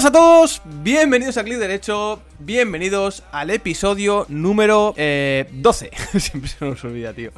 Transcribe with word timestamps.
buenas 0.00 0.16
a 0.16 0.18
todos, 0.18 0.62
bienvenidos 0.82 1.36
a 1.36 1.44
Clic 1.44 1.58
Derecho, 1.58 2.22
bienvenidos 2.38 3.22
al 3.32 3.50
episodio 3.50 4.24
número 4.30 4.94
eh, 4.96 5.46
12. 5.52 5.90
Siempre 6.18 6.48
se 6.48 6.64
nos 6.64 6.82
olvida, 6.84 7.12
tío. 7.12 7.32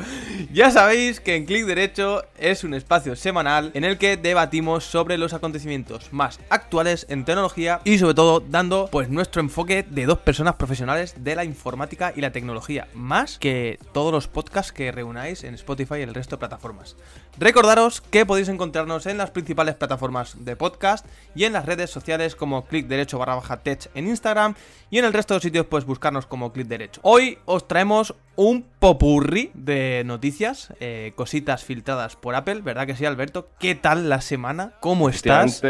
Ya 0.52 0.70
sabéis 0.70 1.18
que 1.18 1.34
en 1.34 1.44
Clic 1.44 1.66
Derecho 1.66 2.24
es 2.38 2.62
un 2.62 2.74
espacio 2.74 3.16
semanal 3.16 3.72
en 3.74 3.82
el 3.82 3.98
que 3.98 4.16
debatimos 4.16 4.84
sobre 4.84 5.18
los 5.18 5.32
acontecimientos 5.32 6.12
más 6.12 6.38
actuales 6.50 7.04
en 7.08 7.24
tecnología 7.24 7.80
y 7.82 7.98
sobre 7.98 8.14
todo 8.14 8.38
dando 8.38 8.88
pues 8.92 9.08
nuestro 9.08 9.40
enfoque 9.40 9.82
de 9.82 10.06
dos 10.06 10.18
personas 10.18 10.54
profesionales 10.54 11.16
de 11.18 11.34
la 11.34 11.44
informática 11.44 12.12
y 12.14 12.20
la 12.20 12.30
tecnología, 12.30 12.86
más 12.94 13.38
que 13.38 13.80
todos 13.92 14.12
los 14.12 14.28
podcasts 14.28 14.70
que 14.70 14.92
reunáis 14.92 15.42
en 15.42 15.54
Spotify 15.54 15.96
y 15.96 16.02
el 16.02 16.14
resto 16.14 16.36
de 16.36 16.40
plataformas. 16.40 16.94
Recordaros 17.38 18.02
que 18.02 18.26
podéis 18.26 18.48
encontrarnos 18.48 19.06
en 19.06 19.16
las 19.16 19.30
principales 19.30 19.74
plataformas 19.74 20.44
de 20.44 20.54
podcast 20.54 21.06
y 21.34 21.44
en 21.44 21.54
las 21.54 21.64
redes 21.64 21.88
sociales 21.88 22.36
como 22.36 22.66
clic 22.66 22.86
derecho 22.88 23.18
barra 23.18 23.36
baja 23.36 23.56
tech 23.62 23.90
en 23.94 24.06
Instagram 24.06 24.54
y 24.90 24.98
en 24.98 25.06
el 25.06 25.14
resto 25.14 25.32
de 25.32 25.40
sitios 25.40 25.64
puedes 25.64 25.86
buscarnos 25.86 26.26
como 26.26 26.52
clic 26.52 26.66
derecho. 26.68 27.00
Hoy 27.02 27.38
os 27.46 27.66
traemos 27.66 28.14
un 28.36 28.64
popurri 28.78 29.50
de 29.54 30.02
noticias, 30.04 30.72
eh, 30.80 31.12
cositas 31.14 31.64
filtradas 31.64 32.16
por 32.16 32.34
Apple, 32.34 32.62
¿verdad 32.62 32.86
que 32.86 32.96
sí, 32.96 33.04
Alberto? 33.04 33.48
¿Qué 33.58 33.74
tal 33.74 34.08
la 34.08 34.20
semana? 34.20 34.72
¿Cómo 34.80 35.08
estás? 35.08 35.62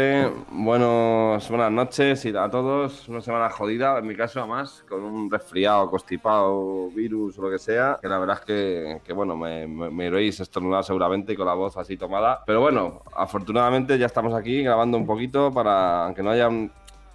Buenos, 0.49 1.49
buenas 1.49 1.71
noches 1.71 2.25
y 2.25 2.35
a 2.35 2.49
todos. 2.49 3.07
Una 3.09 3.21
semana 3.21 3.49
jodida, 3.49 3.99
en 3.99 4.07
mi 4.07 4.15
caso 4.15 4.39
además, 4.39 4.83
con 4.87 5.03
un 5.03 5.29
resfriado, 5.29 5.89
constipado, 5.89 6.89
virus 6.89 7.37
o 7.37 7.43
lo 7.43 7.51
que 7.51 7.59
sea, 7.59 7.99
que 8.01 8.07
la 8.07 8.17
verdad 8.17 8.37
es 8.39 8.45
que, 8.45 9.01
que 9.03 9.13
bueno, 9.13 9.35
me, 9.35 10.05
iréis 10.05 10.39
estornudar 10.39 10.83
seguramente 10.83 11.33
y 11.33 11.35
con 11.35 11.45
la 11.45 11.53
voz 11.53 11.77
así 11.77 11.97
tomada. 11.97 12.43
Pero 12.45 12.61
bueno, 12.61 13.03
afortunadamente 13.15 13.97
ya 13.97 14.05
estamos 14.05 14.33
aquí 14.33 14.63
grabando 14.63 14.97
un 14.97 15.05
poquito 15.05 15.51
para, 15.51 16.05
aunque 16.05 16.23
no 16.23 16.31
haya 16.31 16.49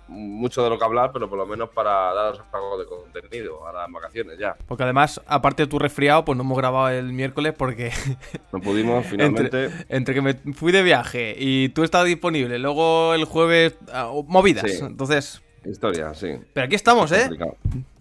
mucho 0.09 0.63
de 0.65 0.71
lo 0.71 0.79
que 0.79 0.85
hablar, 0.85 1.11
pero 1.13 1.29
por 1.29 1.39
lo 1.39 1.47
menos 1.47 1.69
para 1.71 2.13
daros 2.15 2.41
algo 2.53 2.79
de 2.79 2.87
contenido 2.87 3.67
a 3.67 3.73
las 3.73 3.91
vacaciones 3.93 4.39
ya. 4.39 4.57
Porque 4.67 4.83
además, 4.85 5.21
aparte 5.27 5.65
de 5.65 5.67
tu 5.69 5.79
resfriado, 5.79 6.25
pues 6.25 6.37
no 6.37 6.43
hemos 6.45 6.57
grabado 6.59 6.89
el 6.89 7.13
miércoles 7.13 7.55
porque... 7.57 7.93
No 8.53 8.61
pudimos 8.61 9.07
finalmente. 9.11 9.65
entre, 9.67 9.87
entre, 9.89 10.15
que 10.15 10.23
me 10.23 10.35
fui 10.55 10.73
de 10.73 10.83
viaje 10.83 11.35
y 11.39 11.69
tú 11.71 11.85
estabas 11.85 12.07
disponible, 12.07 12.59
luego 12.59 13.15
el 13.15 13.25
jueves 13.25 13.77
uh, 13.93 14.23
movidas, 14.27 14.71
Sí. 14.71 14.79
entonces... 14.85 15.43
Historia, 15.65 16.15
sí. 16.15 16.29
Pero 16.55 16.65
aquí 16.67 16.75
estamos, 16.77 17.13
¿eh? 17.13 17.29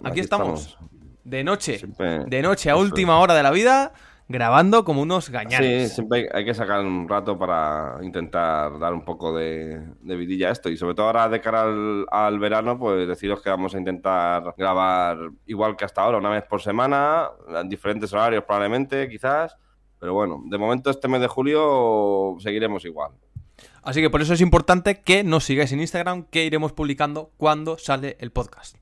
Aquí, 0.04 0.20
estamos. 0.22 0.78
De 1.26 1.44
noche. 1.44 1.80
Siempre- 1.80 2.24
De 2.26 2.42
noche 2.42 2.70
a 2.70 2.78
última 2.78 3.20
hora 3.20 3.34
de 3.34 3.44
la 3.44 3.52
vida, 3.52 3.92
grabando 4.28 4.84
como 4.84 5.02
unos 5.02 5.26
Sí, 5.26 5.32
gañanes. 5.32 5.94
siempre 5.96 6.20
hay, 6.20 6.26
hay 6.40 6.46
que 6.46 6.54
sacar 6.54 6.82
un 6.82 7.08
rato 7.08 7.38
para 7.38 7.98
intentar 8.02 8.78
dar 8.80 8.94
un 8.94 9.04
poco 9.06 9.36
de, 9.38 9.82
de 10.02 10.16
vidilla 10.16 10.50
a 10.50 10.52
esto. 10.52 10.70
Y 10.70 10.78
sobre 10.78 10.96
todo 10.96 11.08
ahora 11.08 11.30
de 11.30 11.40
cara 11.42 11.64
al, 11.64 12.06
al 12.12 12.40
verano, 12.40 12.78
pues 12.78 13.08
deciros 13.08 13.42
que 13.42 13.50
vamos 13.50 13.74
a 13.76 13.78
intentar 13.78 14.54
grabar 14.58 15.18
igual 15.46 15.76
que 15.76 15.86
hasta 15.86 16.02
ahora, 16.02 16.18
una 16.18 16.30
vez 16.30 16.44
por 16.44 16.62
semana, 16.62 17.30
en 17.56 17.70
diferentes 17.70 18.12
horarios 18.14 18.44
probablemente, 18.44 19.08
quizás. 19.10 19.56
Pero 20.00 20.14
bueno, 20.14 20.42
de 20.46 20.58
momento 20.58 20.90
este 20.90 21.08
mes 21.08 21.22
de 21.22 21.28
julio 21.28 22.36
seguiremos 22.40 22.86
igual. 22.86 23.12
Así 23.82 24.02
que 24.02 24.10
por 24.10 24.22
eso 24.22 24.34
es 24.34 24.42
importante 24.42 25.02
que 25.02 25.24
nos 25.24 25.46
sigáis 25.46 25.72
en 25.72 25.80
Instagram, 25.80 26.26
que 26.26 26.46
iremos 26.46 26.74
publicando 26.74 27.32
cuando 27.38 27.78
sale 27.78 28.18
el 28.20 28.32
podcast. 28.32 28.76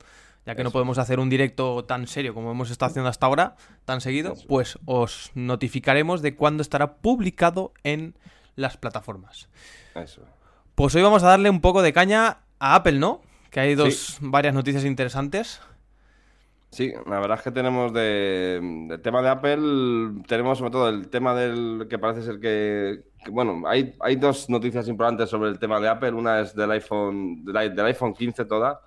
Ya 0.45 0.55
que 0.55 0.63
no 0.63 0.71
podemos 0.71 0.97
hacer 0.99 1.19
un 1.19 1.29
directo 1.29 1.85
tan 1.85 2.07
serio 2.07 2.33
como 2.33 2.51
hemos 2.51 2.69
estado 2.69 2.91
haciendo 2.91 3.09
hasta 3.09 3.25
ahora, 3.25 3.55
tan 3.85 3.99
seguido, 3.99 4.33
Eso. 4.33 4.45
pues 4.47 4.77
os 4.85 5.31
notificaremos 5.33 6.21
de 6.21 6.35
cuándo 6.35 6.61
estará 6.61 6.97
publicado 6.97 7.73
en 7.83 8.15
las 8.55 8.77
plataformas. 8.77 9.49
Eso. 9.95 10.21
Pues 10.75 10.93
hoy 10.93 11.01
vamos 11.01 11.23
a 11.23 11.27
darle 11.27 11.49
un 11.49 11.61
poco 11.61 11.81
de 11.81 11.93
caña 11.93 12.39
a 12.59 12.75
Apple, 12.75 12.99
¿no? 12.99 13.21
Que 13.49 13.59
hay 13.61 13.75
dos 13.75 14.17
varias 14.21 14.53
noticias 14.53 14.85
interesantes. 14.85 15.61
Sí, 16.75 16.91
la 17.07 17.21
verdad 17.21 17.37
es 17.37 17.43
que 17.43 17.51
tenemos 17.51 17.93
de, 17.93 18.59
del 18.89 19.01
tema 19.01 19.21
de 19.21 19.29
Apple, 19.29 20.23
tenemos 20.27 20.57
sobre 20.57 20.71
todo 20.71 20.89
el 20.89 21.07
tema 21.07 21.33
del 21.33 21.87
que 21.89 21.97
parece 21.97 22.21
ser 22.21 22.41
que, 22.41 23.05
que, 23.23 23.31
bueno, 23.31 23.65
hay, 23.65 23.95
hay 24.01 24.17
dos 24.17 24.49
noticias 24.49 24.89
importantes 24.89 25.29
sobre 25.29 25.49
el 25.49 25.57
tema 25.57 25.79
de 25.79 25.87
Apple. 25.87 26.11
Una 26.11 26.41
es 26.41 26.53
del 26.53 26.71
iPhone, 26.71 27.45
del 27.45 27.85
iPhone 27.85 28.13
15 28.13 28.43
toda. 28.43 28.81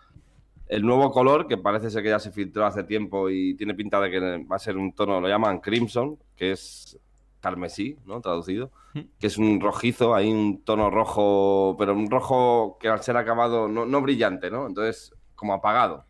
El 0.68 0.82
nuevo 0.82 1.10
color, 1.10 1.46
que 1.46 1.56
parece 1.56 1.90
ser 1.90 2.02
que 2.02 2.10
ya 2.10 2.18
se 2.18 2.30
filtró 2.30 2.66
hace 2.66 2.84
tiempo 2.84 3.30
y 3.30 3.54
tiene 3.54 3.74
pinta 3.74 4.00
de 4.00 4.10
que 4.10 4.20
va 4.20 4.56
a 4.56 4.58
ser 4.58 4.76
un 4.76 4.92
tono, 4.92 5.20
lo 5.20 5.28
llaman 5.28 5.60
crimson, 5.60 6.18
que 6.36 6.52
es 6.52 6.98
carmesí, 7.40 7.96
¿no? 8.04 8.20
Traducido. 8.20 8.70
Que 9.18 9.28
es 9.28 9.38
un 9.38 9.60
rojizo, 9.60 10.14
hay 10.14 10.30
un 10.30 10.62
tono 10.64 10.90
rojo, 10.90 11.76
pero 11.78 11.94
un 11.94 12.10
rojo 12.10 12.76
que 12.80 12.88
al 12.88 13.02
ser 13.02 13.16
acabado, 13.16 13.68
no, 13.68 13.86
no 13.86 14.02
brillante, 14.02 14.50
¿no? 14.50 14.66
Entonces, 14.66 15.14
como 15.34 15.54
apagado. 15.54 16.04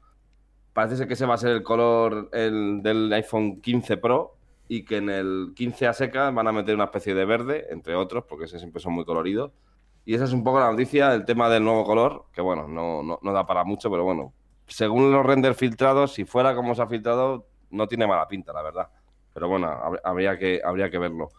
Parece 0.72 0.96
ser 0.96 1.06
que 1.06 1.14
ese 1.14 1.26
va 1.26 1.34
a 1.34 1.38
ser 1.38 1.50
el 1.50 1.62
color 1.62 2.28
el, 2.32 2.82
del 2.82 3.12
iPhone 3.12 3.60
15 3.60 3.96
Pro 3.98 4.36
y 4.68 4.84
que 4.84 4.96
en 4.96 5.10
el 5.10 5.52
15 5.54 5.86
a 5.86 5.92
seca 5.92 6.30
van 6.30 6.46
a 6.48 6.52
meter 6.52 6.74
una 6.74 6.84
especie 6.84 7.14
de 7.14 7.24
verde, 7.24 7.66
entre 7.70 7.94
otros, 7.94 8.24
porque 8.28 8.46
ese 8.46 8.58
siempre 8.58 8.80
son 8.80 8.94
muy 8.94 9.04
coloridos. 9.04 9.52
Y 10.04 10.14
esa 10.14 10.24
es 10.24 10.32
un 10.32 10.42
poco 10.42 10.60
la 10.60 10.70
noticia, 10.70 11.14
el 11.14 11.24
tema 11.24 11.48
del 11.50 11.64
nuevo 11.64 11.84
color, 11.84 12.24
que 12.32 12.40
bueno, 12.40 12.66
no, 12.66 13.02
no, 13.02 13.18
no 13.20 13.32
da 13.32 13.46
para 13.46 13.64
mucho, 13.64 13.90
pero 13.90 14.04
bueno, 14.04 14.32
según 14.68 15.10
los 15.12 15.24
renders 15.26 15.56
filtrados, 15.56 16.12
si 16.14 16.24
fuera 16.24 16.54
como 16.54 16.74
se 16.74 16.82
ha 16.82 16.86
filtrado, 16.86 17.46
no 17.70 17.86
tiene 17.88 18.06
mala 18.06 18.28
pinta, 18.28 18.52
la 18.52 18.62
verdad. 18.62 18.88
Pero 19.34 19.48
bueno, 19.48 19.68
hab- 19.68 20.00
habría 20.04 20.38
que, 20.38 20.60
habría 20.64 20.90
que 20.90 20.98
verlo. 20.98 21.30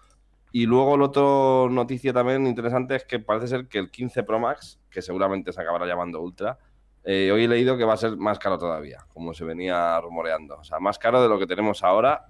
Y 0.52 0.66
luego 0.66 0.98
la 0.98 1.06
otra 1.06 1.74
noticia 1.74 2.12
también 2.12 2.48
interesante 2.48 2.96
es 2.96 3.06
que 3.06 3.20
parece 3.20 3.48
ser 3.48 3.68
que 3.68 3.78
el 3.80 3.92
15 3.92 4.24
Pro 4.24 4.40
Max, 4.40 4.80
que 4.90 5.02
seguramente 5.02 5.54
se 5.54 5.62
acabará 5.62 5.86
llamando 5.86 6.22
Ultra, 6.22 6.58
eh, 7.04 7.32
hoy 7.32 7.44
he 7.46 7.48
leído 7.48 7.78
que 7.78 7.86
va 7.86 7.94
a 7.94 7.98
ser 7.98 8.18
más 8.18 8.40
caro 8.40 8.58
todavía, 8.58 9.06
como 9.14 9.34
se 9.34 9.46
venía 9.46 10.00
rumoreando. 10.02 10.58
O 10.58 10.64
sea, 10.64 10.80
más 10.80 10.98
caro 11.00 11.22
de 11.22 11.30
lo 11.30 11.38
que 11.40 11.48
tenemos 11.48 11.84
ahora, 11.84 12.28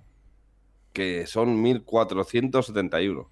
que 0.94 1.26
son 1.28 1.64
1.471 1.64 3.28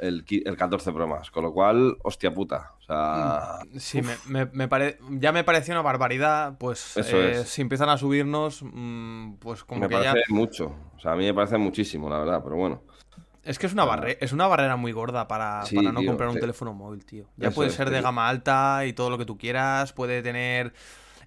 el, 0.00 0.24
qui- 0.24 0.42
el 0.46 0.56
14 0.56 0.92
Pro 0.92 1.06
Max. 1.06 1.30
Con 1.30 1.44
lo 1.44 1.52
cual, 1.52 1.96
hostia 2.02 2.32
puta. 2.32 2.74
Sea, 2.88 3.58
Sí, 3.78 4.00
me, 4.02 4.16
me- 4.26 4.46
me 4.46 4.66
pare- 4.68 4.98
ya 5.10 5.30
me 5.32 5.44
pareció 5.44 5.74
una 5.74 5.82
barbaridad, 5.82 6.56
pues 6.58 6.96
eh, 6.96 7.44
si 7.46 7.60
empiezan 7.62 7.90
a 7.90 7.98
subirnos, 7.98 8.62
mm, 8.62 9.34
pues 9.34 9.62
como 9.64 9.82
me 9.82 9.88
que 9.88 10.00
ya... 10.00 10.12
parece 10.14 10.32
mucho. 10.32 10.74
O 10.96 11.00
sea, 11.00 11.12
a 11.12 11.16
mí 11.16 11.24
me 11.26 11.34
parece 11.34 11.58
muchísimo, 11.58 12.08
la 12.08 12.18
verdad, 12.18 12.40
pero 12.42 12.56
bueno. 12.56 12.82
Es 13.44 13.58
que 13.58 13.66
es 13.66 13.72
una, 13.72 13.84
barre- 13.86 14.18
es 14.20 14.32
una 14.32 14.46
barrera 14.46 14.76
muy 14.76 14.92
gorda 14.92 15.28
para, 15.28 15.62
Sí, 15.64 15.76
para 15.76 15.92
no 15.92 16.00
tío, 16.00 16.08
comprar 16.10 16.28
un 16.28 16.34
sí. 16.34 16.40
teléfono 16.40 16.74
móvil, 16.74 17.04
tío. 17.04 17.26
Ya 17.36 17.48
Eso 17.48 17.56
puede 17.56 17.68
es, 17.68 17.74
ser 17.74 17.90
de 17.90 17.96
tío. 17.96 18.02
gama 18.02 18.28
alta 18.28 18.84
y 18.86 18.92
todo 18.92 19.10
lo 19.10 19.18
que 19.18 19.24
tú 19.26 19.38
quieras, 19.38 19.92
puede 19.92 20.22
tener 20.22 20.74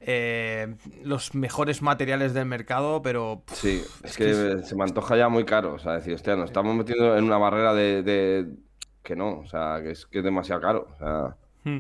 eh, 0.01 0.75
los 1.03 1.33
mejores 1.35 1.81
materiales 1.81 2.33
del 2.33 2.45
mercado, 2.45 3.01
pero... 3.01 3.43
pff, 3.45 3.55
Sí, 3.55 3.83
es, 4.03 4.11
es 4.11 4.17
que, 4.17 4.25
que 4.25 4.63
se 4.63 4.75
me 4.75 4.83
antoja 4.83 5.15
ya 5.17 5.29
muy 5.29 5.45
caro. 5.45 5.73
O 5.75 5.79
sea, 5.79 5.93
decir, 5.93 6.13
hostia, 6.13 6.35
nos 6.35 6.45
estamos 6.49 6.75
metiendo 6.75 7.17
en 7.17 7.23
una 7.23 7.37
barrera 7.37 7.73
de, 7.73 8.03
de- 8.03 8.55
que 9.03 9.15
no, 9.15 9.39
o 9.39 9.47
sea, 9.47 9.79
que 9.83 9.91
es, 9.91 10.05
que 10.05 10.19
es 10.19 10.23
demasiado 10.23 10.61
caro. 10.61 10.87
O 10.93 10.97
sea, 10.97 11.37
Hmm. 11.63 11.79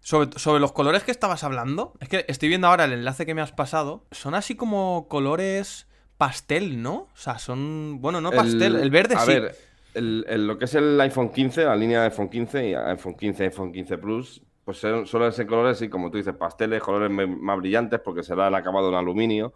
Sobre, 0.00 0.38
sobre 0.38 0.60
los 0.60 0.72
colores 0.72 1.02
que 1.02 1.10
estabas 1.10 1.44
hablando, 1.44 1.94
es 2.00 2.08
que 2.10 2.26
estoy 2.28 2.48
viendo 2.50 2.66
ahora 2.66 2.84
el 2.84 2.92
enlace 2.92 3.24
que 3.24 3.34
me 3.34 3.40
has 3.40 3.52
pasado, 3.52 4.04
son 4.10 4.34
así 4.34 4.54
como 4.54 5.06
colores 5.08 5.86
pastel, 6.18 6.82
¿no? 6.82 6.94
O 6.94 7.16
sea, 7.16 7.38
son... 7.38 8.00
Bueno, 8.02 8.20
no 8.20 8.30
pastel, 8.30 8.76
el, 8.76 8.90
verde 8.90 9.14
a 9.14 9.20
sí. 9.20 9.32
ver, 9.32 9.56
el- 9.94 10.26
el- 10.28 10.46
lo 10.46 10.58
que 10.58 10.66
es 10.66 10.74
el 10.74 11.00
iPhone 11.00 11.30
15, 11.30 11.64
la 11.64 11.74
línea 11.74 12.00
de 12.00 12.06
iPhone 12.08 12.28
15 12.28 12.68
y 12.68 12.74
iPhone 12.74 13.14
15, 13.16 13.44
iPhone 13.44 13.72
15 13.72 13.96
Plus, 13.98 14.42
pues 14.66 14.76
son- 14.78 15.06
suelen 15.06 15.32
ser 15.32 15.46
colores, 15.46 15.80
y 15.80 15.88
como 15.88 16.10
tú 16.10 16.18
dices, 16.18 16.34
pasteles, 16.34 16.82
colores 16.82 17.10
más 17.10 17.56
brillantes, 17.58 17.98
porque 18.00 18.22
será 18.22 18.48
el 18.48 18.54
acabado 18.54 18.90
en 18.90 18.96
aluminio. 18.96 19.52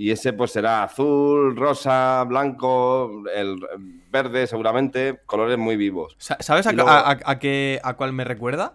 Y 0.00 0.12
ese 0.12 0.32
pues 0.32 0.52
será 0.52 0.84
azul, 0.84 1.56
rosa, 1.56 2.22
blanco, 2.24 3.24
el 3.34 3.58
verde 4.12 4.46
seguramente, 4.46 5.18
colores 5.26 5.58
muy 5.58 5.76
vivos. 5.76 6.14
Sa- 6.18 6.36
¿Sabes 6.38 6.68
a, 6.68 6.72
Y 6.72 6.76
luego- 6.76 6.88
a- 6.90 7.10
a- 7.10 7.18
a 7.24 7.38
qué, 7.40 7.80
a 7.82 7.94
cuál 7.94 8.12
me 8.12 8.22
recuerda? 8.22 8.74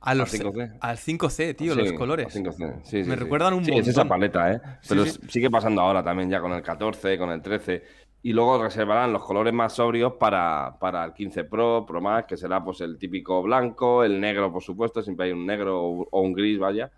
A 0.00 0.14
los, 0.14 0.30
5C. 0.30 0.72
Al 0.80 0.96
5C, 0.96 1.54
tío, 1.54 1.74
Sí, 1.74 1.80
los 1.80 1.92
colores. 1.92 2.26
a 2.26 2.30
5C, 2.30 2.74
sí, 2.84 3.04
sí, 3.04 3.08
Me 3.08 3.16
recuerdan 3.16 3.52
un 3.52 3.66
Sí, 3.66 3.72
es 3.74 3.86
esa 3.86 4.00
montón. 4.04 4.08
paleta, 4.18 4.52
¿eh? 4.52 4.60
Pero 4.88 5.04
sigue 5.04 5.50
pasando 5.50 5.82
ahora 5.82 6.02
también 6.02 6.30
ya 6.30 6.40
con 6.40 6.52
el 6.52 6.62
14, 6.62 7.18
con 7.18 7.30
el 7.30 7.42
13. 7.42 7.82
Y 8.22 8.32
luego 8.32 8.62
reservarán 8.62 9.12
los 9.12 9.22
colores 9.24 9.52
más 9.52 9.74
sobrios 9.74 10.14
para, 10.14 10.78
para 10.80 11.04
el 11.04 11.12
15 11.12 11.44
Pro, 11.44 11.84
Pro 11.86 12.00
Max, 12.00 12.26
que 12.28 12.36
será 12.38 12.64
pues 12.64 12.80
el 12.80 12.96
típico 12.98 13.42
blanco, 13.42 14.02
el 14.04 14.18
negro, 14.18 14.50
por 14.50 14.62
supuesto, 14.62 15.02
siempre 15.02 15.26
hay 15.26 15.32
un 15.32 15.44
negro 15.44 15.82
o, 15.82 16.08
o 16.10 16.20
un 16.22 16.32
gris, 16.32 16.58
vaya. 16.58 16.90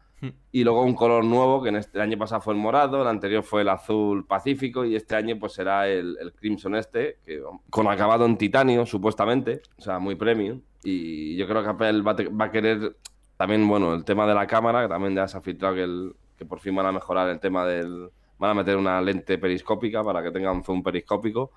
Y 0.51 0.65
luego 0.65 0.83
un 0.83 0.95
color 0.95 1.25
nuevo, 1.25 1.63
que 1.63 1.69
en 1.69 1.77
este 1.77 1.99
el 1.99 2.03
año 2.03 2.17
pasado 2.19 2.41
fue 2.41 2.55
el 2.55 2.61
morado, 2.61 3.03
el 3.03 3.09
anterior 3.09 3.43
fue 3.43 3.63
el 3.63 3.69
azul 3.69 4.27
pacífico 4.27 4.85
y 4.85 4.97
este 4.97 5.15
año 5.15 5.37
pues 5.39 5.53
será 5.53 5.87
el, 5.89 6.17
el 6.21 6.33
crimson 6.33 6.75
este, 6.75 7.19
que, 7.25 7.43
con 7.71 7.87
acabado 7.87 8.25
en 8.25 8.37
titanio, 8.39 8.87
supuestamente, 8.87 9.61
o 9.79 9.83
sea, 9.83 9.99
muy 9.99 10.15
premium. 10.15 10.61
Y 10.83 11.37
yo 11.37 11.47
creo 11.47 11.63
que 11.63 11.69
Apple 11.69 12.01
va 12.03 12.15
va 12.15 12.45
a 12.47 12.51
querer 12.51 12.97
también, 13.37 13.69
bueno, 13.69 13.93
el 13.95 14.05
tema 14.05 14.27
de 14.27 14.35
la 14.35 14.47
cámara, 14.47 14.83
que 14.83 14.89
también 14.89 15.15
ya 15.15 15.29
se 15.29 15.37
ha 15.37 15.41
filtrado 15.43 15.75
que, 15.75 15.83
el- 15.83 16.15
que 16.39 16.45
por 16.47 16.61
fin 16.61 16.75
van 16.75 16.87
a 16.87 16.93
mejorar 16.93 17.29
el 17.29 17.39
tema 17.41 17.67
del... 17.67 18.09
Van 18.39 18.51
a 18.51 18.55
meter 18.55 18.77
una 18.77 19.01
lente 19.01 19.39
periscópica 19.39 20.03
para 20.05 20.23
que 20.23 20.31
tenga 20.31 20.53
un 20.53 20.63
zoom 20.63 20.83
periscópico, 20.83 21.53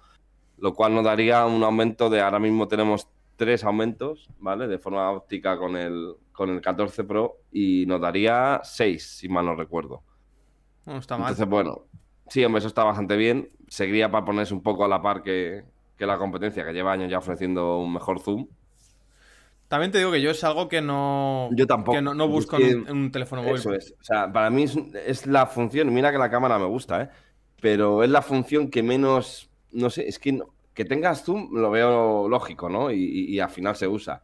lo 0.59 0.73
cual 0.73 0.93
nos 0.95 1.03
daría 1.03 1.45
un 1.45 1.61
aumento 1.63 2.09
de 2.09 2.21
ahora 2.21 2.39
mismo 2.39 2.67
tenemos 2.67 3.07
tres 3.39 3.63
aumentos, 3.63 4.27
¿vale? 4.37 4.67
De 4.67 4.77
forma 4.79 5.09
óptica 5.11 5.57
con 5.57 5.77
el, 5.77 6.13
con 6.33 6.49
el 6.49 6.59
14 6.59 7.05
Pro 7.05 7.37
y 7.53 7.85
nos 7.87 8.01
daría 8.01 8.59
6, 8.61 9.17
si 9.17 9.29
mal 9.29 9.45
no 9.45 9.55
recuerdo. 9.55 10.03
No 10.85 10.97
está 10.97 11.17
mal. 11.17 11.29
Entonces, 11.29 11.47
bueno, 11.49 11.85
sí, 12.27 12.43
hombre, 12.43 12.59
eso 12.59 12.67
está 12.67 12.83
bastante 12.83 13.15
bien. 13.15 13.49
Seguiría 13.69 14.11
para 14.11 14.25
ponerse 14.25 14.53
un 14.53 14.61
poco 14.61 14.83
a 14.83 14.89
la 14.89 15.01
par 15.01 15.23
que, 15.23 15.63
que 15.97 16.05
la 16.05 16.17
competencia, 16.17 16.65
que 16.65 16.73
lleva 16.73 16.91
años 16.91 17.09
ya 17.09 17.17
ofreciendo 17.19 17.77
un 17.79 17.93
mejor 17.93 18.19
zoom. 18.19 18.47
También 19.69 19.91
te 19.91 19.99
digo 19.99 20.11
que 20.11 20.21
yo 20.21 20.31
es 20.31 20.43
algo 20.43 20.67
que 20.67 20.81
no. 20.81 21.49
Yo 21.53 21.65
tampoco. 21.65 21.95
Que 21.95 22.01
no, 22.01 22.13
no 22.13 22.25
Es 22.25 22.31
busco 22.31 22.57
que 22.57 22.71
en, 22.71 22.81
un, 22.81 22.87
en 22.89 22.97
un 22.97 23.11
teléfono 23.11 23.41
móvil. 23.43 23.55
Eso 23.55 23.73
es. 23.73 23.93
O 24.01 24.03
sea, 24.03 24.31
para 24.33 24.49
mí 24.49 24.63
es, 24.63 24.75
es 25.05 25.27
la 25.27 25.45
función. 25.45 25.93
Mira 25.93 26.11
que 26.11 26.17
la 26.17 26.29
cámara 26.29 26.59
me 26.59 26.65
gusta, 26.65 27.03
¿eh? 27.03 27.09
Pero 27.61 28.03
es 28.03 28.09
la 28.09 28.21
función 28.21 28.69
que 28.69 28.83
menos. 28.83 29.49
No 29.71 29.89
sé, 29.89 30.07
es 30.07 30.17
que 30.19 30.33
no- 30.33 30.47
que 30.79 30.85
tengas 30.85 31.23
zoom 31.25 31.49
lo 31.57 31.69
veo 31.71 32.29
lógico, 32.29 32.69
¿no? 32.69 32.89
Y, 32.89 32.95
y- 33.03 33.35
y 33.35 33.39
al 33.41 33.49
final 33.49 33.75
se 33.75 33.85
usa. 33.85 34.21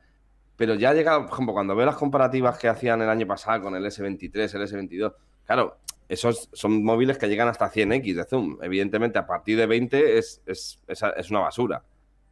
Pero 0.55 0.75
ya 0.75 0.93
llega, 0.93 1.19
por 1.25 1.33
ejemplo, 1.33 1.53
cuando 1.53 1.75
veo 1.75 1.85
las 1.85 1.97
comparativas 1.97 2.57
que 2.57 2.69
hacían 2.69 3.01
el 3.01 3.09
año 3.09 3.27
pasado 3.27 3.61
con 3.61 3.75
el 3.75 3.85
S23, 3.85 4.53
el 4.55 4.61
S22, 4.61 5.13
claro, 5.45 5.75
esos 6.07 6.47
son 6.53 6.81
móviles 6.81 7.17
que 7.17 7.27
llegan 7.27 7.49
hasta 7.49 7.69
100x 7.69 8.15
de 8.15 8.23
zoom. 8.23 8.57
Evidentemente, 8.61 9.19
a 9.19 9.27
partir 9.27 9.57
de 9.57 9.65
20 9.65 10.17
es, 10.17 10.41
es, 10.45 10.79
es, 10.87 11.01
es 11.17 11.29
una 11.29 11.41
basura. 11.41 11.83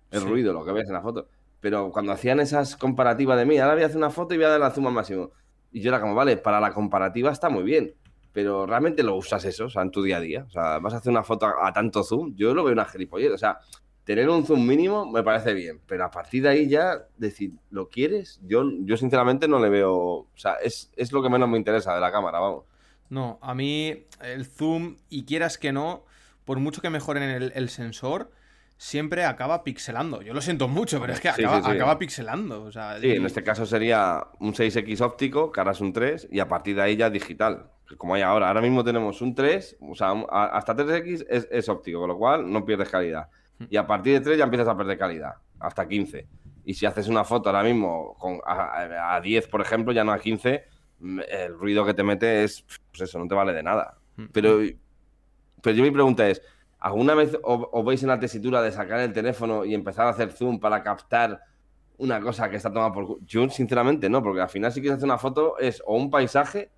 Es 0.09 0.21
Sí. 0.21 0.25
ruido 0.29 0.53
lo 0.53 0.63
que 0.63 0.71
ves 0.71 0.87
en 0.87 0.93
la 0.93 1.01
foto. 1.01 1.27
Pero 1.59 1.91
cuando 1.91 2.13
hacían 2.13 2.39
esas 2.39 2.77
comparativas 2.77 3.37
de 3.37 3.45
mí, 3.45 3.57
ahora 3.57 3.73
voy 3.73 3.83
a 3.83 3.87
hacer 3.87 3.97
una 3.97 4.09
foto 4.09 4.33
y 4.33 4.37
voy 4.37 4.45
a 4.45 4.49
dar 4.51 4.59
la 4.61 4.71
zoom 4.71 4.87
al 4.87 4.93
máximo. 4.93 5.31
Y 5.73 5.81
yo 5.81 5.89
era 5.89 5.99
como, 5.99 6.15
vale, 6.15 6.37
para 6.37 6.61
la 6.61 6.71
comparativa 6.71 7.29
está 7.29 7.49
muy 7.49 7.63
bien. 7.63 7.93
Pero 8.31 8.65
realmente 8.65 9.03
lo 9.03 9.15
usas 9.17 9.43
eso, 9.43 9.65
o 9.65 9.69
sea, 9.69 9.81
en 9.81 9.91
tu 9.91 10.01
día 10.01 10.15
a 10.15 10.21
día. 10.21 10.45
O 10.47 10.49
sea, 10.49 10.79
vas 10.79 10.93
a 10.93 10.97
hacer 10.97 11.11
una 11.11 11.23
foto 11.23 11.45
a, 11.45 11.67
a 11.67 11.73
tanto 11.73 12.03
zoom. 12.05 12.33
Yo 12.37 12.53
lo 12.53 12.63
veo 12.63 12.71
una 12.71 12.85
gilipollez. 12.85 13.31
O 13.33 13.37
sea, 13.37 13.57
tener 14.03 14.29
un 14.29 14.45
zoom 14.45 14.65
mínimo 14.67 15.05
me 15.09 15.23
parece 15.23 15.53
bien. 15.53 15.79
Pero 15.87 16.05
a 16.05 16.11
partir 16.11 16.43
de 16.43 16.49
ahí 16.49 16.67
ya, 16.69 17.03
decir, 17.17 17.51
¿lo 17.69 17.89
quieres? 17.89 18.39
Yo, 18.43 18.63
yo 18.81 18.97
sinceramente 18.97 19.47
no 19.47 19.59
le 19.59 19.69
veo. 19.69 19.91
O 19.93 20.27
sea, 20.35 20.55
es, 20.55 20.91
es 20.95 21.11
lo 21.11 21.21
que 21.23 21.29
menos 21.29 21.47
me 21.49 21.57
interesa 21.57 21.93
de 21.95 22.01
la 22.01 22.11
cámara, 22.11 22.39
vamos. 22.39 22.65
No, 23.09 23.37
a 23.41 23.53
mí 23.53 24.05
el 24.21 24.45
zoom, 24.45 24.97
y 25.09 25.25
quieras 25.25 25.57
que 25.57 25.71
no, 25.71 26.03
por 26.45 26.59
mucho 26.59 26.81
que 26.81 26.89
mejoren 26.89 27.23
el, 27.23 27.51
el 27.55 27.69
sensor, 27.69 28.31
siempre 28.77 29.23
acaba 29.23 29.63
pixelando. 29.63 30.21
Yo 30.21 30.33
lo 30.33 30.41
siento 30.41 30.67
mucho, 30.67 30.99
pero 30.99 31.13
es 31.13 31.21
que 31.21 31.29
acaba, 31.29 31.57
sí, 31.61 31.65
sí. 31.65 31.71
acaba 31.71 31.97
pixelando. 31.99 32.63
O 32.63 32.71
sea, 32.71 32.99
Sí, 32.99 33.07
y- 33.07 33.11
en 33.11 33.25
este 33.25 33.43
caso 33.43 33.65
sería 33.65 34.25
un 34.39 34.53
6X 34.53 34.99
óptico, 35.01 35.51
que 35.51 35.59
ahora 35.59 35.71
es 35.73 35.81
un 35.81 35.93
3, 35.93 36.27
y 36.31 36.39
a 36.39 36.47
partir 36.47 36.75
de 36.75 36.81
ahí 36.81 36.95
ya 36.97 37.09
digital, 37.09 37.69
como 37.97 38.15
hay 38.15 38.23
ahora. 38.23 38.47
Ahora 38.47 38.61
mismo 38.61 38.83
tenemos 38.83 39.21
un 39.21 39.35
3, 39.35 39.77
o 39.81 39.95
sea, 39.95 40.11
hasta 40.29 40.75
3X 40.75 41.25
es, 41.29 41.47
es 41.51 41.69
óptico, 41.69 41.99
con 41.99 42.09
lo 42.09 42.17
cual 42.17 42.51
no 42.51 42.65
pierdes 42.65 42.89
calidad. 42.89 43.29
Y 43.69 43.77
a 43.77 43.87
partir 43.87 44.13
de 44.13 44.21
3 44.21 44.37
ya 44.37 44.43
empiezas 44.45 44.67
a 44.67 44.75
perder 44.77 44.97
calidad, 44.97 45.33
hasta 45.59 45.87
15. 45.87 46.27
Y 46.65 46.73
si 46.73 46.85
haces 46.85 47.07
una 47.07 47.23
foto 47.23 47.49
ahora 47.49 47.63
mismo 47.63 48.15
con, 48.17 48.39
a, 48.45 48.53
a- 48.53 49.15
a 49.15 49.21
10, 49.21 49.47
por 49.47 49.61
ejemplo, 49.61 49.93
ya 49.93 50.03
no 50.03 50.11
a 50.11 50.19
15, 50.19 50.63
mm, 50.99 51.19
el 51.29 51.53
ruido 51.57 51.85
que 51.85 51.93
te 51.93 52.03
mete 52.03 52.43
es, 52.43 52.63
pues 52.91 53.01
eso, 53.09 53.19
no 53.19 53.27
te 53.27 53.35
vale 53.35 53.53
de 53.53 53.63
nada. 53.63 53.97
Pero, 54.31 54.59
pero 55.61 55.75
yo 55.75 55.83
mi 55.83 55.91
pregunta 55.91 56.27
es, 56.29 56.41
¿alguna 56.79 57.15
vez 57.15 57.37
o- 57.43 57.69
os 57.71 57.85
veis 57.85 58.01
en 58.03 58.09
la 58.09 58.19
tesitura 58.19 58.61
de 58.61 58.71
sacar 58.71 58.99
el 58.99 59.13
teléfono 59.13 59.65
y 59.65 59.73
empezar 59.73 60.07
a 60.07 60.09
hacer 60.11 60.31
zoom 60.31 60.59
para 60.59 60.83
captar 60.83 61.39
una 61.97 62.19
cosa 62.19 62.49
que 62.49 62.57
está 62.57 62.71
tomada 62.71 62.91
por... 62.91 63.23
Yo, 63.25 63.47
sinceramente, 63.49 64.09
no, 64.09 64.21
porque 64.23 64.41
al 64.41 64.49
final 64.49 64.71
si 64.71 64.81
quieres 64.81 64.97
hacer 64.97 65.05
una 65.07 65.17
foto 65.17 65.57
es 65.59 65.81
o 65.85 65.95
un 65.95 66.09
paisaje 66.09 66.71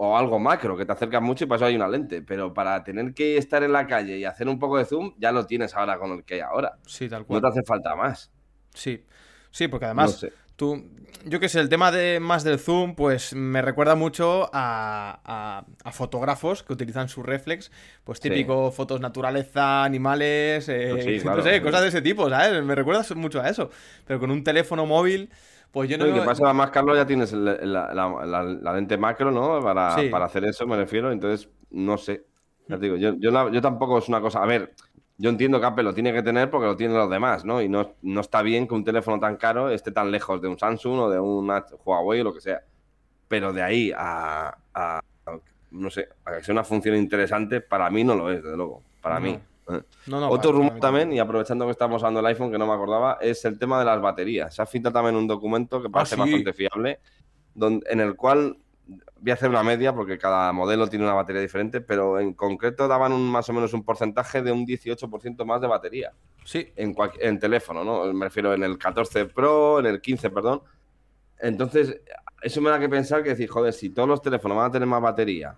o 0.00 0.16
algo 0.16 0.38
macro, 0.38 0.76
que 0.76 0.86
te 0.86 0.92
acercas 0.92 1.20
mucho 1.20 1.42
y 1.44 1.46
para 1.48 1.56
eso 1.56 1.64
hay 1.66 1.74
una 1.76 1.88
lente. 1.88 2.22
Pero 2.22 2.54
para 2.54 2.84
tener 2.84 3.12
que 3.14 3.36
estar 3.36 3.62
en 3.64 3.72
la 3.72 3.86
calle 3.86 4.16
y 4.16 4.24
hacer 4.24 4.48
un 4.48 4.58
poco 4.58 4.78
de 4.78 4.84
zoom, 4.84 5.12
ya 5.18 5.32
lo 5.32 5.44
tienes 5.46 5.74
ahora 5.74 5.98
con 5.98 6.12
el 6.12 6.24
que 6.24 6.34
hay 6.34 6.40
ahora. 6.40 6.78
Sí, 6.86 7.08
tal 7.08 7.20
No 7.22 7.26
cual. 7.26 7.40
te 7.42 7.48
hace 7.48 7.62
falta 7.64 7.94
más. 7.96 8.30
Sí. 8.74 9.04
Sí, 9.50 9.66
porque 9.66 9.86
además, 9.86 10.10
No 10.12 10.16
sé. 10.18 10.32
tú, 10.56 10.84
yo 11.24 11.40
qué 11.40 11.48
sé, 11.48 11.58
el 11.58 11.68
tema 11.68 11.90
de 11.90 12.20
más 12.20 12.44
del 12.44 12.58
zoom, 12.60 12.94
pues 12.94 13.34
me 13.34 13.60
recuerda 13.62 13.94
mucho 13.96 14.48
a, 14.52 15.20
a- 15.24 15.64
a 15.82 15.92
fotógrafos 15.92 16.62
que 16.62 16.74
utilizan 16.74 17.08
su 17.08 17.22
reflex, 17.24 17.72
pues 18.04 18.18
Sí. 18.20 18.28
típico 18.28 18.70
fotos 18.70 19.00
naturaleza, 19.00 19.82
animales, 19.84 20.68
eh, 20.68 20.90
Pues 20.92 21.04
sí, 21.04 21.18
no 21.24 21.42
sé, 21.42 21.60
cosas 21.62 21.80
de 21.82 21.88
ese 21.88 22.02
tipo, 22.02 22.28
¿sabes? 22.30 22.62
Me 22.62 22.74
recuerda 22.76 23.02
mucho 23.16 23.40
a 23.40 23.48
eso. 23.48 23.70
Pero 24.06 24.20
con 24.20 24.30
un 24.30 24.44
teléfono 24.44 24.86
móvil, 24.86 25.30
pues 25.78 25.90
yo 25.90 25.98
no... 25.98 26.06
Y 26.06 26.12
que 26.12 26.22
pasa 26.22 26.52
más, 26.52 26.70
Carlos, 26.70 26.96
ya 26.96 27.06
tienes 27.06 27.32
la, 27.32 27.54
la- 27.62 27.94
la- 28.26 28.42
la 28.44 28.72
lente 28.72 28.96
macro, 28.98 29.30
¿no? 29.30 29.60
Para, 29.62 29.96
Sí. 29.96 30.08
para 30.08 30.24
hacer 30.26 30.44
eso, 30.44 30.66
me 30.66 30.76
refiero. 30.76 31.10
Entonces, 31.12 31.48
no 31.70 31.96
sé. 31.98 32.24
Ya 32.66 32.76
te 32.76 32.82
digo, 32.84 32.96
yo, 32.96 33.14
yo, 33.18 33.50
yo 33.50 33.60
tampoco 33.62 33.98
es 33.98 34.08
una 34.08 34.20
cosa. 34.20 34.42
A 34.42 34.46
ver, 34.46 34.74
yo 35.16 35.30
entiendo 35.30 35.58
que 35.60 35.66
Apple 35.66 35.84
lo 35.84 35.94
tiene 35.94 36.12
que 36.12 36.22
tener 36.22 36.50
porque 36.50 36.66
lo 36.66 36.76
tienen 36.76 36.96
los 36.96 37.08
demás, 37.10 37.44
¿no? 37.44 37.62
Y 37.62 37.68
no, 37.68 37.94
no 38.02 38.20
está 38.20 38.42
bien 38.42 38.66
que 38.68 38.74
un 38.74 38.84
teléfono 38.84 39.18
tan 39.18 39.36
caro 39.36 39.70
esté 39.70 39.90
tan 39.92 40.10
lejos 40.10 40.40
de 40.42 40.48
un 40.48 40.58
Samsung 40.58 40.98
o 40.98 41.10
de 41.10 41.18
un 41.20 41.50
Huawei 41.84 42.20
o 42.20 42.24
lo 42.24 42.34
que 42.34 42.40
sea. 42.40 42.62
Pero 43.28 43.52
de 43.52 43.62
ahí 43.62 43.92
a, 43.96 44.48
a- 44.74 44.98
a- 45.26 45.38
no 45.70 45.90
sé, 45.90 46.08
a 46.24 46.36
que 46.36 46.42
sea 46.44 46.52
una 46.52 46.64
función 46.64 46.96
interesante, 46.96 47.60
para 47.60 47.90
mí 47.90 48.04
no 48.04 48.14
lo 48.14 48.30
es, 48.30 48.42
desde 48.42 48.56
luego. 48.56 48.82
Para 49.02 49.16
No. 49.20 49.26
mí. 49.26 49.38
No, 50.06 50.20
no, 50.20 50.30
Otro 50.30 50.52
rumor 50.52 50.78
también, 50.80 51.12
y 51.12 51.18
aprovechando 51.18 51.66
que 51.66 51.72
estamos 51.72 52.02
usando 52.02 52.20
el 52.20 52.26
iPhone, 52.26 52.50
que 52.50 52.58
no 52.58 52.66
me 52.66 52.72
acordaba, 52.72 53.18
es 53.20 53.44
el 53.44 53.58
tema 53.58 53.78
de 53.78 53.84
las 53.84 54.00
baterías. 54.00 54.54
Se 54.54 54.62
ha 54.62 54.66
filtrado 54.66 54.94
también 54.94 55.16
un 55.16 55.26
documento 55.26 55.82
que 55.82 55.90
parece 55.90 56.14
sí. 56.14 56.20
bastante 56.20 56.52
fiable, 56.52 57.00
donde, 57.54 57.86
en 57.90 58.00
el 58.00 58.16
cual 58.16 58.56
voy 59.20 59.30
a 59.30 59.34
hacer 59.34 59.50
una 59.50 59.62
media 59.62 59.94
porque 59.94 60.16
cada 60.16 60.50
modelo 60.52 60.88
tiene 60.88 61.04
una 61.04 61.12
batería 61.14 61.42
diferente, 61.42 61.82
pero 61.82 62.18
en 62.18 62.32
concreto 62.32 62.88
daban 62.88 63.12
un, 63.12 63.30
más 63.30 63.46
o 63.50 63.52
menos 63.52 63.74
un 63.74 63.84
porcentaje 63.84 64.40
de 64.40 64.50
un 64.50 64.64
18% 64.64 65.44
más 65.44 65.60
de 65.60 65.66
batería 65.66 66.12
Sí, 66.44 66.72
en, 66.76 66.94
cual- 66.94 67.12
en 67.20 67.38
teléfono, 67.38 67.84
¿no? 67.84 68.10
Me 68.14 68.26
refiero 68.26 68.54
en 68.54 68.62
el 68.62 68.78
14 68.78 69.26
Pro, 69.26 69.80
en 69.80 69.86
el 69.86 70.00
15, 70.00 70.30
perdón. 70.30 70.62
Entonces, 71.38 72.00
eso 72.40 72.60
me 72.62 72.70
da 72.70 72.78
que 72.78 72.88
pensar 72.88 73.22
que 73.22 73.30
decir, 73.30 73.48
joder, 73.50 73.72
si 73.74 73.90
todos 73.90 74.08
los 74.08 74.22
teléfonos 74.22 74.56
van 74.56 74.66
a 74.68 74.72
tener 74.72 74.88
más 74.88 75.02
batería, 75.02 75.54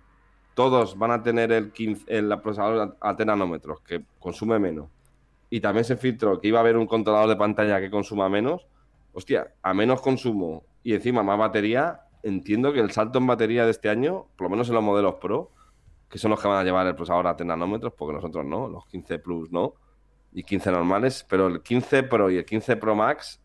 todos 0.53 0.97
van 0.97 1.11
a 1.11 1.23
tener 1.23 1.51
el, 1.51 1.71
15, 1.71 2.05
el 2.07 2.27
procesador 2.41 2.97
a 2.99 3.13
10 3.13 3.27
nanómetros, 3.27 3.81
que 3.81 4.03
consume 4.19 4.59
menos, 4.59 4.89
y 5.49 5.59
también 5.61 5.85
se 5.85 5.97
filtró 5.97 6.39
que 6.39 6.47
iba 6.47 6.59
a 6.59 6.61
haber 6.61 6.77
un 6.77 6.87
controlador 6.87 7.29
de 7.29 7.35
pantalla 7.35 7.79
que 7.79 7.89
consuma 7.89 8.29
menos, 8.29 8.65
hostia, 9.13 9.51
a 9.61 9.73
menos 9.73 10.01
consumo 10.01 10.63
y 10.83 10.93
encima 10.93 11.23
más 11.23 11.37
batería, 11.37 12.01
entiendo 12.23 12.71
que 12.73 12.79
el 12.79 12.91
salto 12.91 13.19
en 13.19 13.27
batería 13.27 13.65
de 13.65 13.71
este 13.71 13.89
año, 13.89 14.27
por 14.35 14.45
lo 14.45 14.49
menos 14.51 14.69
en 14.69 14.75
los 14.75 14.83
modelos 14.83 15.15
Pro, 15.15 15.51
que 16.09 16.17
son 16.17 16.31
los 16.31 16.41
que 16.41 16.47
van 16.47 16.57
a 16.59 16.63
llevar 16.63 16.85
el 16.87 16.95
procesador 16.95 17.27
a 17.27 17.33
10 17.33 17.47
nanómetros, 17.47 17.93
porque 17.97 18.13
nosotros 18.13 18.45
no, 18.45 18.67
los 18.67 18.85
15 18.87 19.19
Plus 19.19 19.51
no, 19.51 19.73
y 20.33 20.43
15 20.43 20.71
normales, 20.71 21.25
pero 21.29 21.47
el 21.47 21.61
15 21.61 22.03
Pro 22.03 22.29
y 22.29 22.37
el 22.37 22.45
15 22.45 22.77
Pro 22.77 22.95
Max, 22.95 23.41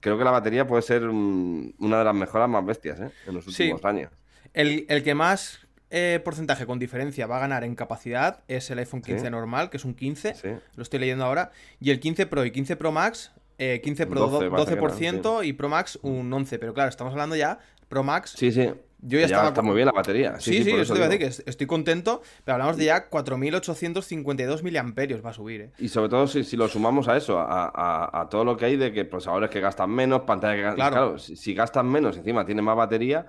creo 0.00 0.18
que 0.18 0.24
la 0.24 0.30
batería 0.30 0.66
puede 0.66 0.82
ser 0.82 1.08
una 1.08 1.98
de 1.98 2.04
las 2.04 2.14
mejoras 2.14 2.48
más 2.48 2.64
bestias 2.64 3.00
¿eh? 3.00 3.10
en 3.26 3.34
los 3.34 3.44
Sí. 3.44 3.62
últimos 3.64 3.84
años. 3.84 4.12
el, 4.52 4.84
el 4.88 5.02
que 5.02 5.14
más 5.14 5.65
eh, 5.90 6.20
porcentaje 6.24 6.66
con 6.66 6.78
diferencia 6.78 7.26
va 7.26 7.36
a 7.36 7.40
ganar 7.40 7.62
en 7.64 7.74
capacidad 7.74 8.40
es 8.48 8.70
el 8.70 8.78
iPhone 8.78 9.02
15 9.02 9.24
Sí. 9.26 9.30
normal, 9.30 9.70
que 9.70 9.76
es 9.76 9.84
un 9.84 9.94
15, 9.94 10.34
Sí. 10.34 10.48
lo 10.74 10.82
estoy 10.82 10.98
leyendo 11.00 11.24
ahora, 11.24 11.50
y 11.80 11.90
el 11.90 12.00
15 12.00 12.26
Pro 12.26 12.44
y 12.44 12.50
15 12.50 12.76
Pro 12.76 12.90
Max, 12.92 13.32
eh, 13.58 13.80
15 13.82 14.06
Pro 14.06 14.20
12 14.28 14.44
do- 14.46 14.50
parece 14.50 14.74
que 14.74 14.80
12%, 14.80 15.42
y 15.44 15.52
Pro 15.52 15.68
Max 15.68 15.98
un 16.02 16.30
11%, 16.32 16.58
pero 16.58 16.74
claro, 16.74 16.88
estamos 16.90 17.12
hablando 17.12 17.36
ya, 17.36 17.58
Pro 17.88 18.02
Max, 18.02 18.34
Sí, 18.36 18.50
sí. 18.50 18.64
yo 19.00 19.18
ya 19.18 19.20
Ya 19.20 19.24
estaba... 19.26 19.48
está 19.48 19.62
muy 19.62 19.74
bien 19.76 19.86
la 19.86 19.92
batería. 19.92 20.40
Sí, 20.40 20.64
sí, 20.64 20.70
por 20.72 20.80
eso 20.80 20.92
te 20.92 20.98
iba 20.98 21.06
a 21.06 21.08
decir, 21.08 21.20
que 21.20 21.26
est- 21.28 21.48
estoy 21.48 21.66
contento, 21.68 22.20
pero 22.44 22.54
hablamos 22.54 22.76
de 22.76 22.86
ya 22.86 23.08
4.852 23.08 24.62
miliamperios 24.62 25.24
va 25.24 25.30
a 25.30 25.32
subir, 25.34 25.60
¿eh? 25.60 25.70
Y 25.78 25.88
sobre 25.88 26.08
todo 26.08 26.26
si, 26.26 26.44
si 26.44 26.56
lo 26.56 26.68
sumamos 26.68 27.06
a 27.08 27.16
eso, 27.16 27.38
a, 27.38 27.70
a- 27.72 28.20
a 28.22 28.28
todo 28.28 28.44
lo 28.44 28.56
que 28.56 28.64
hay 28.66 28.76
de 28.76 28.92
que 28.92 29.04
procesadores 29.04 29.50
que 29.50 29.60
gastan 29.60 29.90
menos, 29.90 30.22
pantalla 30.22 30.54
que 30.56 30.62
gastan. 30.62 30.76
Claro. 30.76 30.94
Claro, 31.06 31.18
si, 31.18 31.36
si 31.36 31.54
gastan 31.54 31.86
menos, 31.88 32.16
encima 32.16 32.44
tienen 32.44 32.64
más 32.64 32.76
batería, 32.76 33.26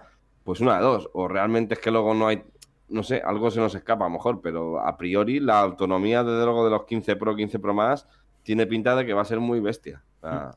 pues 0.48 0.62
una 0.62 0.78
de 0.78 0.82
dos. 0.84 1.10
O 1.14 1.28
realmente 1.28 1.74
es 1.74 1.80
que 1.82 1.92
luego 1.92 2.14
no 2.14 2.28
hay. 2.28 2.42
No 2.88 3.04
sé, 3.04 3.22
algo 3.24 3.52
se 3.52 3.60
nos 3.60 3.76
escapa 3.76 4.06
a 4.06 4.08
lo 4.08 4.14
mejor, 4.14 4.40
pero 4.42 4.80
a 4.80 4.96
priori 4.98 5.42
la 5.42 5.60
autonomía, 5.60 6.24
desde 6.24 6.46
luego, 6.46 6.64
de 6.64 6.72
los 6.72 6.86
15 6.86 7.18
Pro, 7.18 7.36
15 7.36 7.60
Pro 7.60 7.74
más, 7.74 8.08
tiene 8.44 8.66
pinta 8.66 8.96
de 8.96 9.06
que 9.06 9.14
va 9.14 9.24
a 9.24 9.26
ser 9.26 9.42
muy 9.42 9.60
bestia. 9.60 10.02
O 10.22 10.28
sea, 10.30 10.52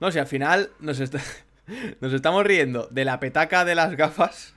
No, 0.00 0.10
si 0.10 0.18
al 0.18 0.26
final 0.26 0.68
nos, 0.80 1.00
est- 1.00 1.16
nos 2.02 2.12
estamos 2.12 2.44
riendo 2.44 2.88
de 2.90 3.06
la 3.06 3.18
petaca 3.20 3.64
de 3.64 3.74
las 3.74 3.96
gafas 3.96 4.54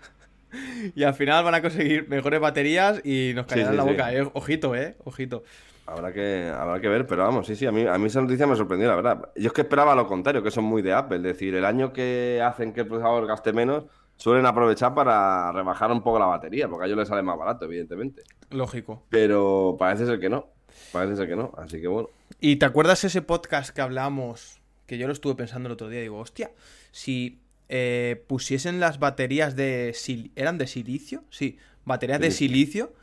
y 0.95 1.03
al 1.03 1.13
final 1.13 1.43
van 1.45 1.55
a 1.55 1.61
conseguir 1.61 2.09
mejores 2.09 2.41
baterías 2.41 2.99
y 3.05 3.31
nos 3.33 3.45
Sí, 3.47 3.59
sí, 3.59 3.63
la 3.75 3.83
sí. 3.83 3.89
boca, 3.89 4.13
¿eh? 4.13 4.29
Ojito, 4.33 4.75
¿eh? 4.75 4.97
Ojito. 5.05 5.43
Habrá 5.85 6.11
que, 6.13 6.49
habrá 6.53 6.81
que 6.81 6.87
ver, 6.89 7.07
pero 7.07 7.23
vamos, 7.23 7.47
sí, 7.47 7.55
sí, 7.55 7.65
a 7.65 7.71
mí, 7.71 7.85
a 7.87 7.97
mí 7.97 8.07
esa 8.07 8.21
noticia 8.21 8.45
me 8.47 8.55
sorprendió, 8.57 8.89
la 8.89 8.95
verdad. 8.95 9.29
Yo 9.37 9.47
es 9.47 9.53
que 9.53 9.61
esperaba 9.61 9.95
lo 9.95 10.05
contrario, 10.07 10.43
que 10.43 10.51
son 10.51 10.65
muy 10.65 10.81
de 10.81 10.93
Apple, 10.93 11.17
es 11.17 11.23
decir, 11.23 11.55
el 11.55 11.63
año 11.65 11.91
que 11.93 12.41
hacen 12.45 12.73
que 12.73 12.81
el 12.81 12.87
procesador 12.87 13.25
gaste 13.27 13.51
menos, 13.53 13.85
suelen 14.23 14.45
aprovechar 14.45 14.93
para 14.95 15.51
rebajar 15.51 15.91
un 15.91 16.01
poco 16.01 16.17
la 16.17 16.25
batería, 16.27 16.69
porque 16.69 16.83
a 16.83 16.87
ellos 16.87 16.97
les 16.97 17.09
sale 17.09 17.21
más 17.23 17.37
barato, 17.37 17.65
evidentemente. 17.65 18.21
Lógico. 18.51 19.03
Pero 19.09 19.75
parece 19.77 20.05
ser 20.05 20.17
que 20.21 20.29
no, 20.29 20.47
parece 20.93 21.17
ser 21.17 21.27
que 21.27 21.35
no, 21.35 21.51
así 21.57 21.81
que 21.81 21.87
bueno. 21.87 22.07
¿Y 22.39 22.55
te 22.55 22.65
acuerdas 22.65 23.03
ese 23.03 23.21
podcast 23.21 23.71
que 23.75 23.81
hablamos? 23.81 24.61
Que 24.85 24.97
yo 24.97 25.07
lo 25.07 25.13
estuve 25.13 25.35
pensando 25.35 25.67
el 25.67 25.73
otro 25.73 25.89
día. 25.89 25.99
Digo, 25.99 26.19
hostia, 26.19 26.51
si 26.91 27.41
eh, 27.67 28.23
pusiesen 28.27 28.79
las 28.79 28.97
baterías 28.99 29.57
de. 29.57 29.93
¿Eran 30.37 30.57
de 30.57 30.67
silicio? 30.67 31.23
Sí, 31.29 31.57
baterías 31.83 32.21
de 32.21 32.31
silicio. 32.31 32.93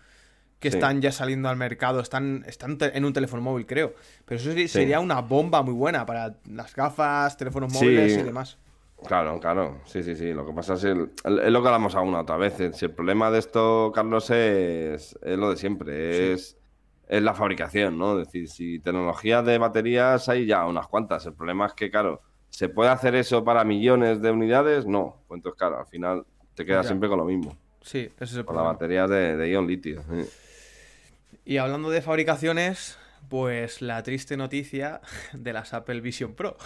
que 0.58 0.70
Sí. 0.70 0.76
están 0.76 1.00
ya 1.02 1.10
saliendo 1.10 1.48
al 1.48 1.56
mercado, 1.56 2.00
están, 2.00 2.44
están 2.46 2.76
en 2.80 3.04
un 3.06 3.14
teléfono 3.14 3.40
móvil, 3.42 3.64
creo. 3.66 3.94
Pero 4.26 4.38
eso 4.40 4.52
sí- 4.52 4.68
sería 4.68 5.00
una 5.00 5.20
bomba 5.22 5.62
muy 5.62 5.72
buena 5.72 6.04
para 6.04 6.36
las 6.50 6.74
gafas, 6.74 7.36
teléfonos 7.38 7.72
móviles 7.72 8.12
y 8.18 8.22
demás. 8.22 8.58
Claro, 9.06 9.40
claro, 9.40 9.80
sí, 9.86 10.02
sí, 10.02 10.14
sí. 10.14 10.32
Lo 10.32 10.46
que 10.46 10.52
pasa 10.52 10.74
es, 10.74 10.84
el- 10.84 11.10
es 11.24 11.50
lo 11.50 11.62
que 11.62 11.68
hablamos 11.68 11.94
alguna 11.94 12.20
otra 12.20 12.36
vez. 12.36 12.54
Si 12.74 12.84
el 12.84 12.92
problema 12.92 13.30
de 13.30 13.38
esto, 13.38 13.90
Carlos, 13.94 14.28
es, 14.30 15.18
es 15.22 15.38
lo 15.38 15.50
de 15.50 15.56
siempre, 15.56 16.32
es, 16.32 16.56
es 17.08 17.22
la 17.22 17.34
fabricación, 17.34 17.98
¿no? 17.98 18.18
Es 18.20 18.26
decir, 18.26 18.48
si 18.48 18.78
tecnologías 18.78 19.44
de 19.44 19.58
baterías 19.58 20.28
hay 20.28 20.46
ya 20.46 20.66
unas 20.66 20.86
cuantas. 20.86 21.24
El 21.26 21.34
problema 21.34 21.66
es 21.66 21.72
que, 21.74 21.90
claro, 21.90 22.20
¿se 22.50 22.68
puede 22.68 22.90
hacer 22.90 23.14
eso 23.14 23.42
para 23.44 23.64
millones 23.64 24.20
de 24.22 24.30
unidades? 24.30 24.86
No. 24.86 25.22
Pues 25.26 25.38
entonces, 25.38 25.58
claro, 25.58 25.78
al 25.80 25.86
final 25.86 26.24
te 26.54 26.64
quedas 26.64 26.84
Ya. 26.84 26.88
siempre 26.88 27.08
con 27.08 27.18
lo 27.18 27.24
mismo, 27.24 27.56
Sí, 27.82 28.00
ese 28.14 28.24
es 28.24 28.34
el 28.36 28.44
con 28.44 28.54
las 28.56 28.62
problema. 28.62 28.72
baterías 28.74 29.08
de, 29.10 29.36
de 29.36 29.50
ion 29.50 29.66
litio. 29.66 30.02
sí. 30.02 30.28
Y 31.46 31.56
hablando 31.56 31.88
de 31.90 32.02
fabricaciones, 32.02 32.98
pues 33.28 33.80
la 33.82 34.02
triste 34.02 34.36
noticia 34.36 35.00
de 35.32 35.52
las 35.52 35.72
Apple 35.74 36.00
Vision 36.00 36.34
Pro. 36.34 36.56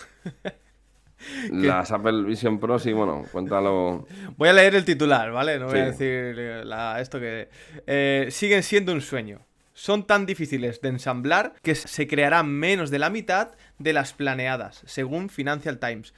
Las 1.50 1.90
Apple 1.92 2.22
Vision 2.24 2.58
Pro, 2.60 2.78
sí, 2.78 2.92
bueno, 2.92 3.24
cuéntalo. 3.32 4.06
Voy 4.36 4.48
a 4.48 4.52
leer 4.52 4.74
el 4.74 4.84
titular, 4.84 5.30
¿vale? 5.32 5.58
No 5.58 5.66
voy 5.66 5.78
a 5.80 5.84
decir 5.86 6.06
eh, 6.38 6.62
la- 6.64 7.00
esto 7.00 7.18
que... 7.20 7.48
eh, 7.86 8.28
siguen 8.30 8.62
siendo 8.62 8.92
un 8.92 9.00
sueño. 9.00 9.40
Son 9.72 10.06
tan 10.06 10.24
difíciles 10.24 10.80
de 10.80 10.88
ensamblar 10.88 11.54
que 11.62 11.74
se 11.74 12.06
crearán 12.06 12.48
menos 12.48 12.90
de 12.90 12.98
la 13.00 13.10
mitad 13.10 13.48
de 13.78 13.92
las 13.92 14.12
planeadas, 14.12 14.82
según 14.86 15.28
Financial 15.28 15.78
Times. 15.78 16.14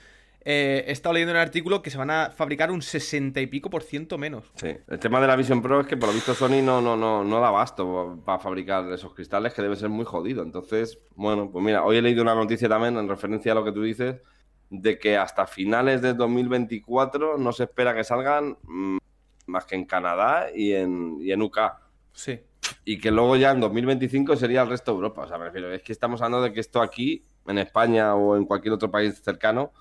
Eh, 0.49 0.85
he 0.87 0.93
estado 0.93 1.15
leyendo 1.15 1.33
un 1.33 1.39
artículo 1.41 1.83
que 1.83 1.91
se 1.91 1.99
van 1.99 2.11
a 2.11 2.31
fabricar 2.31 2.71
un 2.71 2.81
60 2.81 3.41
y 3.41 3.47
pico 3.49 3.69
por 3.69 3.83
ciento 3.83 4.17
menos. 4.17 4.45
Sí, 4.55 4.77
el 4.89 4.99
tema 5.01 5.21
de 5.21 5.27
la 5.27 5.35
Vision 5.35 5.61
Pro 5.61 5.81
es 5.81 5.89
que 5.89 5.97
por 5.97 6.09
lo 6.11 6.15
visto 6.15 6.35
Sony 6.35 6.63
no, 6.63 6.81
no, 6.81 6.97
no, 6.97 7.25
no 7.25 7.41
da 7.41 7.49
abasto 7.49 8.21
para 8.25 8.39
fabricar 8.39 8.93
esos 8.93 9.13
cristales 9.13 9.55
que 9.55 9.63
debe 9.63 9.75
ser 9.75 9.89
muy 9.89 10.05
jodido. 10.05 10.45
Entonces, 10.45 10.99
bueno, 11.17 11.51
pues 11.51 11.65
mira, 11.65 11.83
hoy 11.83 11.97
he 11.97 12.03
leído 12.03 12.23
una 12.23 12.35
noticia 12.37 12.69
también 12.69 12.97
en 12.97 13.09
referencia 13.09 13.51
a 13.51 13.55
lo 13.57 13.65
que 13.65 13.73
tú 13.73 13.83
dices, 13.83 14.17
de 14.71 14.99
que 14.99 15.17
hasta 15.17 15.47
finales 15.47 16.03
de 16.03 16.15
2024 16.15 17.39
no 17.39 17.53
se 17.53 17.65
espera 17.65 17.95
que 17.95 18.05
salgan 18.05 18.59
mm, 18.63 18.99
más 19.47 19.65
que 19.65 19.77
en 19.77 19.85
Canadá 19.85 20.49
y 20.55 20.73
en, 20.73 21.19
y 21.21 21.33
en 21.33 21.43
UK. 21.43 21.59
Sí. 22.13 22.41
Y 22.85 22.99
que 22.99 23.11
luego 23.11 23.37
ya 23.37 23.53
en 23.53 23.61
2025 23.61 24.37
sería 24.37 24.63
el 24.63 24.69
resto 24.69 24.93
de 24.93 24.97
Europa. 24.97 25.23
O 25.23 25.29
sea, 25.29 25.39
me 25.39 25.45
refiero, 25.45 25.73
es 25.73 25.83
que 25.83 25.93
estamos 25.93 26.21
hablando 26.21 26.43
de 26.43 26.53
que 26.53 26.61
esto 26.61 26.83
aquí, 26.83 27.23
en 27.47 27.59
España 27.59 28.15
o 28.15 28.37
en 28.37 28.45
cualquier 28.45 28.75
otro 28.75 28.91
país 28.91 29.21
cercano, 29.23 29.73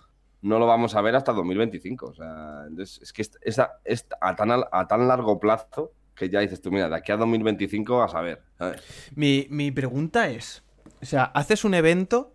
no 0.41 0.59
lo 0.59 0.67
vamos 0.67 0.95
a 0.95 1.01
ver 1.01 1.15
hasta 1.15 1.33
2025. 1.33 2.05
O 2.05 2.13
sea, 2.13 2.65
entonces, 2.67 3.01
es 3.01 3.13
que 3.13 3.23
es, 3.23 3.31
es 3.41 3.59
a, 3.59 3.79
es 3.83 4.05
a 4.21 4.35
tan, 4.35 4.51
a 4.51 4.87
tan 4.87 5.07
largo 5.07 5.39
plazo 5.39 5.93
que 6.13 6.29
ya 6.29 6.39
dices 6.39 6.61
tú, 6.61 6.71
mira, 6.71 6.87
de 6.87 6.95
aquí 6.95 7.11
a 7.11 7.17
2025 7.17 8.03
a 8.03 8.07
saber. 8.07 8.41
¿sabes? 8.57 8.81
Mi, 9.15 9.47
mi 9.49 9.71
pregunta 9.71 10.29
es, 10.29 10.63
o 11.01 11.05
sea, 11.05 11.25
haces 11.25 11.65
un 11.65 11.73
evento 11.73 12.34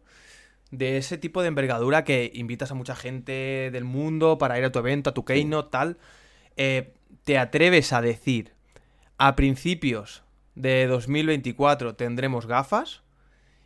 de 0.71 0.97
ese 0.99 1.19
tipo 1.19 1.43
de 1.43 1.49
envergadura 1.49 2.05
que 2.05 2.31
invitas 2.35 2.71
a 2.71 2.75
mucha 2.75 2.95
gente 2.95 3.71
del 3.73 3.85
mundo 3.85 4.39
para 4.39 4.59
ir 4.59 4.65
a 4.65 4.71
tu 4.73 4.79
evento, 4.79 5.11
a 5.11 5.15
tu 5.15 5.25
keynote, 5.25 5.71
tal, 5.71 5.97
eh, 6.57 6.93
¿te 7.25 7.39
atreves 7.39 7.93
a 7.93 8.01
decir 8.01 8.53
a 9.19 9.35
principios 9.37 10.23
de 10.55 10.87
2024 10.87 11.95
tendremos 11.95 12.47
gafas 12.47 13.03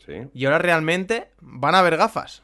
Sí. 0.07 0.13
y 0.35 0.45
ahora 0.45 0.59
realmente 0.59 1.29
van 1.41 1.75
a 1.75 1.81
haber 1.81 1.97
gafas? 1.97 2.44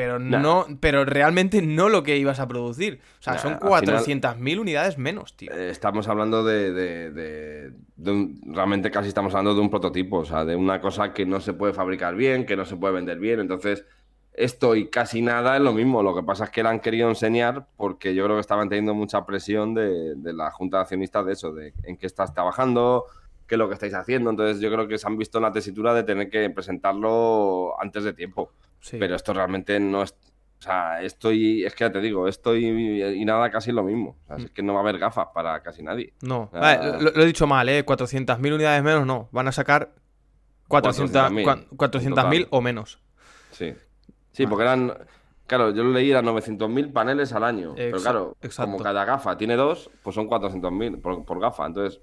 Pero 0.00 0.18
Nah. 0.18 0.38
no, 0.38 0.66
pero 0.80 1.04
realmente 1.04 1.60
no 1.60 1.90
lo 1.90 2.02
que 2.02 2.16
ibas 2.16 2.40
a 2.40 2.48
producir. 2.48 3.00
O 3.18 3.22
sea, 3.22 3.34
Nah, 3.34 3.38
son 3.38 3.52
al 3.52 3.58
final- 3.58 3.68
400.000 3.68 4.58
unidades 4.58 4.96
menos, 4.96 5.36
tío. 5.36 5.52
Eh, 5.52 5.68
Estamos 5.68 6.08
hablando 6.08 6.42
de, 6.42 6.72
de- 6.72 7.10
de- 7.10 7.72
de 7.96 8.10
un- 8.10 8.40
realmente 8.46 8.90
casi 8.90 9.08
estamos 9.08 9.34
hablando 9.34 9.54
de 9.54 9.60
un 9.60 9.68
prototipo, 9.68 10.16
o 10.20 10.24
sea, 10.24 10.46
de 10.46 10.56
una 10.56 10.80
cosa 10.80 11.12
que 11.12 11.26
no 11.26 11.38
se 11.40 11.52
puede 11.52 11.74
fabricar 11.74 12.14
bien, 12.16 12.46
que 12.46 12.56
no 12.56 12.64
se 12.64 12.76
puede 12.76 12.94
vender 12.94 13.18
bien. 13.18 13.40
Entonces, 13.40 13.84
esto 14.32 14.74
y 14.74 14.88
casi 14.88 15.20
nada 15.20 15.56
es 15.58 15.62
lo 15.62 15.74
mismo. 15.74 16.02
Lo 16.02 16.14
que 16.14 16.22
pasa 16.22 16.44
es 16.44 16.50
que 16.50 16.62
la 16.62 16.70
han 16.70 16.80
querido 16.80 17.10
enseñar 17.10 17.66
porque 17.76 18.14
yo 18.14 18.24
creo 18.24 18.36
que 18.36 18.40
estaban 18.40 18.70
teniendo 18.70 18.94
mucha 18.94 19.26
presión 19.26 19.74
de, 19.74 20.14
de 20.16 20.32
la 20.32 20.50
Junta 20.50 20.78
de 20.78 20.82
Accionistas 20.84 21.26
de 21.26 21.32
eso, 21.34 21.52
de 21.52 21.74
en 21.82 21.98
qué 21.98 22.06
estás 22.06 22.32
trabajando, 22.32 23.04
qué 23.46 23.56
es 23.56 23.58
lo 23.58 23.68
que 23.68 23.74
estáis 23.74 23.92
haciendo. 23.92 24.30
Entonces, 24.30 24.60
yo 24.62 24.72
creo 24.72 24.88
que 24.88 24.96
se 24.96 25.06
han 25.06 25.18
visto 25.18 25.36
en 25.36 25.42
la 25.42 25.52
tesitura 25.52 25.92
de 25.92 26.04
tener 26.04 26.30
que 26.30 26.48
presentarlo 26.48 27.74
antes 27.78 28.02
de 28.04 28.14
tiempo. 28.14 28.50
Sí. 28.80 28.96
Pero 28.98 29.14
esto 29.16 29.32
realmente 29.32 29.78
no 29.80 30.02
es. 30.02 30.12
O 30.58 30.62
sea, 30.62 31.02
esto 31.02 31.32
y. 31.32 31.64
Es 31.64 31.74
que 31.74 31.84
ya 31.84 31.92
te 31.92 32.00
digo, 32.00 32.28
esto 32.28 32.54
y, 32.56 33.02
y 33.02 33.24
nada 33.24 33.50
casi 33.50 33.72
lo 33.72 33.82
mismo. 33.82 34.16
O 34.24 34.26
sea, 34.26 34.36
Mm. 34.36 34.44
es 34.46 34.50
que 34.50 34.62
no 34.62 34.74
va 34.74 34.80
a 34.80 34.82
haber 34.82 34.98
gafas 34.98 35.28
para 35.34 35.62
casi 35.62 35.82
nadie. 35.82 36.12
No, 36.22 36.50
Ah. 36.52 36.60
Vale, 36.60 37.02
lo, 37.02 37.10
lo 37.12 37.22
he 37.22 37.26
dicho 37.26 37.46
mal, 37.46 37.68
¿eh? 37.68 37.84
400.000 37.84 38.54
unidades 38.54 38.82
menos, 38.82 39.06
no. 39.06 39.28
Van 39.32 39.48
a 39.48 39.52
sacar 39.52 39.92
400 40.68 41.30
400.000, 41.32 41.44
cua- 41.44 41.66
400.000 41.76 42.08
total. 42.14 42.46
o 42.50 42.60
menos. 42.60 43.00
Sí. 43.52 43.74
Sí, 44.32 44.46
porque 44.46 44.62
eran. 44.64 44.94
Claro, 45.46 45.70
yo 45.74 45.82
lo 45.82 45.90
leí, 45.90 46.10
eran 46.10 46.24
900.000 46.26 46.92
paneles 46.92 47.32
al 47.32 47.42
año. 47.42 47.72
Pero 47.74 47.98
claro, 47.98 48.36
exacto. 48.40 48.70
como 48.70 48.84
cada 48.84 49.04
gafa 49.04 49.36
tiene 49.36 49.56
dos, 49.56 49.90
pues 50.04 50.14
son 50.14 50.28
400.000 50.28 51.00
por, 51.00 51.24
por 51.24 51.40
gafa. 51.40 51.66
Entonces, 51.66 52.00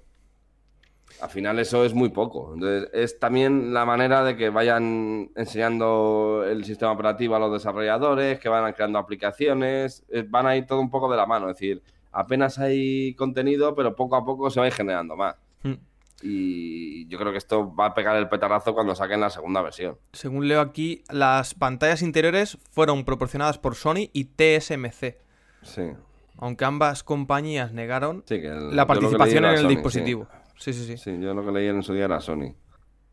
al 1.20 1.30
final 1.30 1.58
eso 1.58 1.84
es 1.84 1.94
muy 1.94 2.10
poco. 2.10 2.52
Entonces, 2.54 2.88
es 2.92 3.18
también 3.18 3.72
la 3.74 3.84
manera 3.84 4.22
de 4.24 4.36
que 4.36 4.50
vayan 4.50 5.30
enseñando 5.36 6.44
el 6.48 6.64
sistema 6.64 6.92
operativo 6.92 7.34
a 7.34 7.38
los 7.40 7.52
desarrolladores, 7.52 8.38
que 8.38 8.48
van 8.48 8.72
creando 8.72 8.98
aplicaciones, 8.98 10.04
eh, 10.10 10.24
van 10.28 10.46
a 10.46 10.56
ir 10.56 10.66
todo 10.66 10.80
un 10.80 10.90
poco 10.90 11.10
de 11.10 11.16
la 11.16 11.26
mano. 11.26 11.50
Es 11.50 11.56
decir, 11.56 11.82
apenas 12.12 12.58
hay 12.58 13.14
contenido, 13.14 13.74
pero 13.74 13.94
poco 13.96 14.16
a 14.16 14.24
poco 14.24 14.48
se 14.50 14.60
va 14.60 14.64
a 14.64 14.68
ir 14.68 14.74
generando 14.74 15.16
más. 15.16 15.34
Mm. 15.62 15.74
Y 16.22 17.06
yo 17.08 17.18
creo 17.18 17.32
que 17.32 17.38
esto 17.38 17.74
va 17.74 17.86
a 17.86 17.94
pegar 17.94 18.16
el 18.16 18.28
petardazo 18.28 18.74
cuando 18.74 18.94
saquen 18.94 19.20
la 19.20 19.30
segunda 19.30 19.62
versión. 19.62 19.96
Según 20.12 20.48
leo 20.48 20.60
aquí, 20.60 21.02
las 21.10 21.54
pantallas 21.54 22.02
interiores 22.02 22.58
fueron 22.72 23.04
proporcionadas 23.04 23.58
por 23.58 23.74
Sony 23.76 24.10
y 24.12 24.24
TSMC, 24.24 25.16
Sí. 25.62 25.82
aunque 26.38 26.64
ambas 26.64 27.02
compañías 27.04 27.72
negaron 27.72 28.24
Sí, 28.26 28.34
el- 28.34 28.74
la 28.74 28.86
participación 28.86 29.44
en 29.44 29.50
el 29.52 29.58
Sony, 29.58 29.68
dispositivo. 29.68 30.26
Sí, 30.30 30.37
sí, 30.58 30.72
sí. 30.72 30.84
Sí. 30.84 30.96
Sí, 30.98 31.18
yo 31.20 31.32
lo 31.34 31.44
que 31.44 31.52
leí 31.52 31.66
en 31.68 31.82
su 31.82 31.92
día 31.94 32.04
era 32.06 32.20
Sony. 32.20 32.54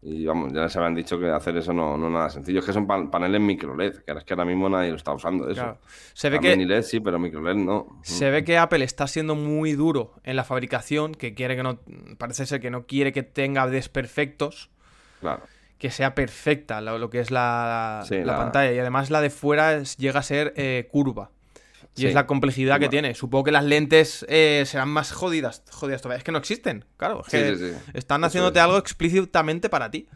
Y 0.07 0.23
vamos, 0.25 0.53
ya 0.53 0.69
se 0.69 0.77
habían 0.77 0.93
dicho 0.93 1.17
que 1.19 1.29
hacer 1.31 1.57
eso 1.57 1.73
no, 1.73 1.97
no 1.97 2.05
es 2.07 2.13
nada 2.13 2.29
sencillo. 2.29 2.59
Es 2.59 2.65
que 2.65 2.73
son 2.73 2.85
pan- 2.85 3.09
paneles 3.09 3.41
micro 3.41 3.75
LED, 3.75 4.03
que 4.03 4.11
ahora 4.11 4.19
es 4.19 4.25
que 4.25 4.33
ahora 4.35 4.45
mismo 4.45 4.69
nadie 4.69 4.91
lo 4.91 4.97
está 4.97 5.11
usando 5.13 5.45
eso. 5.49 5.55
Claro. 5.63 5.79
Se 6.13 6.29
ve 6.29 6.35
También 6.37 6.59
que 6.59 6.65
LED 6.65 6.81
sí, 6.83 6.99
pero 6.99 7.17
micro 7.17 7.41
LED 7.41 7.55
no. 7.55 7.87
Se 8.03 8.29
ve 8.29 8.43
que 8.43 8.59
Apple 8.59 8.83
está 8.85 9.07
siendo 9.07 9.33
muy 9.33 9.71
duro 9.73 10.13
en 10.23 10.35
la 10.35 10.43
fabricación, 10.43 11.15
que 11.15 11.33
quiere 11.33 11.55
que 11.55 11.63
no. 11.63 11.79
Parece 12.19 12.45
ser 12.45 12.59
que 12.61 12.69
no 12.69 12.85
quiere 12.85 13.11
que 13.13 13.23
tenga 13.23 13.65
desperfectos, 13.67 14.69
Claro. 15.21 15.41
que 15.79 15.89
sea 15.89 16.13
perfecta 16.13 16.81
lo, 16.81 16.99
lo 16.99 17.09
que 17.09 17.19
es 17.19 17.31
la, 17.31 18.03
Sí, 18.07 18.17
la 18.19 18.25
la- 18.33 18.37
pantalla. 18.37 18.73
Y 18.73 18.77
además 18.79 19.09
la 19.09 19.21
de 19.21 19.31
fuera 19.31 19.81
llega 19.81 20.19
a 20.19 20.23
ser 20.23 20.53
eh, 20.55 20.87
curva. 20.91 21.31
Y 21.97 22.01
Sí. 22.01 22.07
es 22.07 22.13
la 22.13 22.27
complejidad 22.27 22.79
que 22.79 22.89
tiene. 22.89 23.15
Supongo 23.15 23.45
que 23.45 23.51
las 23.53 23.63
lentes 23.63 24.25
eh, 24.27 24.63
serán 24.65 24.89
más 24.89 25.13
jodidas, 25.13 25.63
jodidas 25.71 26.01
todavía. 26.01 26.17
Es 26.17 26.23
que 26.25 26.31
no 26.33 26.37
existen, 26.39 26.83
claro. 26.97 27.21
es 27.21 27.31
Sí, 27.31 27.37
que 27.37 27.55
sí, 27.55 27.69
sí. 27.71 27.77
Están 27.93 28.23
haciéndote 28.25 28.59
es. 28.59 28.65
algo 28.65 28.77
explícitamente 28.77 29.69
para 29.69 29.89
ti. 29.89 30.07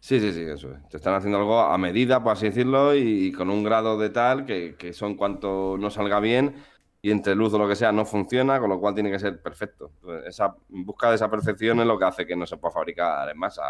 Sí, 0.00 0.18
sí, 0.18 0.32
sí, 0.32 0.40
eso 0.42 0.72
es. 0.74 0.88
Te 0.88 0.96
están 0.96 1.14
haciendo 1.14 1.38
algo 1.38 1.60
a 1.60 1.78
medida, 1.78 2.20
por 2.24 2.32
así 2.32 2.46
decirlo, 2.46 2.94
y, 2.96 3.30
con 3.30 3.50
un 3.50 3.62
grado 3.62 3.96
de 3.98 4.10
tal 4.10 4.44
que, 4.44 4.74
que 4.76 4.88
eso 4.88 5.06
en 5.06 5.14
cuanto 5.16 5.76
no 5.78 5.90
salga 5.90 6.18
bien 6.18 6.56
y 7.00 7.12
entre 7.12 7.36
luz 7.36 7.54
o 7.54 7.58
lo 7.58 7.68
que 7.68 7.76
sea 7.76 7.92
no 7.92 8.04
funciona, 8.04 8.58
con 8.58 8.68
lo 8.70 8.80
cual 8.80 8.94
tiene 8.94 9.12
que 9.12 9.20
ser 9.20 9.40
perfecto. 9.40 9.92
Entonces, 10.00 10.28
Esa 10.28 10.56
busca 10.68 11.08
de 11.08 11.14
esa 11.14 11.30
perfección 11.30 11.78
es 11.78 11.86
lo 11.86 11.98
que 12.00 12.04
hace 12.04 12.26
que 12.26 12.34
no 12.34 12.46
se 12.46 12.56
pueda 12.56 12.74
fabricar 12.74 13.28
en 13.28 13.38
masa 13.38 13.62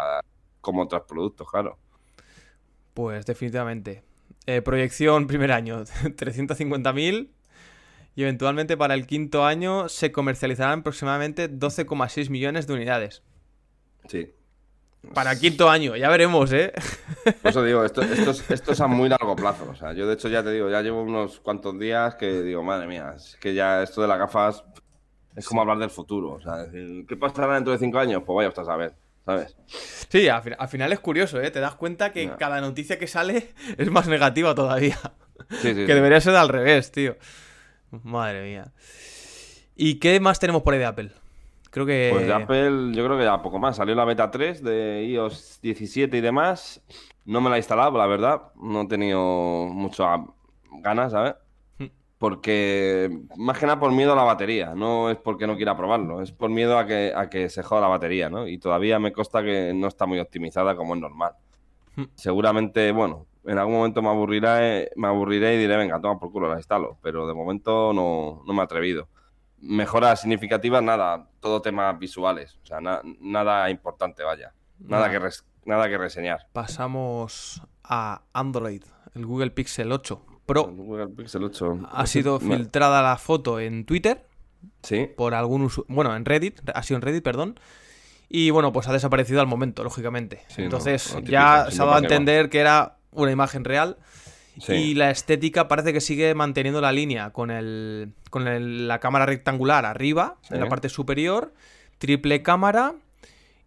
como 0.59 0.81
otros 0.81 1.03
productos, 1.07 1.47
claro. 1.51 1.77
Pues 2.95 3.25
definitivamente. 3.27 4.03
Eh, 4.47 4.61
proyección 4.63 5.27
primer 5.27 5.51
año, 5.51 5.83
350.000. 6.03 7.29
Y 8.15 8.23
eventualmente 8.23 8.77
para 8.77 8.93
el 8.93 9.07
quinto 9.07 9.45
año 9.45 9.89
se 9.89 10.11
comercializarán 10.11 10.79
aproximadamente 10.79 11.49
12,6 11.49 12.29
millones 12.29 12.67
de 12.67 12.73
unidades. 12.73 13.23
Sí. 14.07 14.33
Para 15.13 15.33
el 15.33 15.39
quinto 15.39 15.69
año, 15.69 15.95
ya 15.97 16.09
veremos, 16.09 16.53
¿eh? 16.53 16.71
Por 17.41 17.49
eso 17.51 17.63
digo, 17.63 17.83
esto, 17.83 18.01
esto, 18.03 18.31
es, 18.31 18.49
esto 18.51 18.71
es 18.71 18.79
a 18.81 18.87
muy 18.87 19.09
largo 19.09 19.35
plazo. 19.35 19.67
O 19.69 19.75
sea, 19.75 19.93
yo 19.93 20.07
de 20.07 20.13
hecho 20.13 20.29
ya 20.29 20.43
te 20.43 20.51
digo, 20.51 20.69
ya 20.69 20.81
llevo 20.81 21.01
unos 21.01 21.39
cuantos 21.41 21.77
días 21.77 22.15
que 22.15 22.41
digo, 22.41 22.63
madre 22.63 22.87
mía, 22.87 23.13
es 23.15 23.35
que 23.41 23.53
ya 23.53 23.83
esto 23.83 24.01
de 24.01 24.07
las 24.07 24.17
gafas 24.19 24.63
es 25.35 25.45
como 25.47 25.61
hablar 25.61 25.79
del 25.79 25.89
futuro. 25.89 26.31
O 26.33 26.39
sea, 26.41 26.67
¿qué 26.71 27.17
pasará 27.17 27.55
dentro 27.55 27.73
de 27.73 27.79
cinco 27.79 27.99
años? 27.99 28.23
Pues 28.25 28.35
vaya 28.35 28.47
usted 28.49 28.61
a 28.61 28.65
saber, 28.65 28.93
¿sabes? 29.25 29.57
Sí, 29.67 30.29
al, 30.29 30.41
fin- 30.43 30.55
al 30.57 30.69
final 30.69 30.93
es 30.93 30.99
curioso, 31.01 31.41
¿eh? 31.41 31.51
Te 31.51 31.59
das 31.59 31.75
cuenta 31.75 32.13
que 32.13 32.31
cada 32.37 32.61
noticia 32.61 32.97
que 32.97 33.07
sale 33.07 33.49
es 33.77 33.91
más 33.91 34.07
negativa 34.07 34.55
todavía. 34.55 34.97
Sí, 35.49 35.57
sí, 35.69 35.73
que 35.73 35.87
sí. 35.87 35.93
debería 35.93 36.21
ser 36.21 36.35
al 36.37 36.47
revés, 36.47 36.91
tío. 36.93 37.17
Madre 38.03 38.43
mía. 38.43 38.71
¿Y 39.75 39.99
qué 39.99 40.19
más 40.19 40.39
tenemos 40.39 40.63
por 40.63 40.73
ahí 40.73 40.79
de 40.79 40.85
Apple? 40.85 41.11
Creo 41.69 41.85
que... 41.85 42.09
Pues 42.13 42.27
de 42.27 42.33
Apple, 42.33 42.91
yo 42.93 43.03
creo 43.03 43.17
que 43.17 43.23
ya 43.23 43.41
poco 43.41 43.59
más. 43.59 43.77
Salió 43.77 43.95
la 43.95 44.05
beta 44.05 44.29
3 44.29 44.63
de 44.63 45.05
iOS 45.05 45.59
17 45.61 46.17
y 46.17 46.21
demás. 46.21 46.81
No 47.25 47.41
me 47.41 47.49
la 47.49 47.55
he 47.55 47.59
instalado, 47.59 47.97
la 47.97 48.05
verdad. 48.05 48.43
No 48.55 48.81
he 48.81 48.87
tenido 48.87 49.67
muchas 49.71 50.19
ganas, 50.81 51.11
¿sabes? 51.11 51.35
Hmm. 51.79 51.87
porque 52.19 53.09
más 53.37 53.57
que 53.57 53.65
nada 53.65 53.79
por 53.79 53.91
miedo 53.91 54.13
a 54.13 54.15
la 54.15 54.23
batería, 54.23 54.73
no 54.75 55.09
es 55.09 55.17
porque 55.17 55.47
no 55.47 55.55
quiera 55.55 55.75
probarlo, 55.75 56.21
es 56.21 56.31
por 56.31 56.49
miedo 56.49 56.77
a 56.77 56.85
que, 56.85 57.11
a 57.15 57.29
que 57.29 57.49
se 57.49 57.63
joda 57.63 57.81
la 57.81 57.87
batería, 57.87 58.29
¿no? 58.29 58.47
Y 58.47 58.59
todavía 58.59 58.99
me 58.99 59.11
consta 59.11 59.43
que 59.43 59.73
no 59.73 59.87
está 59.87 60.05
muy 60.05 60.19
optimizada 60.19 60.75
como 60.75 60.95
es 60.95 61.01
normal. 61.01 61.33
Hmm. 61.95 62.05
Seguramente, 62.15 62.91
bueno, 62.91 63.25
en 63.45 63.57
algún 63.57 63.75
momento 63.75 64.01
me 64.01 64.09
aburriré, 64.09 64.91
me 64.95 65.07
aburriré 65.07 65.55
y 65.55 65.57
diré, 65.57 65.77
venga, 65.77 65.99
toma 65.99 66.19
por 66.19 66.31
culo, 66.31 66.49
la 66.49 66.57
instalo, 66.57 66.97
pero 67.01 67.27
de 67.27 67.33
momento 67.33 67.91
no, 67.93 68.41
no 68.45 68.53
me 68.53 68.59
he 68.61 68.63
atrevido. 68.63 69.07
Mejoras 69.59 70.21
significativas, 70.21 70.83
nada, 70.83 71.29
todo 71.39 71.61
temas 71.61 71.97
visuales, 71.97 72.59
o 72.63 72.65
sea, 72.65 72.81
na- 72.81 73.01
nada 73.21 73.69
importante, 73.69 74.23
vaya. 74.23 74.53
Nada, 74.79 75.07
Nada. 75.07 75.19
que 75.19 75.29
nada 75.65 75.87
que 75.89 75.97
reseñar. 75.97 76.47
Pasamos 76.51 77.61
a 77.83 78.23
Android, 78.33 78.83
el 79.15 79.25
Google 79.25 79.51
Pixel 79.51 79.91
8 79.91 80.21
Pro. 80.45 80.65
El 80.69 80.75
Google 80.75 81.07
Pixel 81.07 81.43
8. 81.43 81.79
Ha 81.91 82.05
sido 82.07 82.39
Me- 82.41 82.57
filtrada 82.57 83.01
la 83.01 83.15
foto 83.17 83.59
en 83.61 83.85
Twitter 83.85 84.25
Sí, 84.81 85.09
por 85.15 85.33
algún 85.33 85.69
bueno, 85.87 86.15
en 86.15 86.25
Reddit, 86.25 86.59
ha 86.73 86.83
sido 86.83 86.97
en 86.97 87.01
Reddit, 87.01 87.23
perdón. 87.23 87.59
Y 88.29 88.49
bueno, 88.49 88.71
pues 88.73 88.87
ha 88.87 88.93
desaparecido 88.93 89.39
al 89.41 89.47
momento, 89.47 89.83
lógicamente. 89.83 90.41
Sí, 90.47 90.61
no, 90.61 90.63
Entonces 90.65 91.05
típico, 91.09 91.31
ya 91.31 91.67
se 91.69 91.81
ha 91.81 91.85
dado 91.85 91.97
a 91.97 91.99
entender 91.99 92.49
que 92.49 92.59
era 92.59 92.97
una 93.15 93.31
imagen 93.31 93.63
real. 93.65 93.97
sí. 94.59 94.73
Y 94.73 94.93
la 94.93 95.09
estética 95.09 95.67
parece 95.67 95.93
que 95.93 96.01
sigue 96.01 96.35
manteniendo 96.35 96.79
la 96.81 96.91
línea 96.91 97.31
con, 97.31 97.49
el, 97.51 98.13
con 98.29 98.47
el- 98.47 98.87
la 98.87 98.99
cámara 98.99 99.25
rectangular 99.25 99.85
arriba, 99.85 100.37
Sí. 100.41 100.53
en 100.53 100.59
la 100.59 100.69
parte 100.69 100.89
superior, 100.89 101.53
triple 101.97 102.43
cámara 102.43 102.93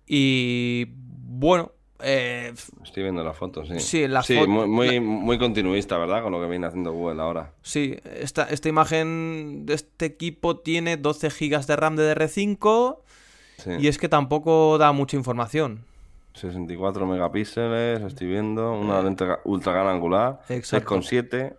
y 0.07 0.87
bueno, 1.29 1.73
eh, 2.01 2.53
Estoy 2.85 3.03
viendo 3.03 3.25
la 3.25 3.33
foto, 3.33 3.65
sí. 3.67 3.81
Sí, 3.81 4.07
la 4.07 4.23
Sí, 4.23 4.37
foto- 4.37 4.49
muy, 4.49 4.69
muy, 4.69 5.01
muy 5.01 5.39
continuista, 5.39 5.97
¿verdad? 5.99 6.23
Con 6.23 6.31
lo 6.33 6.41
que 6.41 6.47
viene 6.47 6.67
haciendo 6.67 6.93
Google 6.93 7.21
ahora. 7.23 7.53
sí, 7.63 7.97
esta, 8.21 8.45
esta 8.45 8.69
imagen 8.69 9.65
de 9.67 9.75
este 9.75 10.07
equipo 10.07 10.59
tiene 10.59 10.97
12 10.97 11.31
GB 11.31 11.67
de 11.67 11.77
RAM 11.77 11.97
DDR5 11.97 13.01
Sí. 13.59 13.71
y 13.81 13.89
es 13.89 13.97
que 13.99 14.09
tampoco 14.09 14.77
da 14.79 14.93
mucha 14.93 15.17
información. 15.17 15.85
64 16.37 17.07
megapíxeles, 17.07 18.01
estoy 18.03 18.27
viendo. 18.29 18.73
Una 18.73 19.03
lente 19.03 19.25
ga- 19.25 19.41
ultra 19.45 19.73
gran 19.73 19.89
angular. 19.89 20.41
Exacto. 20.49 20.95
6,7. 20.97 21.57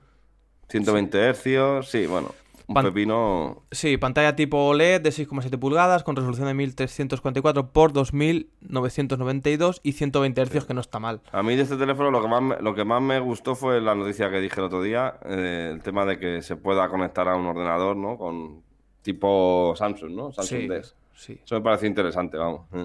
120 0.69 1.17
hercios. 1.19 1.89
Sí, 1.89 2.05
bueno. 2.07 2.29
Un 2.67 2.73
Pan- 2.73 2.83
pepino. 2.85 3.63
Sí, 3.71 3.95
pantalla 3.95 4.35
tipo 4.35 4.57
OLED 4.67 4.99
de 4.99 5.11
6,7 5.11 5.57
pulgadas 5.57 6.03
con 6.03 6.17
resolución 6.17 6.47
de 6.47 6.53
1344 6.53 7.71
por 7.71 7.93
2992 7.93 9.79
y 9.83 9.93
120 9.93 10.41
Hz 10.45 10.65
que 10.65 10.73
no 10.73 10.81
está 10.81 10.99
mal. 10.99 11.21
A 11.31 11.43
mí 11.43 11.55
de 11.55 11.61
este 11.63 11.77
teléfono 11.77 12.11
lo 12.11 12.21
que 12.21 12.27
más 12.27 12.41
me, 12.41 12.57
lo 12.61 12.75
que 12.75 12.83
más 12.83 13.01
me 13.01 13.19
gustó 13.21 13.55
fue 13.55 13.79
la 13.79 13.95
noticia 13.95 14.29
que 14.29 14.41
dije 14.41 14.59
el 14.59 14.65
otro 14.65 14.81
día. 14.81 15.15
eh, 15.25 15.69
el 15.73 15.81
tema 15.81 16.05
de 16.05 16.19
que 16.19 16.41
se 16.41 16.57
pueda 16.57 16.89
conectar 16.89 17.27
a 17.29 17.35
un 17.37 17.45
ordenador, 17.45 17.95
¿no? 17.95 18.17
Con 18.17 18.61
tipo 19.01 19.73
Samsung, 19.77 20.11
¿no? 20.11 20.31
Samsung 20.33 20.59
Sí, 20.83 20.91
sí. 21.15 21.39
Eso 21.43 21.55
me 21.55 21.61
pareció 21.61 21.87
interesante, 21.87 22.35
vamos. 22.37 22.61
Mm. 22.71 22.83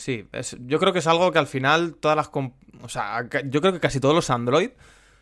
Sí, 0.00 0.26
es- 0.32 0.56
yo 0.66 0.78
creo 0.78 0.94
que 0.94 1.00
es 1.00 1.06
algo 1.06 1.30
que 1.30 1.38
al 1.38 1.46
final 1.46 1.94
todas 1.94 2.16
las... 2.16 2.30
O 2.82 2.88
sea, 2.88 3.28
yo 3.44 3.60
creo 3.60 3.74
que 3.74 3.80
casi 3.80 4.00
todos 4.00 4.14
los 4.14 4.30
Android, 4.30 4.70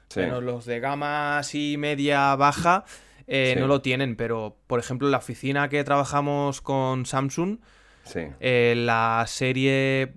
Sí. 0.09 0.21
menos 0.21 0.43
los 0.45 0.65
de 0.67 0.79
gama 0.79 1.39
así 1.39 1.77
media 1.77 2.37
baja, 2.37 2.85
eh, 3.27 3.55
Sí. 3.55 3.61
no 3.61 3.67
lo 3.67 3.83
tienen, 3.83 4.15
pero 4.15 4.57
por 4.69 4.79
ejemplo 4.79 5.09
en 5.09 5.13
la 5.13 5.19
oficina 5.19 5.69
que 5.69 5.83
trabajamos 5.83 6.61
con 6.61 7.05
Samsung, 7.07 7.59
Sí. 8.05 8.21
eh, 8.41 8.75
la 8.77 9.25
serie 9.27 10.15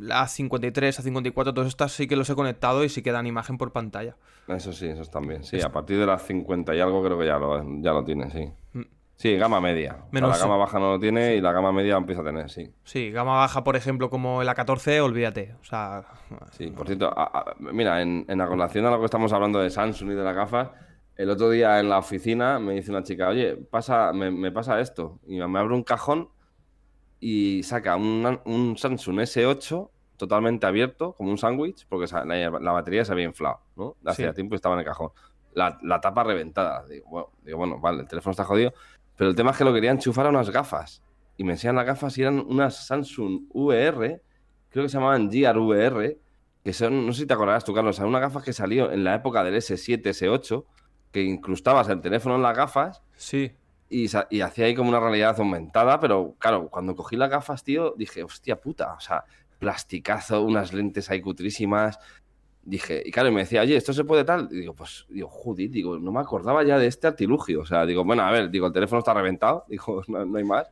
la 0.00 0.26
53, 0.26 0.98
a 0.98 1.02
54, 1.02 1.54
todas 1.54 1.68
estas 1.68 1.92
sí 1.92 2.06
que 2.08 2.16
los 2.16 2.28
he 2.28 2.34
conectado 2.34 2.82
y 2.84 2.88
sí 2.88 3.00
que 3.00 3.12
dan 3.12 3.26
imagen 3.28 3.56
por 3.56 3.72
pantalla. 3.72 4.16
Eso 4.48 4.72
sí, 4.72 4.88
eso 4.88 5.04
también. 5.06 5.42
Sí, 5.44 5.58
a 5.62 5.70
partir 5.72 5.98
de 5.98 6.04
las 6.06 6.22
50 6.26 6.74
y 6.74 6.80
algo 6.80 7.02
creo 7.02 7.18
que 7.18 7.24
ya 7.26 7.38
lo, 7.38 7.62
ya 7.80 7.92
lo 7.92 8.04
tiene, 8.04 8.30
sí. 8.30 8.50
Mm. 8.74 8.82
Sí, 9.16 9.36
gama 9.36 9.60
media. 9.60 9.92
O 9.92 9.96
sea, 9.96 10.08
Menos- 10.10 10.30
la 10.30 10.38
gama 10.38 10.56
baja 10.56 10.78
no 10.78 10.90
lo 10.92 10.98
tiene 10.98 11.36
y 11.36 11.40
la 11.40 11.52
gama 11.52 11.72
media 11.72 11.96
empieza 11.96 12.22
a 12.22 12.24
tener, 12.24 12.50
sí. 12.50 12.72
Sí, 12.82 13.10
gama 13.12 13.36
baja, 13.36 13.62
por 13.62 13.76
ejemplo, 13.76 14.10
como 14.10 14.42
el 14.42 14.48
A14, 14.48 15.00
olvídate. 15.00 15.54
O 15.60 15.64
sea, 15.64 16.04
Sí, 16.52 16.68
por 16.68 16.86
cierto, 16.86 17.06
a- 17.16 17.24
a- 17.32 17.54
mira, 17.60 18.02
en, 18.02 18.24
en 18.28 18.38
relación 18.40 18.84
a 18.86 18.90
lo 18.90 18.98
que 18.98 19.04
estamos 19.04 19.32
hablando 19.32 19.60
de 19.60 19.70
Samsung 19.70 20.10
y 20.10 20.14
de 20.14 20.24
las 20.24 20.34
gafas, 20.34 20.70
el 21.16 21.30
otro 21.30 21.48
día 21.50 21.78
en 21.78 21.88
la 21.88 21.98
oficina 21.98 22.58
me 22.58 22.72
dice 22.74 22.90
una 22.90 23.04
chica, 23.04 23.28
oye, 23.28 23.54
pasa, 23.56 24.12
me, 24.12 24.32
me 24.32 24.50
pasa 24.50 24.80
esto. 24.80 25.20
Y 25.28 25.38
me 25.38 25.58
abre 25.60 25.74
un 25.74 25.84
cajón 25.84 26.28
y 27.20 27.62
saca 27.62 27.96
un, 27.96 28.40
un 28.44 28.76
Samsung 28.76 29.20
S8 29.20 29.90
totalmente 30.16 30.66
abierto, 30.66 31.12
como 31.12 31.30
un 31.30 31.38
sándwich, 31.38 31.86
porque 31.88 32.12
la, 32.12 32.50
la 32.50 32.72
batería 32.72 33.04
se 33.04 33.12
había 33.12 33.24
inflado, 33.26 33.60
¿no? 33.76 33.96
Hacía 34.04 34.30
Sí. 34.30 34.34
tiempo 34.34 34.54
y 34.54 34.56
estaba 34.56 34.74
en 34.74 34.80
el 34.80 34.84
cajón. 34.84 35.10
La, 35.54 35.78
la 35.82 36.00
tapa 36.00 36.24
reventada. 36.24 36.84
Digo 36.86 37.06
bueno, 37.08 37.28
digo, 37.44 37.58
bueno, 37.58 37.78
vale, 37.78 38.00
el 38.02 38.08
teléfono 38.08 38.32
está 38.32 38.44
jodido. 38.44 38.72
Pero 39.16 39.30
el 39.30 39.36
tema 39.36 39.52
es 39.52 39.56
que 39.56 39.64
lo 39.64 39.72
quería 39.72 39.90
enchufar 39.90 40.26
a 40.26 40.30
unas 40.30 40.50
gafas. 40.50 41.02
Y 41.36 41.44
me 41.44 41.52
enseñan 41.52 41.76
las 41.76 41.86
gafas 41.86 42.16
y 42.18 42.22
eran 42.22 42.40
unas 42.40 42.86
Samsung 42.86 43.46
VR, 43.50 44.22
creo 44.70 44.84
que 44.84 44.88
se 44.88 44.96
llamaban 44.96 45.30
Gear 45.30 45.58
VR, 45.58 46.18
que 46.62 46.72
son, 46.72 47.06
no 47.06 47.12
sé 47.12 47.20
si 47.20 47.26
te 47.26 47.34
acordarás 47.34 47.64
tú, 47.64 47.74
Carlos, 47.74 47.98
eran 47.98 48.08
unas 48.08 48.22
gafas 48.22 48.44
que 48.44 48.52
salió 48.52 48.90
en 48.90 49.04
la 49.04 49.14
época 49.14 49.42
del 49.44 49.54
S7, 49.56 50.02
S8, 50.02 50.64
que 51.12 51.22
incrustabas 51.22 51.88
el 51.88 52.00
teléfono 52.00 52.36
en 52.36 52.42
las 52.42 52.56
gafas 52.56 53.02
sí. 53.16 53.52
y, 53.88 54.06
y 54.30 54.40
hacía 54.40 54.66
ahí 54.66 54.74
como 54.74 54.88
una 54.88 55.00
realidad 55.00 55.38
aumentada, 55.38 56.00
pero 56.00 56.34
claro, 56.38 56.68
cuando 56.70 56.96
cogí 56.96 57.16
las 57.16 57.30
gafas, 57.30 57.64
tío, 57.64 57.94
dije, 57.96 58.22
hostia 58.22 58.60
puta, 58.60 58.94
o 58.94 59.00
sea, 59.00 59.24
plasticazo, 59.58 60.42
unas 60.42 60.72
lentes 60.72 61.10
ahí 61.10 61.20
cutrísimas. 61.20 61.98
Dije, 62.66 63.02
y 63.04 63.10
claro, 63.10 63.28
y 63.28 63.32
me 63.32 63.40
decía, 63.40 63.60
oye, 63.60 63.76
¿esto 63.76 63.92
se 63.92 64.04
puede 64.04 64.24
tal? 64.24 64.48
Y 64.50 64.56
digo, 64.60 64.72
pues, 64.74 65.04
digo, 65.10 65.28
joder, 65.28 65.68
digo, 65.70 65.98
no 65.98 66.12
me 66.12 66.20
acordaba 66.20 66.62
ya 66.64 66.78
de 66.78 66.86
este 66.86 67.06
artilugio. 67.06 67.60
O 67.60 67.66
sea, 67.66 67.84
digo, 67.84 68.04
bueno, 68.04 68.22
a 68.22 68.30
ver, 68.30 68.50
digo, 68.50 68.66
el 68.66 68.72
teléfono 68.72 69.00
está 69.00 69.12
reventado, 69.12 69.64
digo, 69.68 70.02
no, 70.08 70.24
no 70.24 70.38
hay 70.38 70.44
más. 70.44 70.66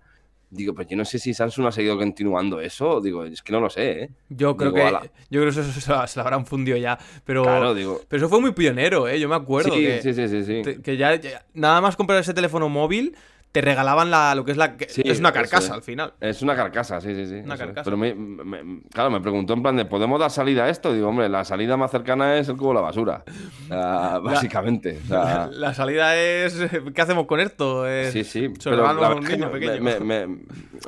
Digo, 0.55 0.75
pero 0.75 0.87
yo 0.87 0.97
no 0.99 1.05
sé 1.07 1.19
si 1.19 1.33
Samsung 1.33 1.67
ha 1.69 1.73
seguido 1.73 1.97
continuando 1.97 2.61
eso. 2.61 3.01
Digo, 3.01 3.25
es 3.25 3.41
que 3.43 3.53
no 3.53 3.61
lo 3.61 3.71
sé, 3.71 4.03
¿eh? 4.03 4.11
Yo 4.29 4.55
creo 4.55 4.71
Digo, 4.71 4.83
que 4.83 4.89
ala. 4.89 5.01
yo 5.31 5.41
creo 5.41 5.45
que 5.45 5.61
eso 5.61 5.63
se, 5.81 5.91
la- 5.91 6.07
se 6.07 6.19
lo 6.19 6.25
habrán 6.25 6.45
fundido 6.45 6.77
ya. 6.77 6.99
Pero, 7.25 7.43
Claro, 7.43 7.75
digo. 7.75 8.03
pero 8.07 8.19
eso 8.21 8.29
fue 8.29 8.39
muy 8.39 8.53
pionero, 8.53 9.09
¿eh? 9.09 9.19
Yo 9.19 9.31
me 9.31 9.35
acuerdo 9.35 9.73
Sí, 9.75 9.81
que, 9.81 10.03
sí, 10.03 10.13
sí, 10.13 10.29
sí, 10.29 10.45
sí. 10.45 10.61
te- 10.63 10.83
que 10.83 10.99
ya, 10.99 11.15
ya- 11.15 11.43
nada 11.55 11.81
más 11.81 11.97
comprar 11.97 12.19
ese 12.19 12.35
teléfono 12.35 12.69
móvil, 12.69 13.17
te 13.53 13.61
regalaban 13.61 14.11
la, 14.11 14.35
lo 14.35 14.45
que 14.47 14.53
es 14.53 14.57
la... 14.57 14.77
Sí, 14.89 15.03
es 15.05 15.21
una 15.21 15.31
carcasa 15.33 15.67
es. 15.67 15.71
al 15.71 15.83
final. 15.83 16.15
Es 16.21 16.41
una 16.41 16.57
carcasa, 16.57 17.01
sí, 17.03 17.15
sí, 17.15 17.27
sí. 17.27 17.35
Una 17.45 17.57
carcasa. 17.59 17.85
Pero 17.85 17.97
me, 17.99 18.15
me- 18.15 18.81
claro, 18.91 19.11
me 19.11 19.21
preguntó 19.21 19.53
en 19.53 19.63
plan 19.63 19.77
de, 19.77 19.85
¿podemos 19.85 20.19
dar 20.19 20.31
salida 20.31 20.65
a 20.65 20.69
esto? 20.71 20.93
Digo, 20.95 21.09
hombre, 21.09 21.29
la 21.29 21.45
salida 21.45 21.77
más 21.77 21.91
cercana 21.91 22.39
es 22.39 22.49
el 22.49 22.57
cubo 22.57 22.71
de 22.71 22.75
la 22.77 22.81
basura. 22.81 23.25
Básicamente. 24.23 24.99
O 25.05 25.09
sea, 25.09 25.49
La 25.53 25.75
salida 25.75 26.17
es... 26.17 26.55
¿Qué 26.95 27.03
hacemos 27.03 27.27
con 27.27 27.41
esto? 27.41 27.87
Es- 27.87 28.13
sí, 28.13 28.25
sí. 28.25 28.49
Pero 28.63 28.77
la 28.95 29.15
un 29.15 29.25
niño 29.25 29.51
me, 29.51 29.59
pequeño. 29.61 30.01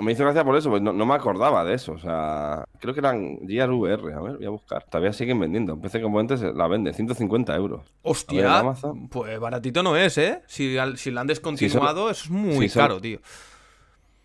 me- 0.01 0.13
hizo 0.13 0.25
gracia 0.25 0.45
por 0.45 0.57
eso, 0.57 0.71
pues 0.71 0.83
no, 0.83 0.93
no 0.93 1.07
me 1.07 1.15
acordaba 1.15 1.65
de 1.65 1.75
eso. 1.75 1.93
O 1.93 1.99
sea, 1.99 2.65
creo 2.81 2.95
que 2.95 3.01
eran 3.01 3.39
Gear 3.47 3.71
VR. 3.71 4.13
A 4.15 4.21
ver, 4.21 4.37
voy 4.37 4.47
a 4.47 4.51
buscar. 4.51 4.85
Todavía 4.85 5.13
siguen 5.13 5.39
vendiendo. 5.41 5.79
PC 5.81 6.01
Componentes 6.01 6.41
la 6.43 6.67
vende, 6.69 6.93
150 6.93 7.55
euros. 7.57 7.81
Ver, 7.83 7.89
Hostia, 8.03 8.59
Amazon. 8.61 9.09
pues 9.09 9.39
baratito 9.39 9.83
no 9.83 9.97
es, 9.97 10.17
¿eh? 10.19 10.43
Si, 10.47 10.77
al- 10.79 10.97
si 10.97 11.11
la 11.11 11.21
han 11.23 11.27
descontinuado, 11.27 12.11
es 12.11 12.31
muy 12.31 12.54
sí, 12.63 12.69
son- 12.69 12.83
caro, 12.83 13.01
tío. 13.01 13.21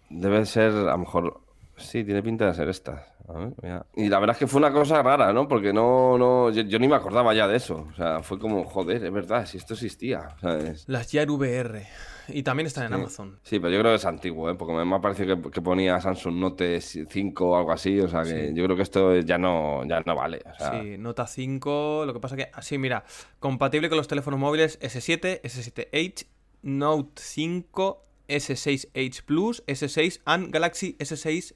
Debe 0.09 0.45
ser, 0.45 0.71
a 0.71 0.91
lo 0.91 0.97
mejor. 0.97 1.41
Sí, 1.77 2.03
tiene 2.03 2.21
pinta 2.21 2.47
de 2.47 2.53
ser 2.53 2.67
estas. 2.69 3.01
A 3.27 3.33
ver, 3.33 3.53
mira. 3.61 3.85
Y 3.95 4.09
la 4.09 4.19
verdad 4.19 4.35
es 4.35 4.39
que 4.39 4.47
fue 4.47 4.59
una 4.59 4.71
cosa 4.71 5.03
rara, 5.03 5.31
¿no? 5.31 5.47
Porque 5.47 5.71
no, 5.71 6.17
no, 6.17 6.49
yo, 6.49 6.63
yo 6.63 6.79
ni 6.79 6.87
me 6.87 6.95
acordaba 6.95 7.33
ya 7.33 7.47
de 7.47 7.57
eso. 7.57 7.87
O 7.91 7.95
sea, 7.95 8.21
fue 8.23 8.39
como, 8.39 8.65
joder, 8.65 9.03
es 9.05 9.13
verdad, 9.13 9.45
si 9.45 9.57
esto 9.57 9.75
existía. 9.75 10.35
¿sabes? 10.41 10.83
Las 10.87 11.09
Gear 11.11 11.29
VR. 11.29 11.85
Y 12.27 12.43
también 12.43 12.67
están 12.67 12.87
en 12.87 12.93
Amazon. 12.93 13.39
Sí, 13.43 13.59
pero 13.59 13.71
yo 13.71 13.79
creo 13.79 13.91
que 13.91 13.97
es 13.97 14.05
antiguo, 14.05 14.49
¿eh? 14.49 14.55
Porque 14.55 14.73
me, 14.73 14.95
ha 14.95 14.99
parecido 14.99 15.41
que, 15.41 15.51
que 15.51 15.61
ponía 15.61 16.01
Samsung 16.01 16.35
Note 16.35 16.81
5 16.81 17.49
o 17.49 17.55
algo 17.55 17.71
así. 17.71 17.99
O 17.99 18.07
sea, 18.07 18.23
que 18.23 18.51
yo 18.53 18.63
creo 18.65 18.75
que 18.75 18.83
esto 18.83 19.15
ya 19.19 19.37
no, 19.37 19.85
ya 19.85 20.01
no 20.01 20.15
vale. 20.15 20.41
O 20.45 20.55
sea, 20.57 20.81
Sí, 20.81 20.97
Nota 20.97 21.27
5, 21.27 22.03
lo 22.05 22.13
que 22.13 22.19
pasa 22.19 22.35
que... 22.35 22.49
Así, 22.51 22.77
mira, 22.77 23.03
compatible 23.39 23.89
con 23.89 23.97
los 23.97 24.07
teléfonos 24.07 24.39
móviles 24.39 24.79
S7, 24.79 25.41
S7H, 25.41 26.25
Note 26.63 27.21
5, 27.21 28.05
S6H 28.29 29.23
Plus, 29.23 29.63
S6 29.67 30.21
and 30.25 30.51
Galaxy 30.51 30.95
S6H. 30.99 31.53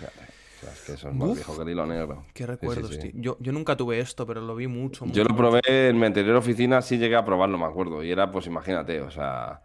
ya, 0.00 0.08
o 0.08 0.60
sea, 0.60 0.72
es 0.72 0.80
que 0.86 0.92
eso 0.94 1.08
es 1.08 1.14
más 1.14 1.28
Uf. 1.30 1.36
viejo 1.36 1.56
que 1.56 1.62
el 1.62 1.68
hilo 1.70 1.86
negro. 1.86 2.24
Qué 2.34 2.42
Sí, 2.44 2.44
sí, 2.44 2.46
recuerdos, 2.46 2.90
sí. 2.94 2.98
tío. 3.00 3.10
Yo, 3.14 3.36
yo 3.40 3.52
nunca 3.52 3.76
tuve 3.76 4.00
esto, 4.00 4.26
pero 4.26 4.40
lo 4.40 4.54
vi 4.56 4.66
mucho. 4.66 5.06
Yo 5.06 5.24
lo 5.24 5.36
probé 5.36 5.60
en 5.66 5.98
mi 5.98 6.06
anterior 6.06 6.36
oficina, 6.36 6.82
sí 6.82 6.98
llegué 6.98 7.16
a 7.16 7.24
probarlo, 7.24 7.58
me 7.58 7.64
acuerdo. 7.66 8.02
Y 8.02 8.10
era, 8.10 8.30
pues 8.32 8.46
imagínate, 8.46 9.00
o 9.00 9.10
sea, 9.10 9.62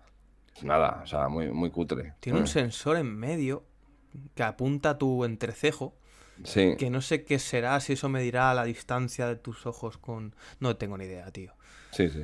nada, 0.62 1.02
o 1.04 1.08
sea, 1.08 1.28
muy, 1.30 1.52
muy 1.52 1.72
cutre. 1.72 2.14
Tiene 2.20 2.38
un 2.40 2.46
Eh, 2.46 2.48
sensor 2.48 2.98
en 2.98 3.08
medio 3.16 3.66
que 4.36 4.44
apunta 4.44 4.92
a 4.92 4.98
tu 5.00 5.26
entrecejo, 5.26 5.96
Sí. 6.44 6.76
que 6.78 6.90
no 6.90 7.02
sé 7.02 7.24
qué 7.24 7.40
será, 7.40 7.80
si 7.80 7.94
eso 7.94 8.10
medirá 8.10 8.54
la 8.54 8.64
distancia 8.64 9.28
de 9.28 9.36
tus 9.36 9.66
ojos 9.66 9.98
con... 9.98 10.36
No 10.60 10.76
tengo 10.78 10.98
ni 10.98 11.06
idea, 11.06 11.32
tío. 11.32 11.54
Sí, 11.92 12.10
sí. 12.10 12.24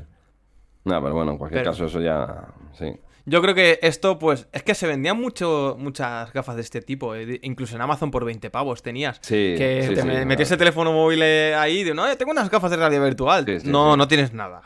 No, 0.85 1.01
pero 1.01 1.13
bueno, 1.13 1.31
en 1.33 1.37
cualquier 1.37 1.61
Pero- 1.63 1.71
caso 1.71 1.85
eso 1.85 2.01
ya... 2.01 2.47
Sí. 2.77 2.95
Yo 3.25 3.43
creo 3.43 3.53
que 3.53 3.77
esto, 3.83 4.17
pues, 4.17 4.47
es 4.51 4.63
que 4.63 4.73
se 4.73 4.87
vendían 4.87 5.15
mucho, 5.19 5.75
muchas 5.77 6.33
gafas 6.33 6.55
de 6.55 6.61
este 6.63 6.81
tipo. 6.81 7.13
eh, 7.13 7.39
Incluso 7.43 7.75
en 7.75 7.81
Amazon 7.83 8.09
por 8.09 8.25
20 8.25 8.49
pavos 8.49 8.81
tenías. 8.81 9.17
Sí, 9.21 9.53
que 9.55 9.81
sí, 9.87 9.93
te 9.93 10.01
sí, 10.01 10.07
claro. 10.07 10.25
metías 10.25 10.49
el 10.49 10.57
teléfono 10.57 10.91
móvil 10.93 11.21
eh, 11.21 11.53
ahí 11.53 11.79
y 11.79 11.83
de, 11.83 11.93
no, 11.93 12.07
tengo 12.17 12.31
unas 12.31 12.49
gafas 12.49 12.71
de 12.71 12.77
realidad 12.77 13.03
virtual. 13.03 13.45
No, 13.65 13.95
no 13.95 14.07
tienes 14.07 14.33
nada. 14.33 14.61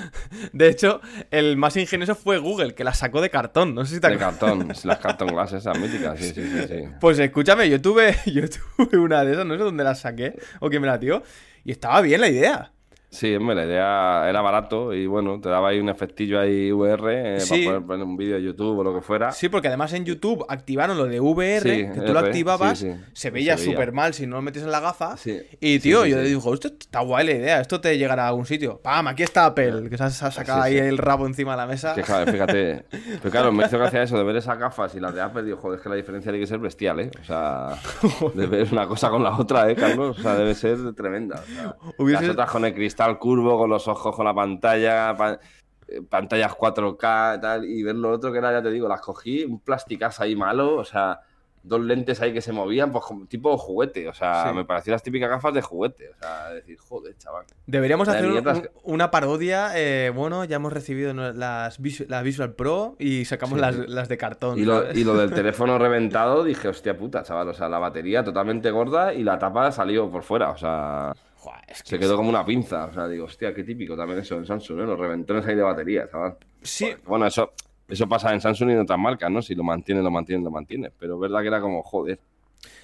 De 0.52 0.68
hecho, 0.68 1.02
el 1.30 1.58
más 1.58 1.76
ingenioso 1.76 2.14
fue 2.14 2.38
Google, 2.38 2.74
que 2.74 2.82
la 2.82 2.94
sacó 2.94 3.20
de 3.20 3.28
cartón. 3.28 3.74
No 3.74 3.84
sé 3.84 3.96
si 3.96 4.00
te 4.00 4.08
De 4.08 4.14
acuerdas. 4.14 4.38
cartón, 4.38 4.68
las 4.84 4.98
cartón 5.00 5.28
glass 5.28 5.52
esas 5.52 5.78
míticas, 5.78 6.18
sí, 6.18 6.32
sí, 6.34 6.48
sí. 6.48 6.66
sí. 6.68 6.84
Pues 7.00 7.18
escúchame, 7.18 7.68
yo 7.68 7.82
tuve, 7.82 8.16
yo 8.26 8.42
tuve 8.48 8.96
una 8.96 9.22
de 9.22 9.32
esas, 9.32 9.44
no 9.44 9.54
sé 9.54 9.60
dónde 9.64 9.84
la 9.84 9.94
saqué 9.94 10.34
o 10.60 10.70
quién 10.70 10.80
me 10.80 10.88
la 10.88 10.96
dio. 10.96 11.22
Y 11.62 11.72
estaba 11.72 12.00
bien 12.00 12.22
la 12.22 12.28
idea. 12.30 12.72
Sí, 13.10 13.34
hombre, 13.34 13.56
la 13.56 13.64
idea 13.64 14.26
era 14.28 14.42
barato 14.42 14.92
y 14.92 15.06
bueno, 15.06 15.40
te 15.40 15.48
daba 15.48 15.70
ahí 15.70 15.80
un 15.80 15.88
efectillo 15.88 16.38
ahí 16.38 16.70
VR 16.70 17.36
eh, 17.36 17.40
Sí. 17.40 17.64
para 17.64 17.78
poder 17.78 17.86
poner 17.86 18.06
un 18.06 18.16
vídeo 18.18 18.36
de 18.36 18.42
YouTube 18.42 18.78
o 18.78 18.84
lo 18.84 18.94
que 18.94 19.00
fuera. 19.00 19.32
Sí, 19.32 19.48
porque 19.48 19.68
además 19.68 19.94
en 19.94 20.04
YouTube 20.04 20.44
activaron 20.48 20.98
lo 20.98 21.06
de 21.06 21.18
VR, 21.18 21.60
Sí, 21.62 21.86
que 21.94 22.00
tú 22.04 22.12
lo 22.12 22.18
activabas, 22.18 22.80
sí, 22.80 22.92
se 23.14 23.30
veía 23.30 23.56
súper 23.56 23.92
mal 23.92 24.12
si 24.12 24.26
no 24.26 24.36
lo 24.36 24.42
metes 24.42 24.62
en 24.62 24.70
la 24.70 24.80
gafa. 24.80 25.14
Y 25.58 25.78
tío, 25.78 26.04
yo 26.04 26.16
le 26.16 26.24
digo, 26.24 26.52
esto 26.52 26.68
está 26.68 27.00
guay 27.00 27.24
la 27.26 27.32
idea, 27.32 27.60
esto 27.62 27.80
te 27.80 27.96
llegará 27.96 28.24
a 28.26 28.28
algún 28.28 28.44
sitio. 28.44 28.78
¡Pam! 28.82 29.08
Aquí 29.08 29.22
está 29.22 29.46
Apple, 29.46 29.88
que 29.88 29.96
se 29.96 30.04
ha 30.04 30.10
sacado 30.10 30.60
ahí 30.62 30.76
el 30.76 30.98
rabo 30.98 31.26
encima 31.26 31.52
de 31.52 31.56
la 31.56 31.66
mesa. 31.66 31.94
Que 31.94 32.02
claro, 32.02 32.30
fíjate. 32.30 32.84
Pero 33.22 33.30
claro, 33.30 33.52
me 33.52 33.64
hizo 33.64 33.78
gracia 33.78 34.02
eso 34.02 34.18
de 34.18 34.24
ver 34.24 34.36
esas 34.36 34.58
gafas 34.58 34.94
y 34.94 35.00
las 35.00 35.14
de 35.14 35.22
Apple. 35.22 35.44
Digo, 35.44 35.56
joder, 35.56 35.78
es 35.78 35.82
que 35.82 35.88
la 35.88 35.94
diferencia 35.94 36.30
tiene 36.30 36.42
que 36.44 36.46
ser 36.46 36.58
bestial, 36.58 37.00
¿eh? 37.00 37.10
O 37.22 37.24
sea, 37.24 37.70
de 38.34 38.46
ver 38.46 38.68
una 38.70 38.86
cosa 38.86 39.08
con 39.08 39.24
la 39.24 39.34
otra, 39.34 39.70
¿eh, 39.70 39.74
Carlos? 39.76 40.18
O 40.18 40.22
sea, 40.22 40.34
debe 40.34 40.54
ser 40.54 40.76
tremenda. 40.94 41.40
O 41.42 41.54
sea, 41.54 41.76
Hubiese- 41.96 42.20
Las 42.26 42.30
otras 42.32 42.50
con 42.50 42.64
el 42.66 42.74
cristal 42.74 42.97
curvo, 43.18 43.58
con 43.58 43.70
los 43.70 43.86
ojos 43.88 44.14
con 44.16 44.24
la 44.24 44.34
pantalla, 44.34 45.14
pa- 45.16 45.38
eh, 45.88 46.02
pantallas 46.08 46.52
4K 46.54 47.40
tal, 47.40 47.64
y 47.64 47.82
ver 47.82 47.94
lo 47.94 48.10
otro 48.10 48.32
que 48.32 48.38
era, 48.38 48.52
ya 48.52 48.62
te 48.62 48.70
digo, 48.70 48.88
las 48.88 49.00
cogí, 49.00 49.44
un 49.44 49.60
plasticazo 49.60 50.22
ahí 50.22 50.34
malo, 50.36 50.76
o 50.76 50.84
sea, 50.84 51.20
dos 51.62 51.80
lentes 51.80 52.20
ahí 52.22 52.32
que 52.32 52.40
se 52.40 52.52
movían, 52.52 52.92
pues 52.92 53.04
como 53.04 53.26
tipo 53.26 53.56
juguete, 53.58 54.08
o 54.08 54.14
sea, 54.14 54.48
Sí. 54.48 54.54
me 54.54 54.64
parecían 54.64 54.92
las 54.92 55.02
típicas 55.02 55.28
gafas 55.28 55.52
de 55.52 55.60
juguete, 55.60 56.08
o 56.10 56.14
sea, 56.18 56.50
decir, 56.50 56.78
joder, 56.78 57.16
chaval. 57.18 57.44
Deberíamos 57.66 58.08
hacer 58.08 58.26
un- 58.26 58.68
una 58.84 59.10
parodia. 59.10 59.72
eh, 59.74 60.10
bueno, 60.14 60.44
ya 60.44 60.56
hemos 60.56 60.72
recibido 60.72 61.12
las, 61.14 61.34
las 61.34 62.22
Visual 62.24 62.52
Pro 62.54 62.94
y 62.98 63.24
sacamos 63.24 63.56
Sí, 63.56 63.60
las, 63.60 63.76
las 63.76 64.08
de 64.08 64.16
cartón. 64.16 64.58
Y 64.58 64.64
lo, 64.64 64.90
y 64.92 65.04
lo 65.04 65.14
del 65.14 65.30
teléfono 65.34 65.78
reventado, 65.78 66.44
dije, 66.44 66.68
hostia 66.68 66.96
puta, 66.96 67.22
chaval, 67.22 67.48
o 67.48 67.54
sea, 67.54 67.68
la 67.68 67.78
batería 67.78 68.22
totalmente 68.24 68.70
gorda 68.70 69.12
y 69.12 69.22
la 69.24 69.38
tapa 69.38 69.70
salió 69.72 70.10
por 70.10 70.22
fuera, 70.22 70.50
o 70.50 70.56
sea, 70.56 71.12
Joder, 71.50 71.64
es 71.68 71.82
que 71.82 71.88
se 71.90 71.98
quedó 71.98 72.16
como 72.16 72.28
una 72.28 72.44
pinza, 72.44 72.86
o 72.86 72.92
sea, 72.92 73.08
digo, 73.08 73.24
hostia, 73.26 73.54
qué 73.54 73.64
típico 73.64 73.96
también 73.96 74.18
eso 74.20 74.36
en 74.36 74.46
Samsung, 74.46 74.80
¿eh? 74.80 74.84
Los 74.84 74.98
reventones 74.98 75.46
ahí 75.46 75.54
de 75.54 75.62
batería, 75.62 76.08
chaval. 76.10 76.36
Sí, 76.62 76.90
Bueno, 77.06 77.26
eso, 77.26 77.52
eso 77.88 78.08
pasa 78.08 78.32
en 78.34 78.40
Samsung 78.40 78.70
y 78.70 78.72
en 78.72 78.80
otras 78.80 78.98
marcas, 78.98 79.30
¿no? 79.30 79.40
Si 79.42 79.54
lo 79.54 79.62
mantiene, 79.64 80.02
lo 80.02 80.10
mantiene, 80.10 80.42
lo 80.44 80.50
mantiene. 80.50 80.90
Pero 80.98 81.14
es 81.14 81.20
verdad 81.20 81.40
que 81.40 81.46
era 81.48 81.60
como, 81.60 81.82
joder. 81.82 82.18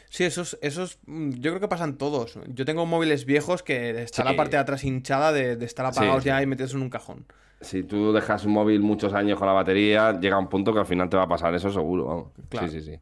Sí, 0.08 0.22
esos, 0.24 0.56
esos, 0.62 0.98
mm, 1.06 1.30
yo 1.32 1.50
creo 1.50 1.60
que 1.60 1.68
pasan 1.68 1.98
todos. 1.98 2.38
Yo 2.46 2.64
tengo 2.64 2.86
móviles 2.86 3.24
viejos 3.24 3.62
que 3.64 4.02
está 4.02 4.22
Sí. 4.22 4.28
la 4.28 4.36
parte 4.36 4.52
de 4.56 4.62
atrás 4.62 4.84
hinchada 4.84 5.32
de, 5.32 5.56
de 5.56 5.64
estar 5.66 5.84
apagados 5.84 6.22
Sí, 6.22 6.28
ya 6.28 6.40
y 6.40 6.46
metidos 6.46 6.74
en 6.74 6.82
un 6.82 6.90
cajón. 6.90 7.26
Si 7.60 7.82
tú 7.82 8.12
dejas 8.12 8.44
un 8.44 8.52
móvil 8.52 8.80
muchos 8.80 9.12
años 9.14 9.38
con 9.38 9.48
la 9.48 9.54
batería, 9.54 10.18
llega 10.20 10.38
un 10.38 10.48
punto 10.48 10.72
que 10.72 10.80
al 10.80 10.86
final 10.86 11.08
te 11.08 11.16
va 11.16 11.24
a 11.24 11.28
pasar 11.28 11.54
eso 11.54 11.72
seguro, 11.72 12.04
vamos. 12.04 12.26
Claro. 12.48 12.68
Sí, 12.68 12.80
sí, 12.80 12.92
sí. 12.92 13.00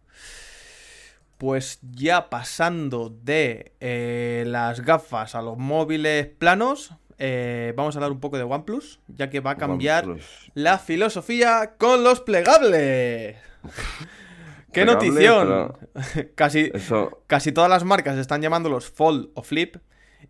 Pues 1.43 1.81
ya 1.83 2.31
pasando 2.31 3.09
de 3.11 3.73
eh, 3.81 4.45
las 4.47 4.81
gafas 4.83 5.35
a 5.35 5.43
los 5.43 5.59
móviles 5.59 6.29
planos, 6.29 6.95
eh, 7.19 7.75
vamos 7.77 7.97
a 7.97 7.99
hablar 7.99 8.13
un 8.13 8.21
poco 8.21 8.37
de 8.37 8.45
OnePlus, 8.45 9.01
ya 9.09 9.29
que 9.29 9.41
va 9.41 9.51
a 9.51 9.57
cambiar 9.57 10.05
OnePlus. 10.05 10.53
la 10.55 10.79
filosofía 10.79 11.73
con 11.79 12.05
los 12.05 12.21
plegables. 12.21 13.39
¡Qué 14.73 14.85
Plegable, 14.85 15.11
notición! 15.11 15.77
casi, 16.37 16.71
Eso, 16.73 17.25
casi 17.27 17.51
todas 17.51 17.69
las 17.69 17.83
marcas 17.83 18.19
están 18.19 18.41
llamándolos 18.41 18.89
Fold 18.89 19.31
o 19.35 19.43
Flip. 19.43 19.79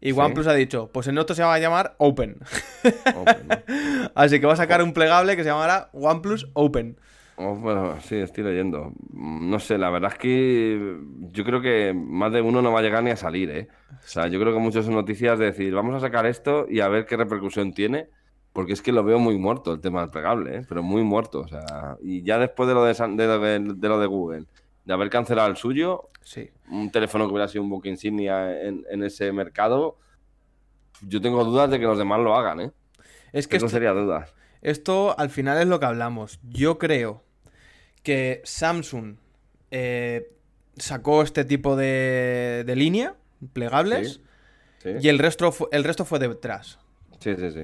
Y 0.00 0.12
Sí. 0.14 0.18
OnePlus 0.18 0.46
ha 0.46 0.54
dicho, 0.54 0.88
pues 0.94 1.08
el 1.08 1.18
otro 1.18 1.36
se 1.36 1.42
va 1.42 1.52
a 1.52 1.58
llamar 1.58 1.94
Open. 1.98 2.38
Open. 3.14 3.48
Así 4.14 4.40
que 4.40 4.46
va 4.46 4.54
a 4.54 4.56
sacar 4.56 4.82
un 4.82 4.94
plegable 4.94 5.36
que 5.36 5.42
se 5.42 5.50
llamará 5.50 5.90
OnePlus 5.92 6.48
Open. 6.54 6.98
Oh, 7.44 7.56
bueno, 7.56 8.00
sí, 8.00 8.16
estoy 8.16 8.44
leyendo. 8.44 8.92
Mm, 9.10 9.50
No 9.50 9.58
sé, 9.58 9.78
la 9.78 9.90
verdad 9.90 10.12
es 10.12 10.18
que 10.18 10.98
yo 11.32 11.44
creo 11.44 11.60
que 11.60 11.92
más 11.94 12.32
de 12.32 12.40
uno 12.40 12.62
no 12.62 12.72
va 12.72 12.80
a 12.80 12.82
llegar 12.82 13.02
ni 13.02 13.10
a 13.10 13.16
salir, 13.16 13.50
¿eh? 13.50 13.68
O 13.90 14.06
sea, 14.06 14.28
yo 14.28 14.38
creo 14.40 14.52
que 14.52 14.58
muchas 14.60 14.88
noticias 14.88 15.38
de 15.38 15.46
decir, 15.46 15.74
vamos 15.74 15.94
a 15.96 16.00
sacar 16.00 16.26
esto 16.26 16.66
y 16.68 16.80
a 16.80 16.88
ver 16.88 17.06
qué 17.06 17.16
repercusión 17.16 17.72
tiene, 17.72 18.08
porque 18.52 18.72
es 18.74 18.82
que 18.82 18.92
lo 18.92 19.02
veo 19.02 19.18
muy 19.18 19.38
muerto 19.38 19.72
el 19.72 19.80
tema 19.80 20.02
del 20.02 20.10
plegable, 20.10 20.56
¿eh? 20.58 20.62
Pero 20.68 20.82
muy 20.82 21.02
muerto, 21.02 21.40
o 21.40 21.48
sea, 21.48 21.96
y 22.02 22.22
ya 22.22 22.38
después 22.38 22.68
de 22.68 22.74
lo 22.74 22.84
de, 22.84 22.94
San- 22.94 23.16
de 23.16 23.26
lo 23.26 23.38
de, 23.38 23.58
de 23.58 23.88
lo 23.88 23.98
de 23.98 24.06
Google, 24.06 24.44
de 24.84 24.92
haber 24.92 25.10
cancelado 25.10 25.48
el 25.48 25.56
suyo, 25.56 26.10
Sí. 26.22 26.50
un 26.70 26.90
teléfono 26.92 27.26
que 27.26 27.32
hubiera 27.32 27.48
sido 27.48 27.64
un 27.64 27.70
book 27.70 27.86
insignia 27.86 28.62
en, 28.62 28.84
en 28.90 29.02
ese 29.02 29.32
mercado, 29.32 29.96
yo 31.06 31.20
tengo 31.20 31.44
dudas 31.44 31.70
de 31.70 31.80
que 31.80 31.86
los 31.86 31.98
demás 31.98 32.20
lo 32.20 32.36
hagan, 32.36 32.60
¿eh? 32.60 32.70
Es 33.32 33.48
que 33.48 33.56
esto, 33.56 33.68
sería 33.68 33.92
dudas. 33.92 34.34
esto 34.60 35.18
al 35.18 35.30
final 35.30 35.58
es 35.58 35.66
lo 35.66 35.80
que 35.80 35.86
hablamos. 35.86 36.38
Yo 36.44 36.78
creo 36.78 37.22
que 38.02 38.40
Samsung 38.44 39.16
eh, 39.70 40.30
sacó 40.76 41.22
este 41.22 41.44
tipo 41.44 41.76
de, 41.76 42.64
de 42.66 42.76
línea, 42.76 43.14
plegables, 43.52 44.20
Sí, 44.82 44.90
y 45.00 45.08
el 45.08 45.20
resto, 45.20 45.54
el 45.70 45.84
resto 45.84 46.04
fue 46.04 46.18
detrás. 46.18 46.78
sí, 47.20 47.36
sí. 47.36 47.50
sí. 47.52 47.60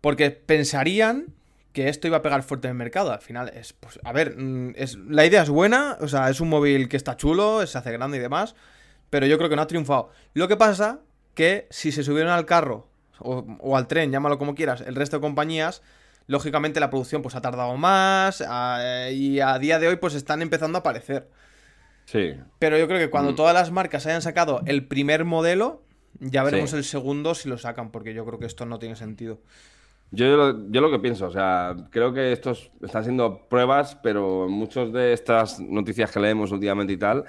Porque 0.00 0.30
pensarían 0.30 1.26
que 1.74 1.90
esto 1.90 2.06
iba 2.06 2.16
a 2.18 2.22
pegar 2.22 2.42
fuerte 2.42 2.68
en 2.68 2.70
el 2.72 2.78
mercado. 2.78 3.12
Al 3.12 3.20
final 3.20 3.50
es, 3.54 3.74
pues, 3.74 4.00
a 4.02 4.12
ver, 4.14 4.34
mm, 4.38 4.72
es, 4.76 4.96
la 4.96 5.26
idea 5.26 5.42
es 5.42 5.50
buena, 5.50 5.98
o 6.00 6.08
sea, 6.08 6.30
es 6.30 6.40
un 6.40 6.48
móvil 6.48 6.88
que 6.88 6.96
está 6.96 7.16
chulo, 7.18 7.66
se 7.66 7.76
hace 7.76 7.92
grande 7.92 8.16
y 8.16 8.20
demás, 8.20 8.54
pero 9.10 9.26
yo 9.26 9.36
creo 9.36 9.50
que 9.50 9.56
no 9.56 9.60
ha 9.62 9.66
triunfado. 9.66 10.10
Lo 10.32 10.48
que 10.48 10.56
pasa 10.56 11.00
que 11.34 11.66
si 11.68 11.92
se 11.92 12.02
subieron 12.02 12.32
al 12.32 12.46
carro 12.46 12.88
o, 13.18 13.44
o 13.60 13.76
al 13.76 13.86
tren, 13.86 14.10
llámalo 14.10 14.38
como 14.38 14.54
quieras, 14.54 14.80
el 14.80 14.94
resto 14.94 15.16
de 15.18 15.20
compañías, 15.20 15.82
lógicamente 16.26 16.80
la 16.80 16.90
producción 16.90 17.22
pues 17.22 17.34
ha 17.34 17.40
tardado 17.40 17.76
más 17.76 18.42
a- 18.46 19.10
y 19.10 19.40
a 19.40 19.58
día 19.58 19.78
de 19.78 19.88
hoy 19.88 19.96
pues 19.96 20.14
están 20.14 20.42
empezando 20.42 20.78
a 20.78 20.80
aparecer. 20.80 21.28
Sí, 22.04 22.34
Pero 22.60 22.78
yo 22.78 22.86
creo 22.86 23.00
que 23.00 23.10
cuando 23.10 23.32
Mm. 23.32 23.36
todas 23.36 23.54
las 23.54 23.70
marcas 23.72 24.06
hayan 24.06 24.22
sacado 24.22 24.60
el 24.66 24.86
primer 24.86 25.24
modelo, 25.24 25.82
ya 26.20 26.44
veremos 26.44 26.70
Sí. 26.70 26.76
el 26.76 26.84
segundo 26.84 27.34
si 27.34 27.48
lo 27.48 27.58
sacan, 27.58 27.90
porque 27.90 28.14
yo 28.14 28.24
creo 28.24 28.38
que 28.38 28.46
esto 28.46 28.64
no 28.64 28.78
tiene 28.78 28.94
sentido. 28.96 29.40
Yo, 30.12 30.36
lo- 30.36 30.70
yo 30.70 30.80
lo 30.80 30.90
que 30.92 31.00
pienso, 31.00 31.26
o 31.26 31.30
sea, 31.32 31.74
creo 31.90 32.12
que 32.14 32.30
estos 32.30 32.70
están 32.80 33.02
siendo 33.02 33.48
pruebas, 33.48 33.96
pero 34.04 34.48
muchas 34.48 34.92
de 34.92 35.12
estas 35.12 35.58
noticias 35.58 36.12
que 36.12 36.20
leemos 36.20 36.52
últimamente 36.52 36.92
y 36.92 36.96
tal, 36.96 37.24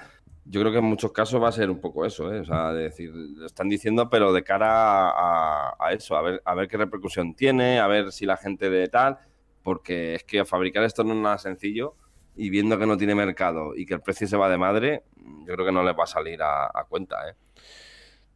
yo 0.50 0.60
creo 0.60 0.72
que 0.72 0.78
en 0.78 0.84
muchos 0.84 1.12
casos 1.12 1.42
va 1.42 1.48
a 1.48 1.52
ser 1.52 1.70
un 1.70 1.80
poco 1.80 2.06
eso, 2.06 2.32
¿eh? 2.32 2.40
O 2.40 2.44
sea, 2.44 2.72
de 2.72 2.84
decir, 2.84 3.10
lo 3.14 3.46
están 3.46 3.68
diciendo, 3.68 4.08
pero 4.08 4.32
de 4.32 4.42
cara 4.42 5.10
a, 5.10 5.76
a 5.78 5.92
eso, 5.92 6.16
a 6.16 6.22
ver, 6.22 6.42
a 6.44 6.54
ver 6.54 6.68
qué 6.68 6.76
repercusión 6.76 7.34
tiene, 7.34 7.78
a 7.80 7.86
ver 7.86 8.12
si 8.12 8.24
la 8.26 8.36
gente 8.36 8.70
de 8.70 8.88
tal, 8.88 9.18
porque 9.62 10.14
es 10.14 10.24
que 10.24 10.44
fabricar 10.44 10.84
esto 10.84 11.04
no 11.04 11.12
es 11.14 11.20
nada 11.20 11.38
sencillo 11.38 11.94
y 12.34 12.50
viendo 12.50 12.78
que 12.78 12.86
no 12.86 12.96
tiene 12.96 13.14
mercado 13.14 13.74
y 13.76 13.84
que 13.84 13.94
el 13.94 14.00
precio 14.00 14.26
se 14.26 14.36
va 14.36 14.48
de 14.48 14.56
madre, 14.56 15.02
yo 15.46 15.54
creo 15.54 15.66
que 15.66 15.72
no 15.72 15.82
les 15.82 15.94
va 15.98 16.04
a 16.04 16.06
salir 16.06 16.40
a, 16.42 16.66
a 16.66 16.84
cuenta, 16.88 17.28
¿eh? 17.28 17.34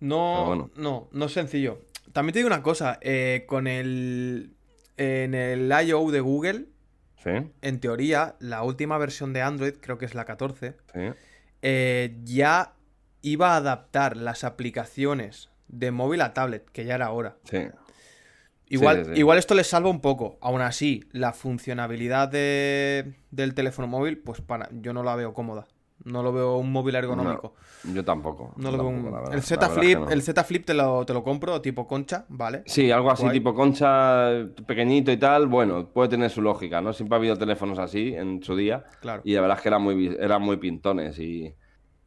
No, 0.00 0.44
bueno. 0.46 0.70
no, 0.76 1.08
no 1.12 1.24
es 1.26 1.32
sencillo. 1.32 1.78
También 2.12 2.32
te 2.32 2.40
digo 2.40 2.48
una 2.48 2.62
cosa, 2.62 2.98
eh, 3.00 3.44
con 3.46 3.66
el 3.66 4.54
en 4.96 5.34
el 5.34 5.72
I.O. 5.86 6.10
de 6.10 6.20
Google, 6.20 6.66
Sí, 7.22 7.30
en 7.62 7.78
teoría, 7.78 8.34
la 8.40 8.64
última 8.64 8.98
versión 8.98 9.32
de 9.32 9.42
Android, 9.42 9.74
creo 9.80 9.96
que 9.96 10.04
es 10.06 10.14
la 10.16 10.24
14, 10.24 10.74
sí, 10.92 11.00
eh, 11.62 12.16
ya 12.24 12.74
iba 13.22 13.52
a 13.54 13.56
adaptar 13.56 14.16
las 14.16 14.44
aplicaciones 14.44 15.48
de 15.68 15.90
móvil 15.90 16.20
a 16.20 16.34
tablet, 16.34 16.68
que 16.70 16.84
ya 16.84 16.94
era 16.96 17.10
hora. 17.10 17.36
sí. 17.44 17.68
Igual, 18.68 19.04
sí, 19.04 19.10
sí. 19.14 19.20
igual 19.20 19.36
esto 19.38 19.54
les 19.54 19.66
salva 19.66 19.90
un 19.90 20.00
poco. 20.00 20.38
Aún 20.40 20.62
así, 20.62 21.04
la 21.12 21.34
funcionabilidad 21.34 22.28
de- 22.28 23.12
del 23.30 23.52
teléfono 23.54 23.86
móvil, 23.86 24.16
pues 24.16 24.40
para, 24.40 24.70
yo 24.72 24.94
no 24.94 25.02
la 25.02 25.14
veo 25.14 25.34
cómoda. 25.34 25.66
No 26.04 26.22
lo 26.22 26.32
veo 26.32 26.56
un 26.56 26.72
móvil 26.72 26.94
ergonómico. 26.96 27.54
Yo 27.84 28.04
tampoco. 28.04 28.52
No, 28.56 28.70
lo 28.70 28.78
veo 28.78 28.88
un... 28.88 29.32
El 29.32 29.42
Z 29.42 29.68
Flip, 29.70 29.98
no. 29.98 30.10
el 30.10 30.22
Z 30.22 30.42
Flip 30.44 30.64
te 30.64 30.74
lo, 30.74 31.04
te 31.04 31.12
lo 31.14 31.22
compro, 31.22 31.60
tipo 31.60 31.86
concha, 31.86 32.24
¿vale? 32.28 32.62
Sí, 32.66 32.90
algo 32.90 33.10
así 33.10 33.22
Guay. 33.24 33.38
tipo 33.38 33.54
concha, 33.54 34.30
pequeñito 34.66 35.12
y 35.12 35.16
tal, 35.16 35.46
bueno, 35.46 35.86
puede 35.88 36.08
tener 36.10 36.30
su 36.30 36.42
lógica, 36.42 36.80
¿no? 36.80 36.92
Siempre 36.92 37.16
ha 37.16 37.18
habido 37.18 37.36
teléfonos 37.36 37.78
así 37.78 38.14
en 38.14 38.42
su 38.42 38.56
día 38.56 38.84
Claro. 39.00 39.22
y 39.24 39.34
la 39.34 39.40
verdad 39.42 39.56
es 39.58 39.62
que 39.62 39.68
eran 39.68 39.82
muy, 39.82 40.16
eran 40.18 40.42
muy 40.42 40.56
pintones 40.56 41.18
y, 41.18 41.54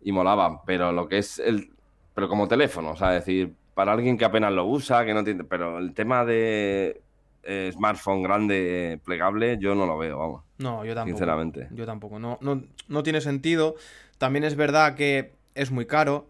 y 0.02 0.12
molaban, 0.12 0.60
pero 0.66 0.92
lo 0.92 1.08
que 1.08 1.18
es 1.20 1.40
el... 1.40 1.70
Pero 2.14 2.30
como 2.30 2.48
teléfono, 2.48 2.92
o 2.92 2.96
sea, 2.96 3.16
es 3.18 3.26
decir, 3.26 3.54
para 3.74 3.92
alguien 3.92 4.18
que 4.18 4.24
apenas 4.26 4.52
lo 4.54 4.66
usa, 4.66 5.06
que 5.06 5.14
no 5.14 5.24
tiene... 5.24 5.44
Pero 5.44 5.80
el 5.80 5.94
tema 5.94 6.24
de 6.24 7.02
eh, 7.46 7.72
smartphone 7.74 8.24
grande, 8.24 8.94
eh, 8.94 8.98
plegable, 8.98 9.58
yo 9.60 9.76
no 9.76 9.86
lo 9.86 9.98
veo, 9.98 10.18
vamos, 10.18 10.44
No, 10.58 10.84
yo 10.84 10.94
tampoco. 10.96 11.16
sinceramente. 11.18 11.68
Yo 11.72 11.86
tampoco. 11.86 12.20
No, 12.20 12.38
no, 12.42 12.64
no 12.88 13.04
tiene 13.04 13.22
sentido. 13.22 13.76
También 14.18 14.44
es 14.44 14.56
verdad 14.56 14.96
que 14.96 15.36
es 15.54 15.72
muy 15.72 15.86
caro. 15.86 16.28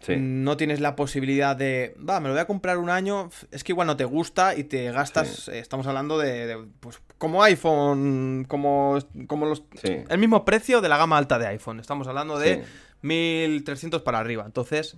Sí. 0.00 0.14
No 0.18 0.56
tienes 0.56 0.80
la 0.80 0.96
posibilidad 0.96 1.54
de, 1.54 1.94
va, 1.98 2.18
me 2.18 2.26
lo 2.28 2.34
voy 2.34 2.40
a 2.40 2.46
comprar 2.46 2.78
un 2.78 2.90
año, 2.90 3.30
es 3.52 3.62
que 3.62 3.70
igual 3.70 3.86
no 3.86 3.96
te 3.96 4.04
gusta 4.04 4.56
y 4.56 4.64
te 4.64 4.90
gastas, 4.90 5.46
eh, 5.46 5.60
estamos 5.60 5.86
hablando 5.86 6.18
de, 6.18 6.46
de, 6.48 6.58
pues, 6.80 7.00
como 7.18 7.40
iPhone, 7.44 8.44
como, 8.48 8.98
como 9.28 9.46
los, 9.46 9.62
Sí. 9.80 9.98
el 10.08 10.18
mismo 10.18 10.44
precio 10.44 10.80
de 10.80 10.88
la 10.88 10.96
gama 10.98 11.18
alta 11.18 11.38
de 11.38 11.46
iPhone. 11.46 11.78
Estamos 11.78 12.08
hablando 12.08 12.36
de 12.38 12.56
Sí. 12.56 12.62
1300 13.02 14.02
para 14.02 14.18
arriba. 14.18 14.42
Entonces, 14.44 14.96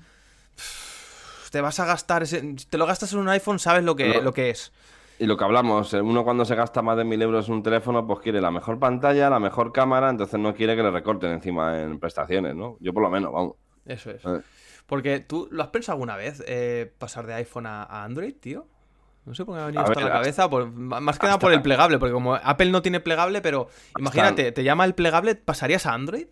te 1.50 1.60
vas 1.60 1.78
a 1.80 1.84
gastar, 1.84 2.22
ese- 2.22 2.56
te 2.68 2.78
lo 2.78 2.86
gastas 2.86 3.12
en 3.12 3.18
un 3.20 3.28
iPhone, 3.28 3.58
sabes 3.58 3.84
lo 3.84 3.94
que, 3.96 4.20
lo 4.22 4.32
que 4.32 4.50
es. 4.50 4.72
Y 5.18 5.26
lo 5.26 5.36
que 5.36 5.44
hablamos, 5.44 5.94
eh, 5.94 6.00
uno 6.00 6.24
cuando 6.24 6.44
se 6.44 6.54
gasta 6.54 6.82
más 6.82 6.96
de 6.96 7.04
mil 7.04 7.20
euros 7.22 7.48
en 7.48 7.54
un 7.54 7.62
teléfono, 7.62 8.06
pues 8.06 8.18
quiere 8.20 8.40
la 8.40 8.50
mejor 8.50 8.78
pantalla, 8.78 9.30
la 9.30 9.38
mejor 9.38 9.72
cámara, 9.72 10.10
entonces 10.10 10.40
no 10.40 10.54
quiere 10.54 10.74
que 10.76 10.82
le 10.82 10.90
recorten 10.90 11.30
encima 11.32 11.80
en 11.80 11.98
prestaciones, 12.00 12.54
¿no? 12.56 12.76
Yo 12.80 12.92
por 12.92 13.02
lo 13.02 13.10
menos, 13.10 13.32
vamos. 13.32 13.54
Eso 13.86 14.10
es. 14.10 14.24
Eh, 14.24 14.40
Porque 14.86 15.20
tú, 15.20 15.48
¿lo 15.50 15.62
has 15.62 15.68
pensado 15.68 15.94
alguna 15.94 16.16
vez? 16.16 16.42
eh, 16.46 16.92
pasar 16.98 17.26
de 17.26 17.34
iPhone 17.34 17.66
a, 17.66 17.84
a 17.84 18.04
Android, 18.04 18.34
tío. 18.40 18.66
No 19.24 19.34
sé 19.34 19.44
por 19.44 19.54
qué 19.54 19.58
me 19.58 19.62
ha 19.62 19.66
venido 19.66 19.82
A 19.82 19.86
esto 19.86 19.98
a 20.00 20.02
ver, 20.02 20.12
la 20.12 20.18
cabeza. 20.18 20.50
por- 20.50 20.70
más 20.70 21.18
que 21.18 21.26
nada 21.26 21.38
por 21.38 21.52
el 21.52 21.62
plegable, 21.62 21.98
porque 21.98 22.12
como 22.12 22.34
Apple 22.34 22.70
no 22.70 22.82
tiene 22.82 23.00
plegable, 23.00 23.40
pero 23.40 23.68
imagínate, 23.98 24.52
te 24.52 24.64
llama 24.64 24.84
el 24.84 24.94
plegable, 24.94 25.34
¿pasarías 25.36 25.86
a 25.86 25.94
Android? 25.94 26.26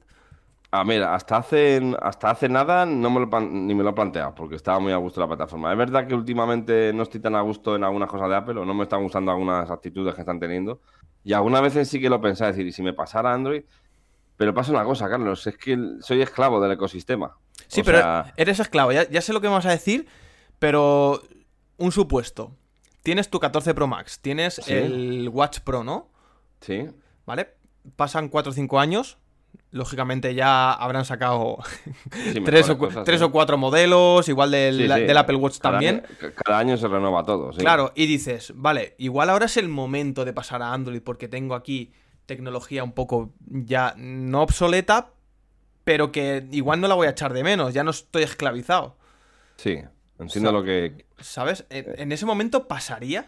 Ah, 0.74 0.85
mira, 0.85 1.14
hasta 1.14 1.37
hace, 1.37 1.94
hasta 2.00 2.30
hace 2.30 2.48
nada 2.48 2.87
no 2.87 3.11
me 3.11 3.20
lo, 3.20 3.40
ni 3.40 3.74
me 3.74 3.82
lo 3.82 3.90
he 3.90 3.92
planteado, 3.92 4.35
porque 4.35 4.54
estaba 4.56 4.78
muy 4.80 4.90
a 4.90 4.96
gusto 4.96 5.20
la 5.20 5.28
plataforma. 5.28 5.70
Es 5.70 5.76
verdad 5.76 6.06
que 6.06 6.14
últimamente 6.14 6.94
no 6.94 7.02
estoy 7.02 7.20
tan 7.20 7.35
a 7.35 7.42
gusto 7.42 7.76
en 7.76 7.85
algunas 7.85 8.08
cosas 8.08 8.30
de 8.30 8.37
Apple, 8.37 8.58
o 8.58 8.64
no 8.64 8.72
me 8.72 8.85
están 8.85 9.02
gustando 9.02 9.30
algunas 9.30 9.70
actitudes 9.70 10.14
que 10.14 10.22
están 10.22 10.40
teniendo. 10.40 10.80
Y 11.24 11.35
algunas 11.35 11.61
veces 11.61 11.88
sí 11.88 12.00
que 12.00 12.08
lo 12.08 12.22
pensé, 12.22 12.46
decir, 12.46 12.66
¿y 12.66 12.72
si 12.72 12.82
me 12.82 12.94
pasara 12.94 13.35
Android? 13.35 13.64
Pero 14.38 14.54
pasa 14.54 14.72
una 14.72 14.82
cosa, 14.85 15.11
Carlos, 15.11 15.46
es 15.46 15.58
que 15.58 15.76
soy 16.00 16.22
esclavo 16.22 16.58
del 16.58 16.72
ecosistema. 16.72 17.37
Sí, 17.68 17.82
O 17.82 17.85
pero 17.85 17.98
sea, 17.98 18.32
eres 18.38 18.58
esclavo. 18.58 18.92
Ya, 18.92 19.06
ya 19.11 19.20
sé 19.20 19.35
lo 19.35 19.42
que 19.42 19.48
me 19.48 19.54
vas 19.54 19.66
a 19.66 19.70
decir, 19.70 20.06
pero 20.58 21.20
un 21.76 21.92
supuesto. 21.92 22.56
Tienes 23.02 23.28
tu 23.28 23.40
14 23.40 23.74
Pro 23.74 23.87
Max, 23.88 24.20
tienes 24.22 24.54
Sí. 24.54 24.72
el 24.72 25.28
Watch 25.30 25.61
Pro, 25.61 25.85
¿no? 25.85 26.08
sí, 26.61 26.87
¿Vale? 27.26 27.48
Pasan 27.96 28.28
4 28.30 28.52
o 28.52 28.54
5 28.54 28.80
años. 28.80 29.18
Lógicamente 29.70 30.34
ya 30.34 30.72
habrán 30.72 31.04
sacado 31.06 31.56
sí, 32.32 32.40
tres, 32.44 32.68
o, 32.68 32.76
cu- 32.76 32.86
cosas, 32.86 33.04
tres 33.04 33.20
sí. 33.20 33.24
o 33.24 33.32
cuatro 33.32 33.56
modelos, 33.56 34.28
igual 34.28 34.50
del, 34.50 34.76
Sí, 34.76 34.82
sí. 34.82 35.00
del 35.06 35.16
Apple 35.16 35.36
Watch 35.36 35.58
Cada 35.58 35.72
también. 35.74 36.04
año- 36.20 36.32
cada 36.44 36.58
año 36.58 36.76
se 36.76 36.88
renueva 36.88 37.24
todo, 37.24 37.52
sí. 37.52 37.60
Claro, 37.60 37.90
y 37.94 38.06
dices, 38.06 38.52
vale, 38.54 38.94
igual 38.98 39.30
ahora 39.30 39.46
es 39.46 39.56
el 39.56 39.68
momento 39.70 40.24
de 40.26 40.32
pasar 40.34 40.60
a 40.62 40.72
Android 40.74 41.00
porque 41.02 41.26
tengo 41.28 41.54
aquí 41.54 41.92
tecnología 42.26 42.84
un 42.84 42.92
poco 42.92 43.32
ya 43.46 43.94
no 43.96 44.42
obsoleta, 44.42 45.10
pero 45.84 46.12
que 46.12 46.46
igual 46.52 46.80
no 46.80 46.86
la 46.88 46.94
voy 46.94 47.06
a 47.06 47.10
echar 47.10 47.32
de 47.32 47.42
menos, 47.42 47.72
ya 47.72 47.82
no 47.82 47.90
estoy 47.92 48.22
esclavizado. 48.24 48.96
Sí, 49.56 49.78
entiendo 50.18 50.52
lo 50.52 50.62
que... 50.64 51.06
¿Sabes? 51.18 51.64
En, 51.70 51.98
en 51.98 52.12
ese 52.12 52.26
momento 52.26 52.68
pasarías. 52.68 53.26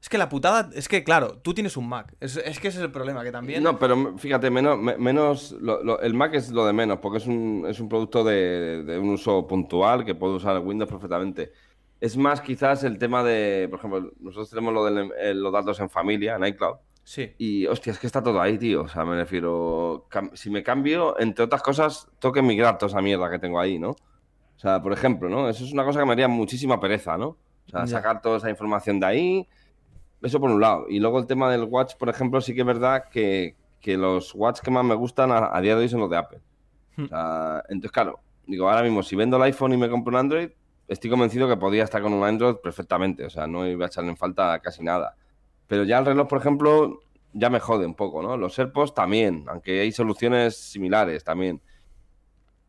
Es 0.00 0.08
que 0.08 0.16
la 0.18 0.28
putada, 0.28 0.70
es 0.74 0.86
que 0.88 1.02
claro, 1.02 1.38
tú 1.42 1.54
tienes 1.54 1.76
un 1.76 1.88
Mac. 1.88 2.14
Es, 2.20 2.36
es 2.36 2.60
que 2.60 2.68
ese 2.68 2.78
es 2.78 2.84
el 2.84 2.92
problema, 2.92 3.24
que 3.24 3.32
también... 3.32 3.62
No, 3.62 3.78
pero 3.78 4.16
fíjate, 4.16 4.48
menos, 4.50 4.78
me- 4.78 4.96
menos 4.96 5.52
lo- 5.60 5.82
lo- 5.82 6.00
el 6.00 6.14
Mac 6.14 6.34
es 6.34 6.50
lo 6.50 6.64
de 6.64 6.72
menos, 6.72 6.98
porque 7.00 7.18
es 7.18 7.26
un, 7.26 7.64
es 7.68 7.80
un 7.80 7.88
producto 7.88 8.22
de, 8.22 8.84
de 8.84 8.98
un 8.98 9.08
uso 9.10 9.46
puntual 9.46 10.04
que 10.04 10.14
puede 10.14 10.34
usar 10.34 10.58
Windows 10.60 10.88
perfectamente. 10.90 11.52
Es 12.00 12.16
más 12.16 12.40
quizás 12.40 12.84
el 12.84 12.96
tema 12.96 13.24
de, 13.24 13.66
por 13.68 13.80
ejemplo, 13.80 14.12
nosotros 14.20 14.50
tenemos 14.50 14.72
lo 14.72 14.84
de 14.84 15.10
eh, 15.18 15.34
los 15.34 15.52
datos 15.52 15.80
en 15.80 15.90
familia, 15.90 16.36
en 16.36 16.46
iCloud, 16.46 16.76
Sí. 17.02 17.32
y 17.38 17.66
hostia, 17.66 17.90
es 17.92 17.98
que 17.98 18.06
está 18.06 18.22
todo 18.22 18.40
ahí, 18.40 18.56
tío. 18.56 18.82
O 18.82 18.88
sea, 18.88 19.04
me 19.04 19.16
refiero, 19.16 20.06
si 20.34 20.48
me 20.50 20.62
cambio, 20.62 21.18
entre 21.18 21.44
otras 21.46 21.62
cosas, 21.62 22.06
tengo 22.20 22.32
que 22.34 22.42
migrar 22.42 22.78
toda 22.78 22.90
esa 22.90 23.00
mierda 23.02 23.28
que 23.30 23.38
tengo 23.40 23.58
ahí, 23.58 23.78
¿no? 23.80 23.90
O 23.90 24.60
sea, 24.60 24.80
por 24.80 24.92
ejemplo, 24.92 25.28
¿no? 25.28 25.48
Eso 25.48 25.64
es 25.64 25.72
una 25.72 25.84
cosa 25.84 25.98
que 26.00 26.06
me 26.06 26.12
haría 26.12 26.28
muchísima 26.28 26.78
pereza, 26.78 27.16
¿no? 27.16 27.28
O 27.28 27.70
sea, 27.70 27.80
Ya. 27.80 27.86
sacar 27.86 28.20
toda 28.22 28.36
esa 28.36 28.50
información 28.50 29.00
de 29.00 29.06
ahí, 29.06 29.48
eso 30.22 30.40
por 30.40 30.50
un 30.50 30.60
lado. 30.60 30.86
Y 30.88 31.00
luego 31.00 31.18
el 31.18 31.26
tema 31.26 31.50
del 31.50 31.64
Watch, 31.64 31.96
por 31.96 32.08
ejemplo, 32.08 32.40
sí 32.40 32.54
que 32.54 32.60
es 32.60 32.66
verdad 32.66 33.04
que, 33.10 33.56
que 33.80 33.96
los 33.96 34.34
Watch 34.34 34.60
que 34.60 34.70
más 34.70 34.84
me 34.84 34.94
gustan 34.94 35.30
a, 35.30 35.50
a 35.56 35.60
día 35.60 35.74
de 35.74 35.82
hoy 35.82 35.88
son 35.88 36.00
los 36.00 36.10
de 36.10 36.16
Apple. 36.16 36.40
Hmm. 36.96 37.04
O 37.04 37.08
sea, 37.08 37.62
entonces, 37.68 37.92
claro, 37.92 38.20
digo, 38.46 38.68
ahora 38.68 38.82
mismo, 38.82 39.02
si 39.02 39.14
vendo 39.16 39.36
el 39.36 39.42
iPhone 39.44 39.72
y 39.72 39.76
me 39.76 39.88
compro 39.88 40.10
un 40.10 40.16
Android, 40.16 40.50
estoy 40.88 41.10
convencido 41.10 41.46
que 41.48 41.56
podría 41.56 41.84
estar 41.84 42.02
con 42.02 42.12
un 42.12 42.24
Android 42.24 42.56
perfectamente. 42.56 43.24
O 43.24 43.30
sea, 43.30 43.46
no 43.46 43.66
iba 43.66 43.84
a 43.84 43.88
echarle 43.88 44.10
en 44.10 44.16
falta 44.16 44.58
casi 44.60 44.82
nada. 44.82 45.14
Pero 45.66 45.84
ya 45.84 45.98
el 45.98 46.06
reloj, 46.06 46.28
por 46.28 46.38
ejemplo, 46.38 47.00
ya 47.32 47.50
me 47.50 47.60
jode 47.60 47.86
un 47.86 47.94
poco, 47.94 48.22
¿no? 48.22 48.36
Los 48.36 48.58
AirPods 48.58 48.94
también, 48.94 49.44
aunque 49.48 49.80
hay 49.80 49.92
soluciones 49.92 50.56
similares 50.56 51.22
también. 51.24 51.60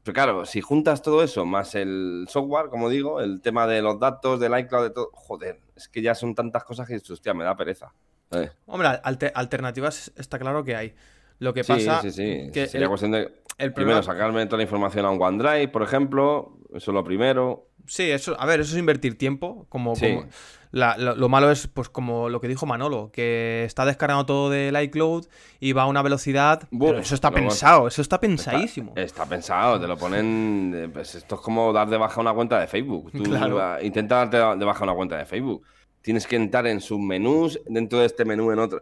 Pero 0.04 0.14
claro, 0.14 0.46
si 0.46 0.62
juntas 0.62 1.02
todo 1.02 1.24
eso 1.24 1.46
más 1.46 1.76
el 1.76 2.26
software, 2.30 2.70
como 2.70 2.90
digo, 2.90 3.20
el 3.22 3.42
tema 3.42 3.68
de 3.68 3.82
los 3.82 4.00
datos, 4.00 4.40
del 4.40 4.58
iCloud, 4.58 4.84
de 4.84 4.90
todo, 4.92 5.10
joder, 5.14 5.60
es 5.76 5.88
que 5.90 6.02
ya 6.02 6.16
son 6.16 6.34
tantas 6.36 6.64
cosas 6.64 6.88
que, 6.88 6.96
hostia, 6.96 7.34
me 7.34 7.44
da 7.44 7.56
pereza. 7.56 7.94
¿sabes? 8.32 8.52
Hombre, 8.68 8.88
alte- 9.04 9.32
alternativas 9.36 10.12
está 10.16 10.38
claro 10.40 10.64
que 10.64 10.76
hay. 10.76 10.94
Lo 11.40 11.54
que 11.54 11.64
Sí, 11.64 11.74
pasa 11.74 12.02
sí, 12.02 12.12
sí. 12.12 12.50
que 12.54 12.68
Sería 12.68 12.86
el- 12.86 12.90
cuestión 12.90 13.12
de, 13.12 13.20
el 13.58 13.74
primero, 13.74 13.98
problema- 14.00 14.04
sacarme 14.04 14.46
toda 14.46 14.58
la 14.58 14.64
información 14.64 15.06
a 15.06 15.10
un 15.12 15.22
OneDrive, 15.22 15.68
por 15.70 15.84
ejemplo, 15.84 16.58
eso 16.74 16.92
es 16.92 16.96
lo 16.96 17.04
primero. 17.04 17.69
Sí, 17.90 18.10
eso, 18.12 18.40
a 18.40 18.46
ver, 18.46 18.60
eso 18.60 18.72
es 18.74 18.78
invertir 18.80 19.18
tiempo. 19.18 19.66
Como, 19.70 19.96
Sí. 19.96 20.16
como- 20.16 20.28
la- 20.72 20.96
lo, 20.98 21.16
lo 21.16 21.28
malo 21.30 21.50
es, 21.50 21.66
pues, 21.66 21.90
como 21.90 22.30
lo 22.30 22.40
que 22.40 22.48
dijo 22.48 22.68
Manolo, 22.68 23.10
que 23.12 23.64
está 23.66 23.86
descargando 23.86 24.28
todo 24.28 24.50
del 24.52 24.80
iCloud 24.84 25.26
y 25.60 25.74
va 25.74 25.82
a 25.82 25.86
una 25.88 26.04
velocidad. 26.04 26.68
Buf, 26.70 26.90
pero 26.92 27.02
eso 27.02 27.16
está 27.16 27.32
pensado, 27.32 27.88
eso 27.88 28.02
está 28.04 28.20
pensadísimo. 28.20 28.94
Está 28.96 29.26
pensado, 29.26 29.82
te 29.82 29.88
lo 29.88 29.98
ponen. 29.98 30.72
eh, 30.76 30.90
Pues 30.94 31.16
esto 31.16 31.36
es 31.36 31.42
como 31.42 31.74
dar 31.74 31.90
de 31.90 31.98
baja 31.98 32.22
una 32.22 32.34
cuenta 32.34 32.60
de 32.60 32.68
Facebook. 32.68 33.12
Tú 33.12 33.24
Claro. 33.24 33.82
intenta 33.82 34.18
darte 34.28 34.38
de 34.38 34.66
baja 34.66 34.84
una 34.84 34.94
cuenta 34.94 35.18
de 35.18 35.26
Facebook. 35.26 35.64
Tienes 36.02 36.28
que 36.28 36.36
entrar 36.36 36.68
en 36.68 36.80
submenús, 36.82 37.60
dentro 37.66 38.00
de 38.00 38.06
este 38.06 38.24
menú 38.24 38.52
en 38.52 38.60
otro. 38.60 38.82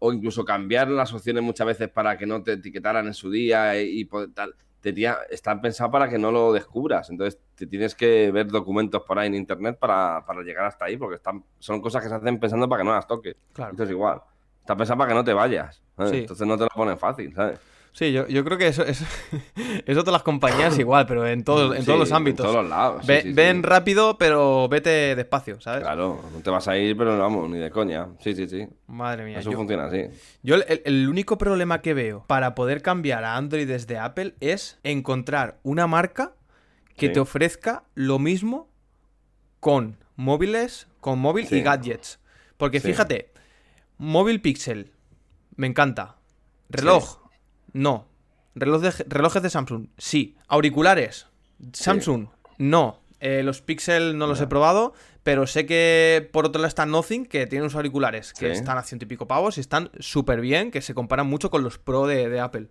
O 0.00 0.12
incluso 0.12 0.44
cambiar 0.44 0.88
las 0.88 1.12
opciones 1.14 1.42
muchas 1.42 1.66
veces 1.66 1.88
para 1.88 2.18
que 2.18 2.26
no 2.26 2.42
te 2.42 2.52
etiquetaran 2.54 3.06
en 3.06 3.14
su 3.14 3.30
día 3.30 3.80
y, 3.80 4.00
y 4.00 4.04
poder 4.04 4.30
tal. 4.34 4.54
Te 4.80 4.92
tía- 4.92 5.18
están 5.30 5.60
pensados 5.60 5.90
para 5.90 6.08
que 6.08 6.18
no 6.18 6.30
lo 6.30 6.52
descubras. 6.52 7.10
Entonces 7.10 7.40
te 7.54 7.66
tienes 7.66 7.94
que 7.94 8.30
ver 8.30 8.46
documentos 8.48 9.02
por 9.02 9.18
ahí 9.18 9.26
en 9.26 9.34
internet 9.34 9.76
para, 9.78 10.24
para 10.26 10.42
llegar 10.42 10.66
hasta 10.66 10.84
ahí, 10.84 10.96
porque 10.96 11.16
están, 11.16 11.44
son 11.58 11.80
cosas 11.80 12.02
que 12.02 12.08
se 12.08 12.14
hacen 12.14 12.38
pensando 12.38 12.68
para 12.68 12.82
que 12.82 12.86
no 12.88 12.94
las 12.94 13.06
toques. 13.06 13.34
Claro. 13.52 13.72
Esto 13.72 13.82
es 13.84 13.90
igual. 13.90 14.20
Está 14.60 14.76
pensado 14.76 14.98
para 14.98 15.08
que 15.08 15.14
no 15.14 15.24
te 15.24 15.32
vayas. 15.32 15.82
Entonces 16.20 16.46
no 16.46 16.56
te 16.56 16.64
lo 16.64 16.68
ponen 16.70 16.96
fácil, 16.98 17.34
¿sabes? 17.34 17.58
Sí, 17.98 18.12
yo, 18.12 18.28
yo 18.28 18.44
creo 18.44 18.56
que 18.58 18.68
eso, 18.68 18.84
eso, 18.84 19.04
eso 19.86 20.00
todas 20.04 20.12
las 20.12 20.22
compañías 20.22 20.78
igual, 20.78 21.04
pero 21.06 21.26
en 21.26 21.42
todos, 21.42 21.74
en 21.74 21.80
Sí, 21.82 21.86
todos 21.86 21.98
los 21.98 22.12
ámbitos. 22.12 22.46
En 22.46 22.52
todos 22.52 22.62
los 22.62 22.70
lados. 22.70 23.02
sí, 23.02 23.08
Ve- 23.08 23.22
sí, 23.22 23.28
sí. 23.30 23.34
ven 23.34 23.64
rápido, 23.64 24.16
pero 24.18 24.68
vete 24.68 25.16
despacio, 25.16 25.60
¿sabes? 25.60 25.80
Claro, 25.82 26.22
no 26.32 26.40
te 26.40 26.48
vas 26.48 26.68
a 26.68 26.78
ir, 26.78 26.96
pero 26.96 27.18
vamos, 27.18 27.50
ni 27.50 27.58
de 27.58 27.72
coña. 27.72 28.06
Sí, 28.20 28.36
sí, 28.36 28.48
sí. 28.48 28.68
Madre 28.86 29.24
mía. 29.24 29.40
Eso 29.40 29.50
yo- 29.50 29.56
funciona 29.58 29.86
así. 29.86 30.04
Yo 30.44 30.54
el, 30.54 30.64
el- 30.84 31.08
único 31.08 31.38
problema 31.38 31.82
que 31.82 31.92
veo 31.92 32.22
para 32.28 32.54
poder 32.54 32.82
cambiar 32.82 33.24
a 33.24 33.34
Android 33.36 33.66
desde 33.66 33.98
Apple 33.98 34.36
es 34.38 34.78
encontrar 34.84 35.58
una 35.64 35.88
marca 35.88 36.34
que 36.96 37.08
te 37.08 37.18
ofrezca 37.18 37.82
lo 37.96 38.20
mismo 38.20 38.68
con 39.58 39.96
móviles, 40.14 40.86
con 41.00 41.18
móvil 41.18 41.48
y 41.50 41.62
gadgets. 41.62 42.20
Porque 42.56 42.78
fíjate, 42.80 43.32
móvil 43.98 44.40
Pixel, 44.40 44.92
me 45.56 45.66
encanta. 45.66 46.16
Reloj, 46.70 47.18
no. 47.78 48.06
Reloj 48.54 48.82
de- 48.82 49.04
relojes 49.08 49.42
de 49.42 49.50
Samsung, 49.50 49.86
sí. 49.98 50.36
Auriculares, 50.48 51.26
Samsung, 51.72 52.26
no. 52.58 53.00
Eh, 53.20 53.42
los 53.42 53.62
Pixel 53.62 54.16
no 54.18 54.26
los 54.26 54.40
he 54.40 54.46
probado, 54.46 54.94
pero 55.22 55.46
sé 55.46 55.66
que 55.66 56.28
por 56.32 56.46
otro 56.46 56.60
lado 56.60 56.68
está 56.68 56.86
Nothing, 56.86 57.26
que 57.26 57.46
tiene 57.46 57.62
unos 57.64 57.74
auriculares 57.74 58.32
que 58.32 58.46
Sí. 58.46 58.58
están 58.58 58.78
a 58.78 58.82
ciento 58.82 59.04
y 59.04 59.08
pico 59.08 59.26
pavos 59.26 59.58
y 59.58 59.60
están 59.60 59.90
súper 60.00 60.40
bien, 60.40 60.70
que 60.70 60.80
se 60.80 60.94
comparan 60.94 61.26
mucho 61.26 61.50
con 61.50 61.62
los 61.64 61.78
Pro 61.78 62.06
de, 62.06 62.28
de 62.28 62.40
Apple. 62.40 62.68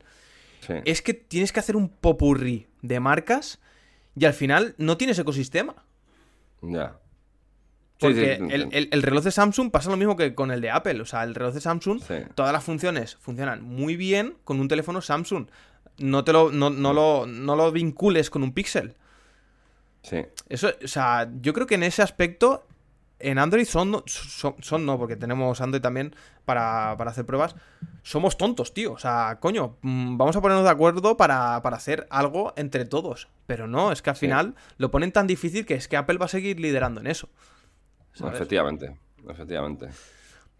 Sí. 0.65 0.73
Es 0.85 1.01
que 1.01 1.13
tienes 1.13 1.51
que 1.51 1.59
hacer 1.59 1.75
un 1.75 1.89
popurrí 1.89 2.67
de 2.81 2.99
marcas 2.99 3.59
y 4.15 4.25
al 4.25 4.33
final 4.33 4.73
no 4.77 4.97
tienes 4.97 5.19
ecosistema. 5.19 5.85
Ya. 6.61 6.97
Sí, 7.99 8.07
sí, 8.07 8.13
Porque 8.13 8.33
el, 8.35 8.69
el- 8.71 8.89
el 8.91 9.01
reloj 9.03 9.23
de 9.23 9.31
Samsung 9.31 9.71
pasa 9.71 9.89
lo 9.89 9.97
mismo 9.97 10.15
que 10.15 10.35
con 10.35 10.51
el 10.51 10.61
de 10.61 10.69
Apple. 10.69 11.01
O 11.01 11.05
sea, 11.05 11.23
el 11.23 11.33
reloj 11.33 11.53
de 11.55 11.61
Samsung, 11.61 11.99
Sí. 12.01 12.15
todas 12.35 12.53
las 12.53 12.63
funciones 12.63 13.15
funcionan 13.15 13.63
muy 13.63 13.95
bien 13.95 14.35
con 14.43 14.59
un 14.59 14.67
teléfono 14.67 15.01
Samsung. 15.01 15.47
No 15.97 16.23
te 16.23 16.31
lo, 16.31 16.51
no, 16.51 16.69
no 16.69 16.93
lo, 16.93 17.25
no 17.25 17.55
lo 17.55 17.71
vincules 17.71 18.29
con 18.29 18.43
un 18.43 18.53
Pixel. 18.53 18.95
Sí. 20.03 20.25
Eso, 20.47 20.69
o 20.83 20.87
sea, 20.87 21.27
yo 21.41 21.53
creo 21.53 21.65
que 21.67 21.75
en 21.75 21.83
ese 21.83 22.01
aspecto, 22.01 22.65
en 23.19 23.39
Android 23.39 23.65
son, 23.65 24.03
son, 24.05 24.55
son 24.61 24.85
no, 24.85 24.97
porque 24.99 25.15
tenemos 25.15 25.59
Android 25.59 25.81
también 25.81 26.15
para, 26.45 26.95
para 26.97 27.09
hacer 27.11 27.25
pruebas. 27.25 27.55
Somos 28.03 28.37
tontos, 28.37 28.73
tío. 28.75 28.93
O 28.93 28.99
sea, 28.99 29.39
coño, 29.41 29.75
mm, 29.81 30.17
vamos 30.17 30.35
a 30.35 30.41
ponernos 30.41 30.63
de 30.65 30.69
acuerdo 30.69 31.17
para, 31.17 31.61
para 31.63 31.77
hacer 31.77 32.05
algo 32.11 32.53
entre 32.57 32.85
todos. 32.85 33.27
Pero 33.47 33.67
no, 33.67 33.91
es 33.91 34.01
que 34.03 34.11
al 34.11 34.15
final 34.15 34.53
lo 34.77 34.91
ponen 34.91 35.11
tan 35.11 35.25
difícil 35.27 35.65
que 35.65 35.73
es 35.73 35.87
que 35.87 35.97
Apple 35.97 36.19
va 36.19 36.25
a 36.25 36.29
seguir 36.29 36.59
liderando 36.59 37.01
en 37.01 37.07
eso. 37.07 37.27
¿Sabes? 38.17 38.35
Efectivamente. 38.35 38.97
Efectivamente. 39.29 39.89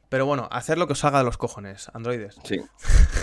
Pero 0.10 0.26
bueno, 0.26 0.48
hacer 0.52 0.78
lo 0.78 0.88
que 0.88 0.94
os 0.94 1.00
salga 1.00 1.18
de 1.18 1.26
los 1.26 1.38
cojones, 1.38 1.92
androides. 1.94 2.40
Sí, 2.44 2.62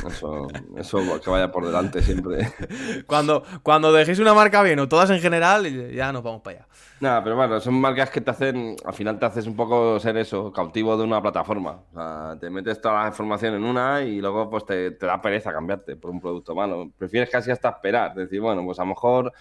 eso, 0.06 0.48
eso 0.76 1.20
que 1.22 1.30
vaya 1.30 1.50
por 1.50 1.64
delante 1.64 2.02
siempre. 2.02 2.52
Cuando, 3.06 3.42
cuando 3.62 3.90
dejéis 3.90 4.18
una 4.18 4.34
marca 4.34 4.62
bien 4.62 4.78
o 4.78 4.88
todas 4.88 5.08
en 5.08 5.20
general, 5.20 5.64
ya 5.92 6.12
nos 6.12 6.22
vamos 6.22 6.42
para 6.42 6.58
allá. 6.58 6.68
Nada, 7.00 7.24
pero 7.24 7.36
bueno, 7.36 7.58
son 7.60 7.80
marcas 7.80 8.10
que 8.10 8.20
te 8.20 8.30
hacen, 8.30 8.76
al 8.84 8.92
final 8.92 9.18
te 9.18 9.26
haces 9.26 9.46
un 9.46 9.56
poco 9.56 9.98
ser 9.98 10.16
eso, 10.18 10.52
cautivo 10.52 10.96
de 10.96 11.04
una 11.04 11.22
plataforma. 11.22 11.80
O 11.90 11.94
sea, 11.94 12.36
te 12.38 12.50
metes 12.50 12.80
toda 12.80 13.02
la 13.02 13.08
información 13.08 13.54
en 13.54 13.64
una 13.64 14.02
y 14.02 14.20
luego 14.20 14.50
pues 14.50 14.66
te, 14.66 14.90
te 14.90 15.06
da 15.06 15.20
pereza 15.22 15.52
cambiarte 15.52 15.96
por 15.96 16.10
un 16.10 16.20
producto 16.20 16.54
malo. 16.54 16.90
Prefieres 16.98 17.30
casi 17.30 17.50
hasta 17.50 17.70
esperar, 17.70 18.14
decir, 18.14 18.40
bueno, 18.40 18.62
pues 18.62 18.78
a 18.78 18.82
lo 18.82 18.88
mejor 18.88 19.32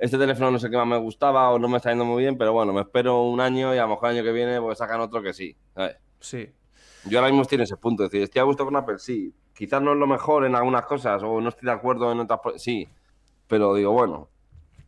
este 0.00 0.18
teléfono 0.18 0.50
no 0.50 0.58
sé 0.58 0.68
qué 0.70 0.76
más 0.76 0.86
me 0.86 0.96
gustaba 0.98 1.50
o 1.50 1.58
no 1.58 1.68
me 1.68 1.76
está 1.76 1.90
yendo 1.90 2.04
muy 2.04 2.22
bien, 2.22 2.36
pero 2.38 2.52
bueno, 2.52 2.72
me 2.72 2.80
espero 2.80 3.22
un 3.22 3.40
año 3.40 3.74
y 3.74 3.78
a 3.78 3.82
lo 3.82 3.88
mejor 3.90 4.10
el 4.10 4.16
año 4.16 4.24
que 4.24 4.32
viene 4.32 4.60
pues 4.60 4.78
sacan 4.78 5.00
otro 5.00 5.22
que 5.22 5.32
sí. 5.32 5.56
¿sabes? 5.74 5.96
Sí. 6.18 6.48
Yo 7.06 7.18
ahora 7.18 7.30
mismo 7.30 7.42
estoy 7.42 7.56
en 7.56 7.62
ese 7.62 7.76
punto, 7.76 8.04
es 8.04 8.10
decir, 8.10 8.24
estoy 8.24 8.40
a 8.40 8.44
gusto 8.44 8.64
con 8.64 8.76
Apple, 8.76 8.98
sí. 8.98 9.32
Quizás 9.54 9.80
no 9.82 9.92
es 9.92 9.98
lo 9.98 10.06
mejor 10.06 10.44
en 10.46 10.54
algunas 10.54 10.84
cosas 10.86 11.22
o 11.22 11.40
no 11.40 11.48
estoy 11.50 11.66
de 11.66 11.72
acuerdo 11.72 12.10
en 12.12 12.20
otras, 12.20 12.40
sí. 12.56 12.88
Pero 13.46 13.74
digo, 13.74 13.92
bueno, 13.92 14.28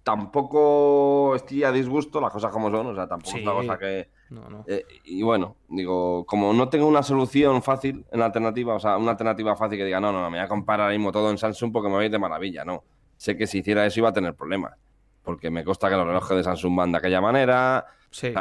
tampoco 0.02 1.34
estoy 1.36 1.64
a 1.64 1.72
disgusto, 1.72 2.20
las 2.20 2.32
cosas 2.32 2.52
como 2.52 2.70
son, 2.70 2.86
o 2.88 2.94
sea, 2.94 3.06
tampoco 3.06 3.36
es 3.36 3.42
una 3.42 3.52
Sí. 3.52 3.66
cosa 3.66 3.78
que... 3.78 4.08
No, 4.30 4.48
no. 4.48 4.64
eh, 4.66 4.84
y 5.04 5.22
bueno, 5.22 5.56
digo, 5.68 6.24
como 6.24 6.52
no 6.54 6.68
tengo 6.70 6.86
una 6.86 7.02
solución 7.02 7.62
fácil 7.62 8.04
en 8.10 8.20
la 8.20 8.26
alternativa, 8.26 8.74
o 8.74 8.80
sea, 8.80 8.96
una 8.96 9.10
alternativa 9.10 9.54
fácil 9.56 9.76
que 9.78 9.84
diga, 9.84 10.00
no, 10.00 10.10
no, 10.12 10.20
no, 10.22 10.30
me 10.30 10.38
voy 10.38 10.44
a 10.44 10.48
comprar 10.48 10.80
ahora 10.80 10.92
mismo 10.92 11.12
todo 11.12 11.30
en 11.30 11.36
Samsung 11.38 11.70
porque 11.72 11.88
me 11.88 11.94
voy 11.96 12.02
a 12.04 12.06
ir 12.06 12.12
de 12.12 12.18
maravilla, 12.18 12.64
no. 12.64 12.82
Sé 13.16 13.36
que 13.36 13.46
si 13.46 13.58
hiciera 13.58 13.84
eso 13.84 14.00
iba 14.00 14.08
a 14.08 14.12
tener 14.12 14.34
problemas, 14.34 14.74
porque 15.22 15.50
me 15.50 15.64
consta 15.64 15.88
que 15.88 15.96
los 15.96 16.06
relojes 16.06 16.36
de 16.36 16.44
Samsung 16.44 16.76
van 16.76 16.92
de 16.92 16.98
aquella 16.98 17.20
manera, 17.20 17.86
Sí. 18.10 18.32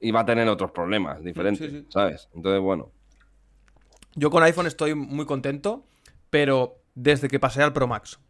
iba 0.00 0.20
a 0.20 0.24
tener 0.24 0.48
otros 0.48 0.70
problemas 0.70 1.22
diferentes, 1.22 1.70
Sí, 1.70 1.78
sí. 1.80 1.86
¿sabes? 1.88 2.28
Entonces, 2.34 2.60
bueno, 2.60 2.90
Yo 4.14 4.30
con 4.30 4.42
iPhone 4.42 4.66
estoy 4.66 4.94
muy 4.94 5.24
contento, 5.24 5.86
pero 6.28 6.76
desde 6.94 7.28
que 7.28 7.40
pasé 7.40 7.62
al 7.62 7.72
Pro 7.72 7.86
Max, 7.86 8.20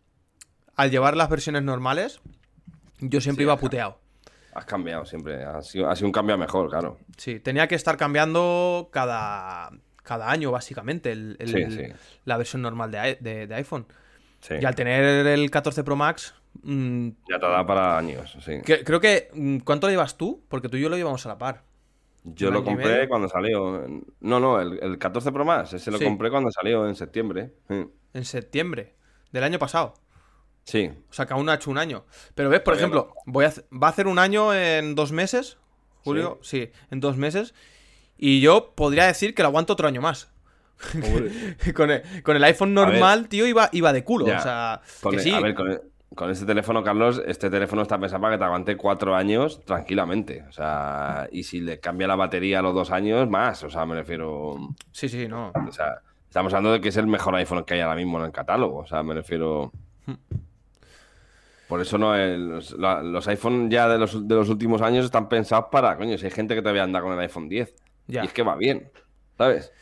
al 0.76 0.92
llevar 0.92 1.16
las 1.16 1.28
versiones 1.28 1.64
normales, 1.64 2.20
yo 3.00 3.20
siempre 3.20 3.42
Sí, 3.42 3.46
iba 3.46 3.56
puteado. 3.56 3.98
has 4.54 4.64
cambiado 4.64 5.04
siempre, 5.06 5.44
ha 5.44 5.60
sido, 5.62 5.90
ha 5.90 5.96
sido 5.96 6.06
un 6.06 6.12
cambio 6.12 6.38
mejor, 6.38 6.70
claro. 6.70 6.98
Sí, 7.16 7.40
tenía 7.40 7.66
que 7.66 7.74
estar 7.74 7.96
cambiando 7.96 8.90
cada, 8.92 9.70
cada 10.04 10.30
año, 10.30 10.52
básicamente, 10.52 11.10
el- 11.10 11.96
la 12.26 12.36
versión 12.36 12.62
normal 12.62 12.92
de, 12.92 13.18
de- 13.20 13.46
de 13.48 13.54
iPhone. 13.56 13.86
Sí. 14.40 14.54
Y 14.60 14.64
al 14.64 14.76
tener 14.76 15.26
el 15.26 15.50
14 15.50 15.82
Pro 15.82 15.96
Max, 15.96 16.34
mm, 16.62 17.08
Ya 17.30 17.38
te 17.38 17.46
da 17.46 17.66
para 17.66 17.98
años, 17.98 18.36
sí. 18.44 18.60
que- 18.64 18.84
creo 18.84 19.00
que... 19.00 19.28
mm, 19.34 19.58
¿Cuánto 19.58 19.86
lo 19.86 19.90
llevas 19.92 20.16
tú? 20.16 20.44
Porque 20.48 20.68
tú 20.68 20.76
y 20.76 20.82
yo 20.82 20.88
lo 20.88 20.96
llevamos 20.96 21.24
a 21.26 21.28
la 21.30 21.38
par. 21.38 21.64
Yo 22.24 22.48
¿Un 22.48 22.54
lo 22.54 22.64
compré 22.64 23.08
cuando 23.08 23.28
salió. 23.28 23.84
No, 24.20 24.38
no, 24.38 24.60
el, 24.60 24.78
el 24.80 24.96
14 24.98 25.32
Pro 25.32 25.44
Max, 25.44 25.72
ese 25.72 25.90
lo 25.90 25.98
Sí. 25.98 26.04
compré 26.04 26.30
cuando 26.30 26.50
salió 26.52 26.86
en 26.88 26.94
septiembre. 26.94 27.52
Sí. 27.68 27.84
En 28.14 28.24
septiembre 28.24 28.94
del 29.32 29.42
año 29.44 29.58
pasado. 29.58 29.94
Sí, 30.64 30.88
O 31.10 31.12
sea, 31.12 31.26
que 31.26 31.32
aún 31.34 31.44
no 31.46 31.50
ha 31.50 31.56
hecho 31.56 31.70
un 31.72 31.78
año. 31.78 32.04
Pero 32.36 32.48
ves, 32.48 32.60
por 32.60 32.74
Todavía 32.76 32.96
ejemplo, 32.98 33.14
voy 33.26 33.44
a 33.46 33.52
va 33.76 33.88
a 33.88 33.90
hacer 33.90 34.06
un 34.06 34.20
año 34.20 34.54
en 34.54 34.94
dos 34.94 35.10
meses. 35.10 35.58
Julio, 36.04 36.38
sí. 36.42 36.70
en 36.92 37.00
dos 37.00 37.16
meses. 37.16 37.52
Y 38.16 38.40
yo 38.40 38.72
podría 38.76 39.06
decir 39.06 39.34
que 39.34 39.42
lo 39.42 39.48
aguanto 39.48 39.72
otro 39.72 39.88
año 39.88 40.00
más. 40.00 40.30
con, 41.74 41.90
el, 41.90 42.22
con 42.22 42.36
el 42.36 42.44
iPhone 42.44 42.74
normal, 42.74 43.28
tío, 43.28 43.46
iba, 43.48 43.68
iba 43.72 43.92
de 43.92 44.04
culo. 44.04 44.26
Ya. 44.26 44.38
O 44.38 44.42
sea, 44.42 44.80
Con 45.00 45.10
que 45.12 45.16
el- 45.18 45.22
sí. 45.24 45.30
A 45.32 45.40
ver, 45.40 45.54
con, 45.56 45.70
el- 45.72 45.80
con 46.14 46.30
este 46.30 46.44
teléfono, 46.46 46.82
Carlos, 46.82 47.22
este 47.26 47.50
teléfono 47.50 47.82
está 47.82 47.98
pensado 47.98 48.20
para 48.22 48.34
que 48.34 48.38
te 48.38 48.44
aguante 48.44 48.76
cuatro 48.76 49.14
años 49.14 49.64
tranquilamente. 49.64 50.44
O 50.48 50.52
sea, 50.52 51.28
y 51.32 51.42
si 51.42 51.60
le 51.60 51.80
cambia 51.80 52.06
la 52.06 52.16
batería 52.16 52.58
a 52.60 52.62
los 52.62 52.74
dos 52.74 52.90
años, 52.90 53.28
más. 53.28 53.62
O 53.64 53.70
sea, 53.70 53.84
me 53.86 53.94
refiero. 53.94 54.56
Sí, 54.90 55.08
sí, 55.08 55.26
no. 55.28 55.52
O 55.68 55.72
sea, 55.72 56.00
estamos 56.28 56.52
hablando 56.52 56.72
de 56.72 56.80
que 56.80 56.88
es 56.88 56.96
el 56.96 57.06
mejor 57.06 57.34
iPhone 57.36 57.64
que 57.64 57.74
hay 57.74 57.80
ahora 57.80 57.96
mismo 57.96 58.18
en 58.18 58.26
el 58.26 58.32
catálogo. 58.32 58.78
O 58.78 58.86
sea, 58.86 59.02
me 59.02 59.14
refiero. 59.14 59.72
Hmm. 60.06 60.14
Por 61.68 61.80
eso 61.80 61.96
no, 61.96 62.14
el- 62.14 62.48
los, 62.50 62.72
los 62.72 63.28
iPhone 63.28 63.70
ya 63.70 63.88
de 63.88 63.98
los, 63.98 64.28
de 64.28 64.34
los 64.34 64.48
últimos 64.50 64.82
años 64.82 65.04
están 65.06 65.28
pensados 65.28 65.66
para, 65.72 65.96
coño, 65.96 66.18
si 66.18 66.26
hay 66.26 66.30
gente 66.30 66.54
que 66.54 66.60
todavía 66.60 66.82
anda 66.84 67.00
con 67.00 67.12
el 67.12 67.18
iPhone 67.20 67.48
10. 67.48 67.74
Ya. 68.08 68.22
Y 68.22 68.26
es 68.26 68.32
que 68.32 68.42
va 68.42 68.56
bien, 68.56 68.90
¿sabes? 69.38 69.72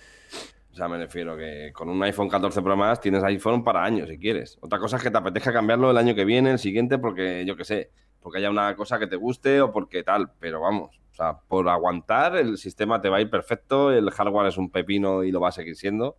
O 0.73 0.75
sea, 0.77 0.89
me 0.89 0.99
refiero 0.99 1.37
que 1.37 1.73
con 1.73 1.89
un 1.89 2.03
iPhone 2.03 2.29
14 2.29 2.63
Pro 2.63 2.77
Max 2.77 3.01
tienes 3.01 3.25
iPhone 3.25 3.65
para 3.65 3.83
años 3.83 4.09
si 4.09 4.19
quieres. 4.19 4.57
Otra 4.61 4.79
cosa 4.79 4.97
es 4.97 5.03
que 5.03 5.11
te 5.11 5.19
apetezca 5.19 5.53
cambiarlo 5.53 5.91
el 5.91 5.99
año 5.99 6.15
que 6.15 6.25
viene, 6.25 6.53
el 6.53 6.59
siguiente, 6.59 6.99
porque 6.99 7.45
yo 7.45 7.57
qué 7.57 7.65
sé, 7.65 7.91
porque 8.21 8.39
haya 8.39 8.51
una 8.51 8.77
cosa 8.77 8.99
que 8.99 9.07
te 9.07 9.17
guste 9.17 9.61
o 9.61 9.73
porque 9.73 10.03
tal, 10.03 10.31
pero 10.39 10.61
vamos, 10.61 11.01
o 11.11 11.15
sea, 11.15 11.39
por 11.49 11.69
aguantar 11.69 12.37
el 12.37 12.57
sistema 12.57 13.01
te 13.01 13.09
va 13.09 13.17
a 13.17 13.21
ir 13.21 13.31
perfecto, 13.31 13.91
el 13.91 14.11
hardware 14.11 14.49
es 14.49 14.59
un 14.59 14.71
pepino 14.71 15.25
y 15.25 15.33
lo 15.33 15.41
va 15.41 15.49
a 15.49 15.53
seguir 15.53 15.77
siendo. 15.77 16.17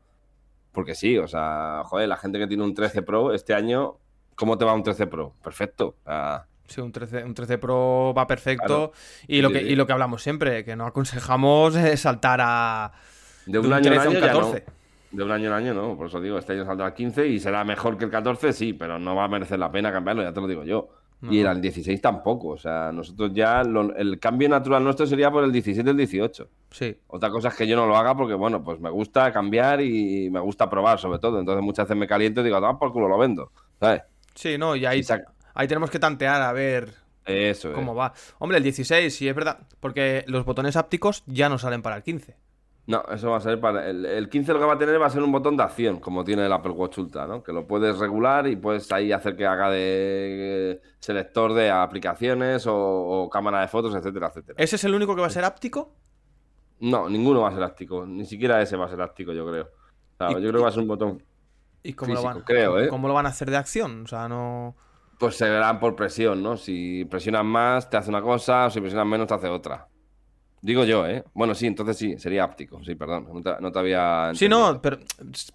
Porque 0.73 0.95
sí, 0.95 1.17
o 1.17 1.27
sea, 1.27 1.81
joder, 1.85 2.07
la 2.07 2.17
gente 2.17 2.39
que 2.39 2.47
tiene 2.47 2.63
un 2.63 2.73
13 2.73 3.01
Pro 3.01 3.33
este 3.33 3.53
año, 3.53 3.97
¿cómo 4.35 4.57
te 4.57 4.63
va 4.63 4.73
un 4.73 4.83
13 4.83 5.07
Pro? 5.07 5.33
Perfecto. 5.43 5.95
O 5.99 6.03
sea, 6.05 6.47
Sí, 6.71 6.79
un 6.79 6.93
13, 6.93 7.25
un 7.25 7.33
13 7.33 7.57
Pro 7.57 8.13
va 8.17 8.25
perfecto. 8.25 8.65
Claro. 8.65 8.93
Y, 9.27 9.41
lo 9.41 9.51
que, 9.51 9.59
sí. 9.59 9.65
y 9.65 9.75
lo 9.75 9.85
que 9.85 9.91
hablamos 9.91 10.23
siempre, 10.23 10.63
que 10.63 10.77
no 10.77 10.85
aconsejamos 10.85 11.75
eh, 11.75 11.97
saltar 11.97 12.39
a. 12.41 12.93
de 13.45 13.59
un, 13.59 13.65
un 13.67 13.73
año 13.73 13.91
13 13.91 13.95
en 13.95 13.99
a 13.99 14.09
un 14.09 14.15
año 14.17 14.25
ya 14.25 14.33
no. 14.33 14.39
14. 14.39 14.65
De 15.11 15.23
un 15.23 15.31
año 15.31 15.47
en 15.47 15.53
año 15.53 15.73
no, 15.73 15.97
por 15.97 16.07
eso 16.07 16.21
digo, 16.21 16.37
este 16.37 16.53
año 16.53 16.65
saldrá 16.65 16.87
el 16.87 16.93
15 16.93 17.27
y 17.27 17.39
será 17.39 17.63
mejor 17.63 17.97
que 17.97 18.05
el 18.05 18.11
14, 18.11 18.53
sí, 18.53 18.73
pero 18.73 18.97
no 18.97 19.15
va 19.15 19.25
a 19.25 19.27
merecer 19.27 19.59
la 19.59 19.71
pena 19.71 19.91
cambiarlo, 19.91 20.23
ya 20.23 20.31
te 20.33 20.39
lo 20.41 20.47
digo 20.47 20.63
yo. 20.63 20.89
No. 21.19 21.31
Y 21.31 21.39
el 21.41 21.47
al 21.47 21.61
16 21.61 22.01
tampoco, 22.01 22.47
o 22.47 22.57
sea, 22.57 22.91
nosotros 22.91 23.31
ya, 23.33 23.63
lo- 23.63 23.95
el 23.95 24.19
cambio 24.19 24.49
natural 24.49 24.83
nuestro 24.83 25.05
sería 25.05 25.29
por 25.29 25.43
el 25.43 25.51
17 25.51 25.87
y 25.87 25.91
el 25.91 25.97
18. 25.97 26.49
Sí. 26.71 26.97
Otra 27.07 27.29
cosa 27.29 27.49
es 27.49 27.55
que 27.55 27.67
yo 27.67 27.75
no 27.75 27.85
lo 27.85 27.95
haga 27.95 28.15
porque, 28.15 28.33
bueno, 28.33 28.63
pues 28.63 28.79
me 28.79 28.89
gusta 28.89 29.31
cambiar 29.31 29.81
y 29.81 30.29
me 30.31 30.39
gusta 30.39 30.67
probar 30.67 30.97
sobre 30.97 31.19
todo, 31.19 31.39
entonces 31.39 31.63
muchas 31.63 31.85
veces 31.87 31.97
me 31.99 32.07
caliento 32.07 32.41
y 32.41 32.45
digo, 32.45 32.55
toma 32.55 32.79
por 32.79 32.91
culo, 32.91 33.07
lo 33.07 33.19
vendo, 33.19 33.51
¿sabes? 33.79 34.01
Sí, 34.33 34.57
no, 34.57 34.75
y 34.75 34.85
ahí, 34.87 35.03
ahí 35.53 35.67
tenemos 35.67 35.91
que 35.91 35.99
tantear 35.99 36.41
a 36.41 36.51
ver 36.53 36.91
Eso 37.25 37.69
es. 37.69 37.75
cómo 37.75 37.93
va. 37.93 38.13
Hombre, 38.39 38.57
el 38.57 38.63
16, 38.63 39.13
sí 39.13 39.27
es 39.27 39.35
verdad, 39.35 39.59
porque 39.79 40.23
los 40.25 40.43
botones 40.43 40.75
ápticos 40.75 41.21
ya 41.27 41.49
no 41.49 41.59
salen 41.59 41.83
para 41.83 41.97
el 41.97 42.01
15. 42.03 42.35
No, 42.87 43.03
eso 43.11 43.29
va 43.29 43.37
a 43.37 43.41
ser 43.41 43.59
para. 43.59 43.87
El, 43.87 44.05
el 44.05 44.27
15 44.29 44.53
lo 44.53 44.59
que 44.59 44.65
va 44.65 44.73
a 44.73 44.77
tener 44.77 44.99
va 44.99 45.05
a 45.05 45.09
ser 45.09 45.21
un 45.21 45.31
botón 45.31 45.55
de 45.55 45.63
acción, 45.63 45.99
como 45.99 46.23
tiene 46.23 46.45
el 46.45 46.51
Apple 46.51 46.71
Watch 46.71 46.97
Ultra, 46.97 47.27
¿no? 47.27 47.43
Que 47.43 47.53
lo 47.53 47.67
puedes 47.67 47.97
regular 47.99 48.47
y 48.47 48.55
puedes 48.55 48.91
ahí 48.91 49.11
hacer 49.11 49.35
que 49.35 49.45
haga 49.45 49.69
de 49.69 50.71
eh, 50.71 50.81
selector 50.99 51.53
de 51.53 51.69
aplicaciones 51.69 52.65
o, 52.67 52.75
o 52.75 53.29
cámara 53.29 53.61
de 53.61 53.67
fotos, 53.67 53.93
etcétera, 53.95 54.27
etcétera. 54.27 54.55
¿Ese 54.57 54.75
es 54.77 54.83
el 54.83 54.95
único 54.95 55.15
que 55.15 55.21
va 55.21 55.27
a 55.27 55.31
ser 55.31 55.45
áptico? 55.45 55.93
No, 56.79 57.07
ninguno 57.07 57.41
va 57.41 57.49
a 57.49 57.53
ser 57.53 57.63
áptico, 57.63 58.05
ni 58.05 58.25
siquiera 58.25 58.59
ese 58.61 58.75
va 58.75 58.85
a 58.85 58.89
ser 58.89 59.01
áptico, 59.01 59.31
yo 59.31 59.47
creo. 59.47 59.65
O 59.65 60.17
sea, 60.17 60.31
yo 60.31 60.39
creo 60.39 60.53
que 60.53 60.63
va 60.63 60.69
a 60.69 60.71
ser 60.71 60.81
un 60.81 60.87
botón. 60.87 61.23
¿Y 61.83 61.93
cómo 61.93 62.13
lo 62.15 62.23
van? 62.23 62.41
creo, 62.41 62.79
¿eh? 62.79 62.87
¿Cómo 62.87 63.07
lo 63.07 63.13
van 63.13 63.27
a 63.27 63.29
hacer 63.29 63.49
de 63.51 63.57
acción? 63.57 64.03
O 64.03 64.07
sea, 64.07 64.27
no. 64.27 64.75
Pues 65.19 65.35
se 65.35 65.47
verán 65.47 65.79
por 65.79 65.95
presión, 65.95 66.41
¿no? 66.41 66.57
Si 66.57 67.05
presionas 67.05 67.45
más, 67.45 67.89
te 67.89 67.97
hace 67.97 68.09
una 68.09 68.23
cosa, 68.23 68.65
o 68.65 68.69
si 68.71 68.79
presionas 68.79 69.05
menos, 69.05 69.27
te 69.27 69.35
hace 69.35 69.47
otra. 69.47 69.87
Digo 70.63 70.83
yo, 70.85 71.07
¿eh? 71.07 71.23
Bueno, 71.33 71.55
sí, 71.55 71.65
entonces 71.65 71.97
sí, 71.97 72.17
sería 72.19 72.43
áptico, 72.43 72.83
sí, 72.83 72.93
perdón. 72.93 73.27
No 73.33 73.41
te, 73.41 73.59
no 73.59 73.71
te 73.71 73.79
había. 73.79 74.31
Sí, 74.35 74.45
entendido. 74.45 74.73
no, 74.73 74.81
pero, 74.81 74.97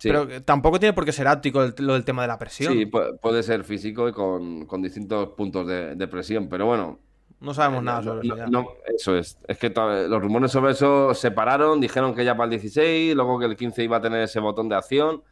pero 0.02 0.42
tampoco 0.42 0.80
tiene 0.80 0.92
por 0.94 1.04
qué 1.04 1.12
ser 1.12 1.28
áptico 1.28 1.62
el- 1.62 1.74
lo 1.78 1.92
del 1.92 2.04
tema 2.04 2.22
de 2.22 2.28
la 2.28 2.38
presión. 2.38 2.72
Sí, 2.72 2.86
pu- 2.86 3.16
puede 3.20 3.42
ser 3.44 3.62
físico 3.62 4.08
y 4.08 4.12
con, 4.12 4.66
con 4.66 4.82
distintos 4.82 5.28
puntos 5.30 5.66
de, 5.68 5.94
de 5.94 6.08
presión, 6.08 6.48
pero 6.48 6.66
bueno. 6.66 6.98
No 7.38 7.54
sabemos 7.54 7.82
eh, 7.82 7.84
nada 7.84 8.02
sobre 8.02 8.26
no- 8.26 8.34
eso 8.34 8.44
ya. 8.44 8.46
no, 8.50 8.66
eso 8.96 9.16
es. 9.16 9.38
Es 9.46 9.58
que 9.58 9.70
los 9.70 10.20
rumores 10.20 10.50
sobre 10.50 10.72
eso 10.72 11.14
se 11.14 11.30
pararon, 11.30 11.80
dijeron 11.80 12.12
que 12.14 12.24
ya 12.24 12.34
para 12.36 12.44
el 12.46 12.50
16, 12.50 13.14
luego 13.14 13.38
que 13.38 13.46
el 13.46 13.56
15 13.56 13.84
iba 13.84 13.98
a 13.98 14.00
tener 14.00 14.22
ese 14.22 14.40
botón 14.40 14.68
de 14.68 14.74
acción. 14.74 15.22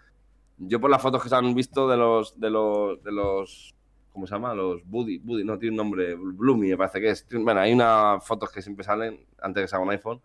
Yo 0.56 0.80
por 0.80 0.88
las 0.88 1.02
fotos 1.02 1.20
que 1.20 1.28
se 1.28 1.34
han 1.34 1.52
visto 1.52 1.88
de 1.88 1.96
los, 1.96 2.38
de 2.38 2.48
los, 2.50 3.02
de 3.02 3.10
los, 3.10 3.73
¿cómo 4.14 4.26
se 4.26 4.34
llama? 4.34 4.54
Los 4.54 4.82
Buddy, 4.88 5.18
Buddy, 5.18 5.44
no 5.44 5.58
tiene 5.58 5.72
un 5.72 5.76
nombre, 5.76 6.14
Bloomy 6.14 6.68
me 6.70 6.76
parece 6.78 7.00
que 7.00 7.10
es. 7.10 7.26
Bueno, 7.30 7.60
hay 7.60 7.74
unas 7.74 8.24
fotos 8.26 8.50
que 8.50 8.62
siempre 8.62 8.84
salen 8.84 9.26
antes 9.42 9.60
de 9.60 9.64
que 9.64 9.68
se 9.68 9.76
haga 9.76 9.84
un 9.84 9.90
iPhone, 9.90 10.22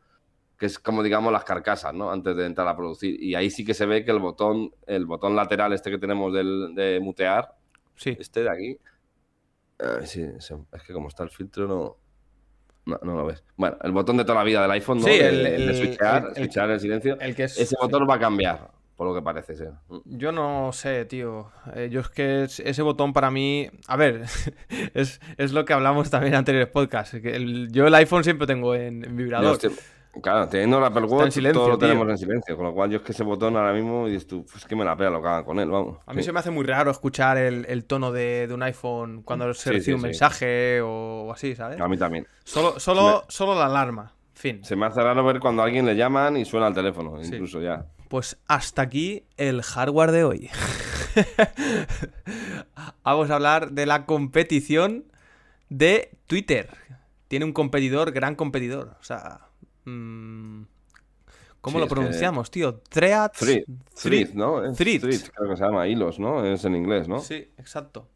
que 0.58 0.68
es 0.68 0.78
como 0.80 1.04
digamos 1.04 1.34
las 1.34 1.44
carcasas, 1.44 1.94
¿no? 1.94 2.12
Antes 2.12 2.36
de 2.38 2.46
entrar 2.46 2.68
a 2.68 2.78
producir. 2.78 3.22
Y 3.22 3.36
ahí 3.36 3.50
sí 3.50 3.66
que 3.66 3.74
se 3.74 3.86
ve 3.86 4.06
que 4.06 4.12
el 4.12 4.20
botón, 4.20 4.72
el 4.88 5.06
botón 5.06 5.36
lateral 5.36 5.74
este 5.74 5.90
que 5.92 5.98
tenemos 5.98 6.32
del, 6.34 6.74
de 6.76 7.00
mutear, 7.02 7.56
Sí. 7.96 8.16
este 8.18 8.44
de 8.44 8.50
aquí. 8.50 8.78
eh, 9.80 10.06
sí, 10.06 10.22
es 10.24 10.84
que 10.86 10.94
como 10.94 11.08
está 11.08 11.24
el 11.24 11.30
filtro 11.30 11.68
no, 11.68 11.98
no. 12.86 13.00
no 13.04 13.16
lo 13.18 13.26
ves. 13.26 13.44
Bueno, 13.58 13.78
el 13.82 13.92
botón 13.92 14.18
de 14.18 14.24
toda 14.24 14.36
la 14.40 14.44
vida 14.44 14.62
del 14.62 14.72
iPhone, 14.72 15.00
¿no? 15.00 15.06
Sí, 15.06 15.12
De- 15.12 15.30
el- 15.30 15.44
de, 15.44 15.56
el- 15.56 15.76
switchar, 15.76 16.22
el- 16.24 16.30
el- 16.30 16.36
switchar 16.36 16.70
el 16.70 16.80
silencio. 16.80 17.18
El 17.20 17.36
que 17.36 17.44
es. 17.46 17.58
Ese 17.58 17.76
botón 17.82 18.08
va 18.10 18.16
a 18.16 18.20
cambiar, 18.20 18.70
por 19.00 19.08
lo 19.08 19.14
que 19.16 19.22
parece 19.22 19.56
ser. 19.56 19.72
Yo 20.04 20.34
no 20.34 20.74
sé, 20.74 21.06
tío. 21.06 21.50
Eh, 21.74 21.88
yo 21.90 22.02
es 22.02 22.10
que 22.10 22.44
es- 22.44 22.60
ese 22.60 22.82
botón 22.82 23.14
para 23.14 23.32
mí. 23.32 23.70
A 23.88 23.96
ver, 23.96 24.24
es, 24.94 25.22
es 25.38 25.54
lo 25.54 25.64
que 25.64 25.72
hablamos 25.72 26.10
también 26.10 26.34
en 26.34 26.40
anteriores 26.40 26.68
podcasts. 26.70 27.18
que 27.22 27.34
el- 27.34 27.72
yo 27.72 27.88
el 27.88 27.96
iPhone 27.96 28.26
siempre 28.26 28.46
tengo 28.46 28.76
en, 28.76 29.00
vibrador. 29.16 29.54
estoy- 29.54 29.72
claro, 30.22 30.50
teniendo 30.50 30.80
el 30.80 30.84
Apple 30.84 31.04
en 31.24 31.32
silencio, 31.32 31.62
todo 31.62 31.70
lo 31.70 31.78
tío. 31.78 31.88
tenemos 31.88 32.10
en 32.10 32.18
silencio. 32.18 32.58
Con 32.58 32.66
lo 32.66 32.74
cual, 32.74 32.90
yo 32.90 32.98
es 32.98 33.04
que 33.04 33.14
ese 33.14 33.24
botón 33.24 33.56
ahora 33.56 33.72
mismo, 33.72 34.06
dices 34.08 34.28
tú, 34.28 34.46
pues 34.52 34.66
que 34.66 34.76
me 34.76 34.84
la 34.84 34.98
pega 34.98 35.12
lo 35.12 35.22
que 35.22 35.30
hagan 35.30 35.46
con 35.46 35.60
él, 35.62 35.70
vamos. 35.70 36.00
A 36.06 36.14
mí 36.14 36.22
Sí. 36.22 36.26
se 36.26 36.34
me 36.34 36.40
hace 36.40 36.52
muy 36.52 36.66
raro 36.66 36.92
escuchar 36.92 37.38
el, 37.38 37.66
el 37.70 37.86
tono 37.86 38.12
de, 38.12 38.48
de 38.48 38.54
un 38.54 38.64
iPhone 38.64 39.22
cuando 39.24 39.54
se 39.54 39.62
Sí, 39.64 39.70
recibe 39.78 39.84
sí, 39.86 39.92
un 39.94 40.02
mensaje 40.02 40.82
o, 40.82 41.24
o 41.28 41.32
así, 41.32 41.56
¿sabes? 41.56 41.80
A 41.80 41.88
mí 41.88 41.96
también. 41.98 42.28
Solo, 42.44 42.78
solo, 42.82 43.24
solo 43.30 43.56
la 43.56 43.68
alarma. 43.68 44.12
Fin. 44.34 44.62
Se 44.66 44.76
me 44.76 44.88
hace 44.88 45.02
raro 45.02 45.24
ver 45.24 45.40
cuando 45.40 45.62
a 45.62 45.66
alguien 45.66 45.86
le 45.86 45.96
llaman 45.96 46.36
y 46.36 46.44
suena 46.44 46.68
el 46.68 46.74
teléfono, 46.74 47.22
incluso 47.24 47.62
ya. 47.62 47.86
Pues 48.10 48.38
hasta 48.48 48.82
aquí 48.82 49.24
el 49.38 49.62
hardware 49.62 50.12
de 50.12 50.24
hoy. 50.26 50.50
Vamos 53.04 53.30
a 53.30 53.36
hablar 53.36 53.72
de 53.72 53.86
la 53.86 54.06
competición 54.06 55.06
de 55.70 56.12
Twitter. 56.28 56.70
Tiene 57.28 57.46
un 57.46 57.54
competidor, 57.54 58.12
gran 58.12 58.36
competidor. 58.36 58.96
O 59.00 59.04
sea. 59.04 59.48
mm, 59.86 60.64
¿Cómo 61.62 61.78
Sí, 61.78 61.82
lo 61.82 61.88
que- 61.88 61.96
pronunciamos, 61.96 62.52
tío? 62.52 62.76
Threads. 62.90 63.38
Thread, 64.02 64.30
¿no? 64.34 64.62
Thread, 64.74 65.02
creo 65.02 65.50
que 65.50 65.58
se 65.58 65.64
llama 65.64 65.88
hilos, 65.88 66.18
¿no? 66.20 66.46
Es 66.46 66.64
en 66.66 66.76
inglés, 66.76 67.08
¿no? 67.08 67.20
Sí, 67.20 67.36
Sí, 67.36 67.52
exacto. 67.58 68.08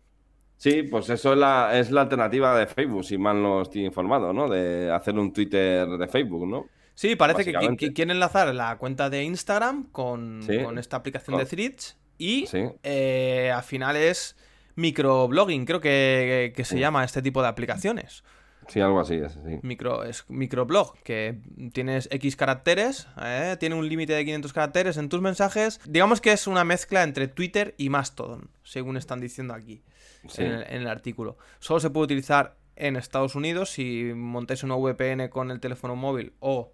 pues 0.90 1.10
eso 1.10 1.34
es 1.34 1.38
la, 1.38 1.78
es 1.78 1.92
la 1.92 2.02
alternativa 2.02 2.58
de 2.58 2.68
Facebook, 2.68 3.04
si 3.04 3.18
mal 3.18 3.42
no 3.44 3.62
estoy 3.62 3.86
informado, 3.86 4.32
¿no? 4.32 4.48
De 4.48 4.90
hacer 4.92 5.20
un 5.20 5.34
Twitter 5.34 5.88
de 5.90 6.08
Facebook, 6.08 6.48
¿no? 6.48 6.68
Sí, 6.96 7.16
parece 7.16 7.44
que, 7.46 7.54
que 7.78 7.94
quieren 7.94 8.12
enlazar 8.12 8.54
la 8.54 8.78
cuenta 8.78 9.10
de 9.10 9.24
Instagram 9.24 9.86
con, 9.92 10.42
Sí. 10.44 10.62
con 10.64 10.78
esta 10.78 10.98
aplicación 10.98 11.36
Con- 11.36 11.44
de 11.44 11.50
Threads 11.50 11.98
y 12.18 12.46
Sí. 12.48 12.64
eh, 12.84 13.52
al 13.54 13.64
final 13.64 13.96
es 13.96 14.36
microblogging, 14.76 15.66
creo 15.66 15.80
que, 15.80 16.54
que 16.56 16.66
se 16.66 16.76
Sí. 16.76 16.80
llama 16.80 17.04
este 17.04 17.22
tipo 17.22 17.42
de 17.42 17.48
aplicaciones. 17.48 18.24
Sí, 18.70 18.80
algo 18.80 19.02
así, 19.02 19.16
es 19.16 19.36
así. 19.36 19.60
Micro, 19.62 20.06
es 20.06 20.24
microblog, 20.30 20.98
que 21.04 21.38
tienes 21.74 22.08
X 22.12 22.38
caracteres, 22.38 23.08
¿eh? 23.22 23.58
tiene 23.60 23.76
un 23.76 23.90
límite 23.90 24.14
de 24.14 24.24
500 24.24 24.54
caracteres 24.54 24.96
en 24.96 25.10
tus 25.10 25.20
mensajes. 25.20 25.82
Digamos 25.86 26.22
que 26.22 26.32
es 26.32 26.48
una 26.48 26.64
mezcla 26.64 27.04
entre 27.04 27.28
Twitter 27.28 27.76
y 27.78 27.90
Mastodon, 27.90 28.50
según 28.64 28.96
están 28.96 29.20
diciendo 29.20 29.54
aquí 29.54 29.84
Sí. 30.30 30.44
en, 30.44 30.52
el, 30.54 30.64
en 30.64 30.82
el 30.84 30.88
artículo. 30.88 31.38
Solo 31.60 31.82
se 31.82 31.90
puede 31.90 32.06
utilizar 32.06 32.56
en 32.78 32.96
Estados 32.96 33.36
Unidos 33.36 33.70
si 33.70 34.14
montáis 34.16 34.64
una 34.64 34.76
VPN 34.76 35.30
con 35.30 35.52
el 35.52 35.60
teléfono 35.60 35.98
móvil 35.98 36.32
o 36.40 36.72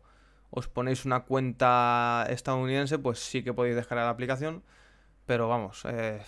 os 0.52 0.68
ponéis 0.68 1.06
una 1.06 1.22
cuenta 1.26 2.26
estadounidense, 2.30 2.98
pues 3.00 3.20
sí 3.20 3.44
que 3.44 3.54
podéis 3.54 3.76
descargar 3.76 4.06
la 4.06 4.12
aplicación. 4.12 4.64
Pero 5.26 5.48
vamos, 5.48 5.84
eh, 5.86 6.22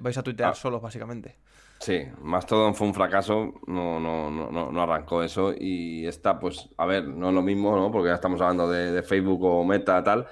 vais 0.00 0.18
a 0.18 0.22
tuitear 0.22 0.50
Ah. 0.50 0.54
solos, 0.54 0.82
básicamente. 0.82 1.38
Sí, 1.80 2.02
Mastodon 2.20 2.74
fue 2.74 2.86
un 2.86 2.94
fracaso, 2.94 3.54
no, 3.66 3.98
no, 4.00 4.30
no, 4.30 4.50
no, 4.50 4.70
no 4.72 4.82
arrancó 4.82 5.22
eso 5.22 5.52
y 5.58 6.06
esta, 6.06 6.38
pues, 6.38 6.68
a 6.78 6.86
ver, 6.86 7.06
no 7.08 7.28
es 7.28 7.34
lo 7.34 7.42
mismo, 7.42 7.76
¿no? 7.76 7.90
Porque 7.90 8.08
ya 8.08 8.14
estamos 8.14 8.40
hablando 8.40 8.70
de, 8.70 8.92
de 8.92 9.02
Facebook 9.02 9.42
o 9.44 9.64
Meta, 9.64 10.02
tal, 10.02 10.26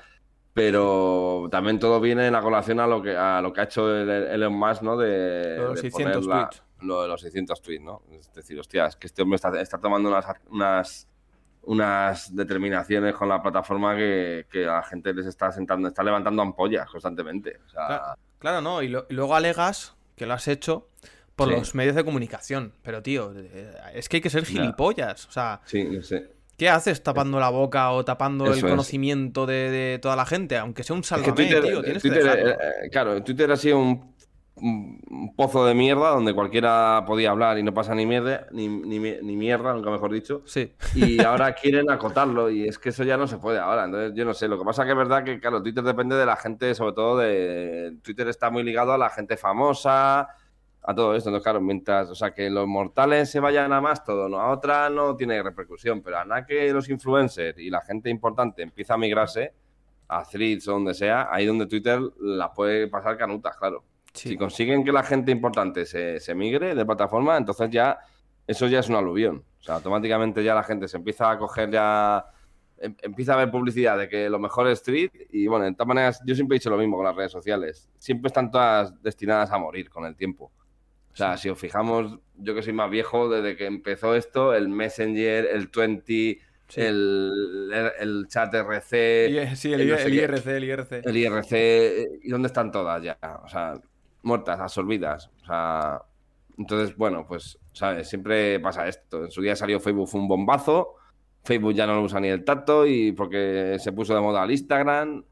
pero 0.55 1.49
también 1.51 1.78
todo 1.78 2.01
viene 2.01 2.26
en 2.26 2.33
la 2.33 2.41
colación 2.43 2.78
a 2.80 2.87
lo 2.87 3.03
que, 3.03 3.16
a 3.16 3.41
lo 3.41 3.53
que 3.53 3.61
ha 3.61 3.64
hecho 3.64 3.91
el- 3.95 4.09
el 4.09 4.26
Elon 4.28 4.53
Musk, 4.55 4.83
¿no? 4.83 4.97
De, 4.97 5.57
Lo 5.57 5.62
de 5.62 5.68
los 5.68 5.74
de 5.76 5.80
600 5.91 6.26
poner 6.26 6.37
la- 6.37 6.49
tweets. 6.49 6.62
Lo 6.83 7.03
de 7.03 7.09
los 7.09 7.20
600 7.20 7.62
tweets, 7.62 7.83
¿no? 7.85 8.03
Es 8.12 8.33
decir, 8.33 8.59
hostia, 8.59 8.87
es 8.87 8.97
que 8.97 9.07
este 9.07 9.22
hombre 9.22 9.37
está, 9.37 9.61
está 9.61 9.78
tomando 9.78 10.09
unas, 10.09 10.26
unas, 10.51 11.09
unas 11.63 12.35
determinaciones 12.35 13.15
con 13.15 13.29
la 13.29 13.43
plataforma 13.43 13.95
que, 13.97 14.47
que 14.51 14.65
a 14.65 14.73
la 14.75 14.83
gente 14.83 15.15
les 15.15 15.27
está 15.27 15.53
sentando, 15.53 15.89
está 15.89 16.03
levantando 16.03 16.43
ampollas 16.43 16.89
constantemente. 16.91 17.61
O 17.67 17.69
sea, 17.71 17.87
Claro, 17.87 18.05
claro, 18.39 18.61
no. 18.61 18.83
Y, 18.83 18.89
lo- 18.89 19.07
y 19.09 19.15
luego 19.15 19.35
alegas 19.35 19.95
que 20.17 20.27
lo 20.27 20.35
has 20.35 20.49
hecho 20.49 20.89
por 21.37 21.49
Sí. 21.49 21.55
los 21.55 21.75
medios 21.75 21.95
de 21.95 22.05
comunicación. 22.05 22.73
Pero, 22.83 23.03
tío, 23.03 23.33
es 23.95 24.09
que 24.09 24.17
hay 24.19 24.21
que 24.21 24.31
ser 24.31 24.45
gilipollas. 24.45 25.27
O 25.29 25.33
sea, 25.33 25.61
sí, 25.65 25.85
no 25.85 26.03
sé. 26.03 26.31
¿qué 26.59 26.69
haces 26.69 27.03
tapando 27.03 27.41
la 27.41 27.49
boca 27.49 27.91
o 27.91 28.05
tapando 28.05 28.45
Eso 28.53 28.67
el 28.67 28.71
conocimiento 28.71 29.47
de, 29.47 29.71
de 29.71 29.99
toda 30.01 30.15
la 30.17 30.27
gente? 30.27 30.59
Aunque 30.59 30.85
sea 30.85 30.95
un 30.95 31.01
Es 31.01 31.07
salvame, 31.07 31.33
que 31.35 31.43
Twitter, 31.43 31.63
tío. 31.65 31.83
Tienes 31.83 32.03
Twitter, 32.03 32.19
que 32.23 32.25
dejarlo. 32.29 32.51
eh, 32.51 32.57
eh, 32.85 32.91
claro, 32.91 33.23
Twitter 33.23 33.51
ha 33.51 33.57
sido 33.57 33.79
un, 33.79 34.12
un- 34.57 35.00
pozo 35.36 35.64
de 35.64 35.74
mierda 35.74 36.11
donde 36.11 36.34
cualquiera 36.34 37.05
podía 37.07 37.30
hablar 37.30 37.59
y 37.59 37.62
no 37.62 37.72
pasa 37.72 37.94
ni 37.94 38.05
mierda, 38.07 38.46
ni, 38.53 38.68
ni, 38.68 38.98
ni 38.98 39.36
mierda, 39.36 39.72
nunca 39.72 39.90
mejor 39.90 40.12
dicho. 40.12 40.42
Sí. 40.44 40.72
Y 40.94 41.22
ahora 41.24 41.53
quieren 41.55 41.90
acotarlo 41.90 42.50
y 42.50 42.68
es 42.68 42.78
que 42.78 42.90
eso 42.90 43.03
ya 43.05 43.16
no 43.16 43.26
se 43.26 43.38
puede 43.38 43.59
ahora. 43.59 43.84
Entonces, 43.86 44.12
yo 44.14 44.24
no 44.24 44.34
sé. 44.34 44.48
Lo 44.48 44.59
que 44.59 44.64
pasa 44.64 44.84
que 44.84 44.90
es 44.90 44.96
verdad 44.96 45.24
que, 45.24 45.40
claro, 45.40 45.62
Twitter 45.62 45.82
depende 45.82 46.16
de 46.16 46.26
la 46.26 46.36
gente, 46.36 46.74
sobre 46.74 46.92
todo 46.92 47.18
de. 47.18 47.96
Twitter 48.03 48.28
está 48.28 48.50
muy 48.50 48.62
ligado 48.62 48.92
a 48.92 48.98
la 48.98 49.09
gente 49.11 49.36
famosa, 49.36 50.20
a 50.84 50.94
todo 50.94 51.14
esto. 51.16 51.30
Entonces, 51.30 51.44
claro, 51.44 51.61
mientras. 51.61 52.11
O 52.11 52.14
sea, 52.14 52.32
que 52.34 52.50
los 52.50 52.66
mortales 52.66 53.30
se 53.30 53.40
vayan 53.40 53.72
a 53.72 53.80
más 53.80 54.05
todo, 54.05 54.28
no 54.28 54.38
a 54.38 54.50
otra, 54.50 54.90
no 54.90 55.16
tiene 55.16 55.42
repercusión. 55.42 56.03
Pero 56.03 56.18
a 56.18 56.24
nada 56.24 56.44
que 56.44 56.72
los 56.72 56.88
influencers 56.90 57.59
y 57.59 57.70
la 57.70 57.80
gente 57.80 58.11
importante 58.11 58.62
empieza 58.62 58.94
a 58.94 58.98
migrarse 58.98 59.55
a 60.09 60.24
threads 60.24 60.68
o 60.68 60.72
donde 60.72 60.92
sea, 60.92 61.28
ahí 61.32 61.46
donde 61.46 61.66
Twitter 61.66 61.98
la 62.20 62.53
puede 62.53 62.86
pasar 62.88 63.16
canutas, 63.16 63.57
claro. 63.57 63.82
Sí. 64.13 64.31
Si 64.31 64.37
consiguen 64.37 64.85
que 64.85 64.93
la 64.93 65.03
gente 65.03 65.31
importante 65.33 65.87
se, 65.87 66.21
se 66.21 66.35
migre 66.35 66.75
de 66.75 66.85
plataforma, 66.87 67.37
entonces 67.37 67.71
ya 67.71 67.99
eso 68.47 68.67
ya 68.67 68.81
es 68.81 68.89
un 68.89 68.97
aluvión. 68.97 69.45
O 69.61 69.63
sea, 69.63 69.77
automáticamente 69.77 70.43
ya 70.43 70.55
la 70.55 70.65
gente 70.65 70.89
se 70.89 70.97
empieza 70.97 71.31
a 71.31 71.39
coger 71.39 71.71
ya. 71.71 72.25
em- 72.79 72.97
Empieza 73.03 73.35
a 73.35 73.37
ver 73.37 73.51
publicidad 73.51 73.97
de 73.97 74.09
que 74.09 74.29
lo 74.29 74.39
mejor 74.41 74.67
es 74.69 74.79
street 74.81 75.11
y 75.31 75.47
bueno, 75.47 75.65
de 75.67 75.73
todas 75.73 75.87
maneras, 75.89 76.21
yo 76.27 76.35
siempre 76.35 76.57
he 76.57 76.59
dicho 76.59 76.71
lo 76.71 76.77
mismo 76.79 76.97
con 76.97 77.07
las 77.07 77.15
redes 77.15 77.31
sociales. 77.33 77.89
Siempre 77.99 78.27
están 78.29 78.51
todas 78.51 79.01
destinadas 79.03 79.51
a 79.53 79.59
morir 79.59 79.89
con 79.89 80.05
el 80.05 80.17
tiempo. 80.17 80.51
O 81.13 81.17
sea, 81.17 81.37
si 81.37 81.49
os 81.51 81.59
fijamos, 81.59 82.19
yo 82.37 82.55
que 82.55 82.63
soy 82.63 82.73
más 82.73 82.91
viejo, 82.91 83.29
desde 83.29 83.55
que 83.57 83.67
empezó 83.67 84.15
esto, 84.17 84.55
el 84.55 84.69
Messenger, 84.69 85.47
el 85.53 85.69
20, 85.69 86.39
Sí. 86.69 86.81
el, 86.81 87.71
el, 87.71 87.93
el 88.01 88.27
chat 88.29 88.55
RC, 88.55 89.55
Sí, 89.55 89.73
el, 89.75 89.81
el 89.83 89.89
no 89.89 89.95
I- 89.95 89.99
sé 89.99 90.05
el 90.07 90.13
qué. 90.13 90.23
IRC, 90.23 90.47
el 90.57 90.65
IRC. 90.65 91.03
el 91.05 91.17
IRC, 91.19 92.09
¿y 92.23 92.31
dónde 92.31 92.47
están 92.47 92.73
todas 92.73 93.03
ya? 93.03 93.19
O 93.45 93.49
sea, 93.49 93.75
muertas, 94.23 94.61
absorbidas. 94.61 95.31
O 95.43 95.47
sea, 95.47 96.03
entonces, 96.59 96.97
bueno, 96.97 97.27
pues, 97.27 97.59
¿sabes? 97.73 98.09
Siempre 98.09 98.61
pasa 98.61 98.87
esto. 98.89 99.25
En 99.25 99.31
su 99.31 99.41
día 99.43 99.57
salió 99.57 99.81
Facebook, 99.81 100.09
fue 100.09 100.20
un 100.20 100.29
bombazo. 100.29 100.95
Facebook 101.45 101.75
ya 101.75 101.87
no 101.87 101.95
lo 101.97 102.03
usa 102.03 102.20
ni 102.20 102.29
el 102.29 102.45
tacto 102.45 102.87
y 102.87 103.12
porque 103.12 103.77
se 103.81 103.93
puso 103.93 104.14
de 104.14 104.20
moda 104.20 104.45
el 104.45 104.51
Instagram 104.53 105.25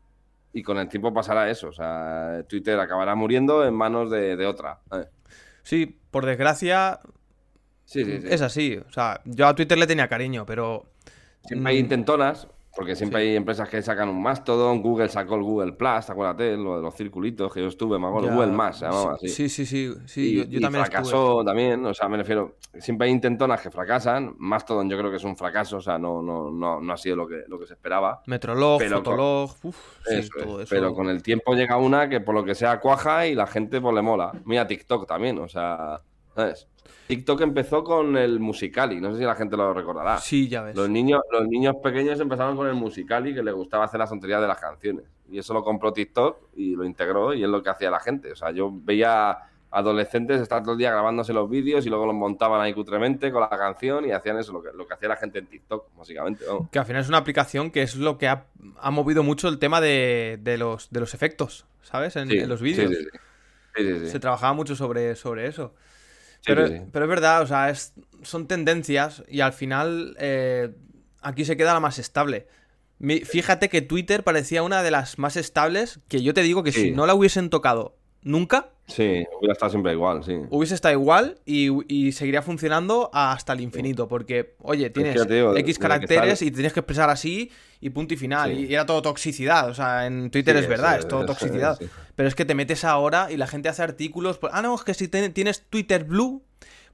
y 0.53 0.63
con 0.63 0.79
el 0.79 0.89
tiempo 0.89 1.13
pasará 1.15 1.49
eso. 1.51 1.69
O 1.69 1.73
sea, 1.73 2.43
Twitter 2.49 2.79
acabará 2.81 3.15
muriendo 3.15 3.65
en 3.65 3.75
manos 3.75 4.11
de, 4.11 4.37
de 4.37 4.47
otra. 4.47 4.81
¿eh? 4.93 5.05
Sí, 5.63 6.01
por 6.11 6.27
desgracia, 6.27 7.01
Sí, 7.85 8.05
sí, 8.05 8.21
sí. 8.21 8.27
es 8.31 8.41
así. 8.41 8.77
O 8.77 8.91
sea, 8.93 9.21
yo 9.25 9.47
a 9.49 9.55
Twitter 9.55 9.77
le 9.79 9.87
tenía 9.87 10.09
cariño, 10.09 10.47
pero. 10.47 10.87
Siempre 11.45 11.73
hay 11.73 11.79
Mm, 11.79 11.85
intentonas, 11.85 12.49
porque 12.77 12.95
siempre 12.95 13.21
Sí. 13.23 13.29
hay 13.29 13.37
empresas 13.37 13.69
que 13.69 13.83
sacan 13.83 14.09
un 14.09 14.23
Mastodon. 14.23 14.81
Google 14.83 15.09
sacó 15.09 15.35
el 15.35 15.43
Google 15.43 15.73
Plus, 15.73 16.09
acuérdate, 16.09 16.57
lo 16.57 16.77
de 16.77 16.83
los 16.83 16.95
circulitos 16.95 17.53
que 17.53 17.61
yo 17.61 17.67
estuve, 17.67 17.99
me 17.99 18.07
acuerdo. 18.07 18.31
Google 18.33 18.53
Más 18.53 18.79
se 18.79 18.85
llamaba 18.87 19.15
así. 19.15 19.29
Sí, 19.29 19.49
sí, 19.49 19.67
sí. 19.67 19.93
sí, 20.07 20.21
y, 20.21 20.37
yo, 20.37 20.45
yo 20.45 20.59
y 20.59 20.61
también 20.63 20.85
fracasó 20.85 21.45
también, 21.45 21.85
o 21.85 21.93
sea, 21.95 22.09
me 22.09 22.17
refiero, 22.17 22.57
siempre 22.79 23.07
hay 23.09 23.13
intentonas 23.13 23.61
que 23.61 23.71
fracasan, 23.71 24.35
Mastodon 24.39 24.89
yo 24.89 24.97
creo 24.99 25.11
que 25.11 25.17
es 25.17 25.25
un 25.25 25.37
fracaso, 25.37 25.79
o 25.79 25.81
sea, 25.81 25.99
no, 25.99 26.23
no, 26.23 26.51
no, 26.51 26.81
no 26.81 26.93
ha 26.93 26.97
sido 26.97 27.17
lo 27.17 27.27
que, 27.27 27.43
lo 27.49 27.59
que 27.59 27.67
se 27.67 27.75
esperaba. 27.75 28.23
Metrolog, 28.27 28.79
pero 28.79 28.97
con- 28.97 29.05
Fotolog, 29.05 29.51
uf, 29.65 29.77
sí, 30.07 30.29
todo 30.39 30.61
eso. 30.63 30.71
Pero 30.71 30.95
con 30.95 31.09
el 31.09 31.23
tiempo 31.23 31.55
llega 31.55 31.77
una 31.77 32.09
que 32.09 32.21
por 32.21 32.35
lo 32.35 32.45
que 32.45 32.55
sea 32.55 32.79
cuaja 32.81 33.27
y 33.27 33.35
la 33.35 33.47
gente 33.47 33.81
pues 33.81 33.95
le 33.95 34.03
mola. 34.03 34.33
Mira 34.45 34.67
TikTok 34.67 35.07
también, 35.09 35.39
o 35.39 35.49
sea, 35.49 36.01
¿sabes? 36.41 36.67
TikTok 37.07 37.41
empezó 37.41 37.83
con 37.83 38.17
el 38.17 38.39
Musicali, 38.39 39.01
no 39.01 39.13
sé 39.13 39.19
si 39.19 39.25
la 39.25 39.35
gente 39.35 39.57
lo 39.57 39.75
recordará. 39.75 40.19
Sí, 40.19 40.49
ya 40.49 40.63
ves. 40.63 40.77
Los 40.77 40.89
niños, 40.89 41.21
los 41.33 41.47
niños 41.49 41.75
pequeños 41.83 42.21
empezaron 42.21 42.57
con 42.57 42.69
el 42.69 42.75
Musicali 42.75 43.35
que 43.35 43.43
les 43.43 43.53
gustaba 43.53 43.85
hacer 43.85 43.99
las 43.99 44.11
tonterías 44.11 44.41
de 44.41 44.47
las 44.47 44.61
canciones. 44.61 45.05
Y 45.29 45.39
eso 45.39 45.53
lo 45.53 45.65
compró 45.65 45.93
TikTok 45.93 46.37
y 46.55 46.77
lo 46.77 46.85
integró 46.85 47.35
y 47.35 47.43
es 47.43 47.49
lo 47.49 47.63
que 47.63 47.71
hacía 47.71 47.91
la 47.91 47.99
gente. 47.99 48.31
O 48.31 48.37
sea, 48.37 48.53
yo 48.53 48.71
veía 48.73 49.37
adolescentes 49.73 50.41
estar 50.41 50.63
todo 50.63 50.73
el 50.73 50.79
día 50.79 50.91
grabándose 50.91 51.33
los 51.33 51.49
vídeos 51.49 51.85
y 51.87 51.89
luego 51.89 52.07
los 52.07 52.15
montaban 52.15 52.61
ahí 52.61 52.73
cutremente 52.75 53.31
con 53.33 53.41
la 53.41 53.49
canción 53.49 54.05
y 54.05 54.13
hacían 54.13 54.39
eso, 54.39 54.53
lo 54.53 54.63
que, 54.63 54.71
lo 54.73 54.87
que 54.87 54.95
hacía 54.95 55.09
la 55.09 55.17
gente 55.17 55.41
en 55.41 55.47
TikTok, 55.47 55.97
básicamente. 55.97 56.45
Que 56.71 56.79
al 56.79 56.87
final 56.87 57.03
es 57.03 57.09
una 57.09 57.19
aplicación 57.19 57.71
que 57.73 57.83
es 57.83 57.97
lo 57.97 58.19
que 58.19 58.29
ha, 58.29 58.47
ha 58.79 58.91
movido 58.93 59.23
mucho 59.23 59.49
el 59.49 59.59
tema 59.59 59.81
de, 59.81 60.39
de 60.41 60.59
los, 60.59 60.91
de 60.91 61.01
los 61.01 61.15
efectos, 61.15 61.67
¿sabes? 61.83 62.17
En, 62.17 62.29
Sí, 62.29 62.39
en 62.39 62.49
los 62.49 62.61
vídeos. 62.61 62.93
Sí, 63.77 63.99
sí. 63.99 64.09
Se 64.09 64.19
trabajaba 64.19 64.53
mucho 64.53 64.75
sobre, 64.75 65.15
sobre 65.15 65.47
eso. 65.47 65.75
Pero, 66.45 66.67
sí, 66.67 66.75
sí. 66.79 66.83
pero 66.93 67.05
es 67.05 67.09
verdad, 67.09 67.43
o 67.43 67.47
sea, 67.47 67.71
es, 67.71 67.93
son 68.23 68.47
tendencias 68.49 69.23
y 69.29 69.41
al 69.41 69.53
final 69.53 70.17
eh, 70.19 70.71
aquí 71.21 71.45
se 71.45 71.57
queda 71.57 71.75
la 71.75 71.81
más 71.81 71.99
estable. 71.99 72.47
Mi- 72.99 73.21
fíjate 73.21 73.69
que 73.69 73.83
Twitter 73.83 74.25
parecía 74.25 74.63
una 74.63 74.83
de 74.83 74.91
las 74.91 75.19
más 75.19 75.37
estables 75.37 76.01
que 76.09 76.23
yo 76.23 76.35
te 76.35 76.43
digo 76.43 76.63
que 76.63 76.73
Sí. 76.73 76.81
si 76.83 76.91
no 76.93 77.07
la 77.07 77.15
hubiesen 77.15 77.51
tocado 77.51 77.97
nunca, 78.23 78.71
Sí, 78.91 79.25
hubiera 79.39 79.53
estado 79.53 79.71
siempre 79.71 79.93
igual, 79.93 80.25
sí. 80.25 80.37
hubiese 80.51 80.75
estado 80.75 80.93
igual 80.93 81.39
y, 81.47 81.69
y 81.93 82.13
seguiría 82.13 82.43
funcionando 82.43 83.11
hasta 83.13 83.53
el 83.53 83.61
infinito. 83.61 84.09
Porque, 84.09 84.55
oye, 84.63 84.91
tienes 84.91 85.17
X 85.57 85.79
caracteres 85.79 86.43
y 86.43 86.51
tienes 86.51 86.73
que 86.73 86.81
expresar 86.81 87.09
así 87.09 87.51
y 87.81 87.91
punto 87.91 88.15
y 88.15 88.17
final. 88.17 88.51
Sí. 88.55 88.67
Y 88.69 88.75
era 88.75 88.87
todo 88.87 89.01
toxicidad. 89.03 89.69
O 89.69 89.75
sea, 89.75 90.07
en 90.07 90.31
Twitter 90.31 90.57
Sí, 90.57 90.63
es 90.63 90.69
verdad, 90.69 90.99
es 90.99 91.09
todo 91.09 91.25
toxicidad. 91.25 91.79
Pero 92.17 92.29
es 92.29 92.35
que 92.35 92.45
te 92.45 92.55
metes 92.55 92.85
ahora 92.85 93.31
y 93.31 93.37
la 93.37 93.47
gente 93.47 93.69
hace 93.69 93.83
artículos. 93.83 94.39
pues, 94.39 94.53
ah, 94.55 94.63
no, 94.63 94.75
es 94.75 94.83
que 94.83 94.95
si 94.95 95.09
tienes 95.09 95.63
Twitter 95.63 96.05
Blue, 96.05 96.43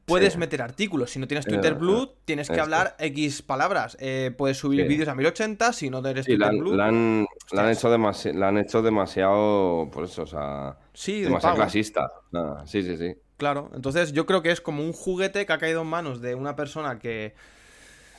puedes 0.06 0.32
Sí. 0.34 0.38
meter 0.38 0.62
artículos. 0.62 1.10
Si 1.10 1.18
no 1.18 1.26
tienes 1.28 1.44
Twitter 1.44 1.74
Blue, 1.74 2.12
tienes 2.24 2.46
que 2.48 2.54
esto. 2.54 2.62
hablar 2.62 2.96
X 2.98 3.42
palabras. 3.42 3.96
Eh, 4.00 4.32
puedes 4.36 4.56
subir 4.56 4.82
Sí. 4.82 4.88
vídeos 4.88 5.08
a 5.08 5.14
1080 5.14 5.72
si 5.72 5.90
no 5.90 5.98
eres 6.06 6.24
Sí, 6.24 6.36
Twitter 6.36 6.56
Blue. 6.56 6.74
la 6.76 6.86
han, 6.86 7.26
la 7.52 7.64
han 7.64 7.70
hecho 7.70 7.88
la 8.34 8.48
han 8.48 8.58
hecho 8.58 8.82
demasiado, 8.82 9.90
por 9.92 10.04
eso, 10.04 10.22
o 10.22 10.26
sea, 10.26 10.78
Sí, 10.94 11.18
de 11.20 11.26
demasiado 11.26 11.56
pago. 11.56 11.64
clasista. 11.64 12.10
Nada, 12.30 12.66
sí, 12.66 12.82
sí, 12.82 12.96
sí. 12.96 13.14
Claro, 13.36 13.70
entonces 13.74 14.12
yo 14.12 14.24
creo 14.24 14.40
que 14.42 14.50
es 14.50 14.60
como 14.62 14.82
un 14.82 14.92
juguete 14.94 15.44
que 15.44 15.52
ha 15.52 15.58
caído 15.58 15.82
en 15.82 15.88
manos 15.88 16.22
de 16.22 16.34
una 16.34 16.56
persona 16.56 16.98
que 16.98 17.34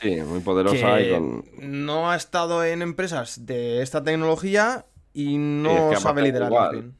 Sí, 0.01 0.15
muy 0.21 0.41
poderosa 0.41 1.01
y 1.01 1.09
con... 1.11 1.43
no 1.59 2.11
ha 2.11 2.15
estado 2.15 2.63
en 2.63 2.83
empresas 2.83 3.47
de 3.47 3.81
esta 3.81 4.03
tecnología 4.03 4.85
y 5.13 5.38
no 5.39 5.71
es 5.91 5.95
que 5.97 6.01
sabe 6.03 6.21
liderar. 6.21 6.49
igual, 6.51 6.71
bien. 6.71 6.95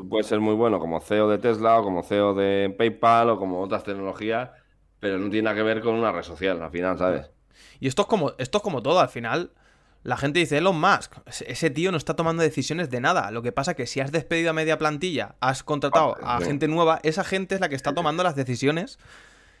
Tú 0.00 0.08
puedes 0.08 0.26
ser 0.28 0.40
muy 0.40 0.54
bueno 0.54 0.78
como 0.80 0.98
CEO 0.98 1.28
de 1.28 1.36
Tesla 1.36 1.78
o 1.78 1.84
como 1.84 2.02
CEO 2.02 2.32
de 2.32 2.74
PayPal 2.78 3.28
o 3.28 3.38
como 3.38 3.60
otras 3.60 3.84
tecnologías, 3.84 4.48
pero 4.98 5.18
no 5.18 5.28
tiene 5.28 5.42
nada 5.44 5.56
que 5.56 5.62
ver 5.62 5.82
con 5.82 5.94
una 5.94 6.10
red 6.10 6.22
social 6.22 6.62
al 6.62 6.70
final, 6.70 6.96
¿sabes? 6.96 7.30
Y 7.80 7.86
esto 7.86 8.00
es 8.00 8.08
como, 8.08 8.32
esto 8.38 8.56
es 8.56 8.64
como 8.64 8.82
todo, 8.82 8.98
al 8.98 9.10
final. 9.10 9.50
La 10.02 10.16
gente 10.16 10.38
dice, 10.38 10.56
Elon 10.56 10.80
Musk, 10.80 11.16
ese 11.46 11.68
tío 11.68 11.90
no 11.90 11.98
está 11.98 12.16
tomando 12.16 12.42
decisiones 12.42 12.88
de 12.88 12.98
nada. 13.02 13.30
Lo 13.30 13.42
que 13.42 13.52
pasa 13.52 13.74
que 13.74 13.86
si 13.86 14.00
has 14.00 14.10
despedido 14.10 14.48
a 14.48 14.52
media 14.54 14.78
plantilla, 14.78 15.34
has 15.38 15.62
contratado 15.62 16.16
a 16.22 16.38
Sí. 16.38 16.46
gente 16.46 16.66
nueva, 16.66 17.00
esa 17.02 17.22
gente 17.22 17.56
es 17.56 17.60
la 17.60 17.68
que 17.68 17.74
está 17.74 17.92
tomando 17.92 18.22
las 18.22 18.34
decisiones. 18.34 18.98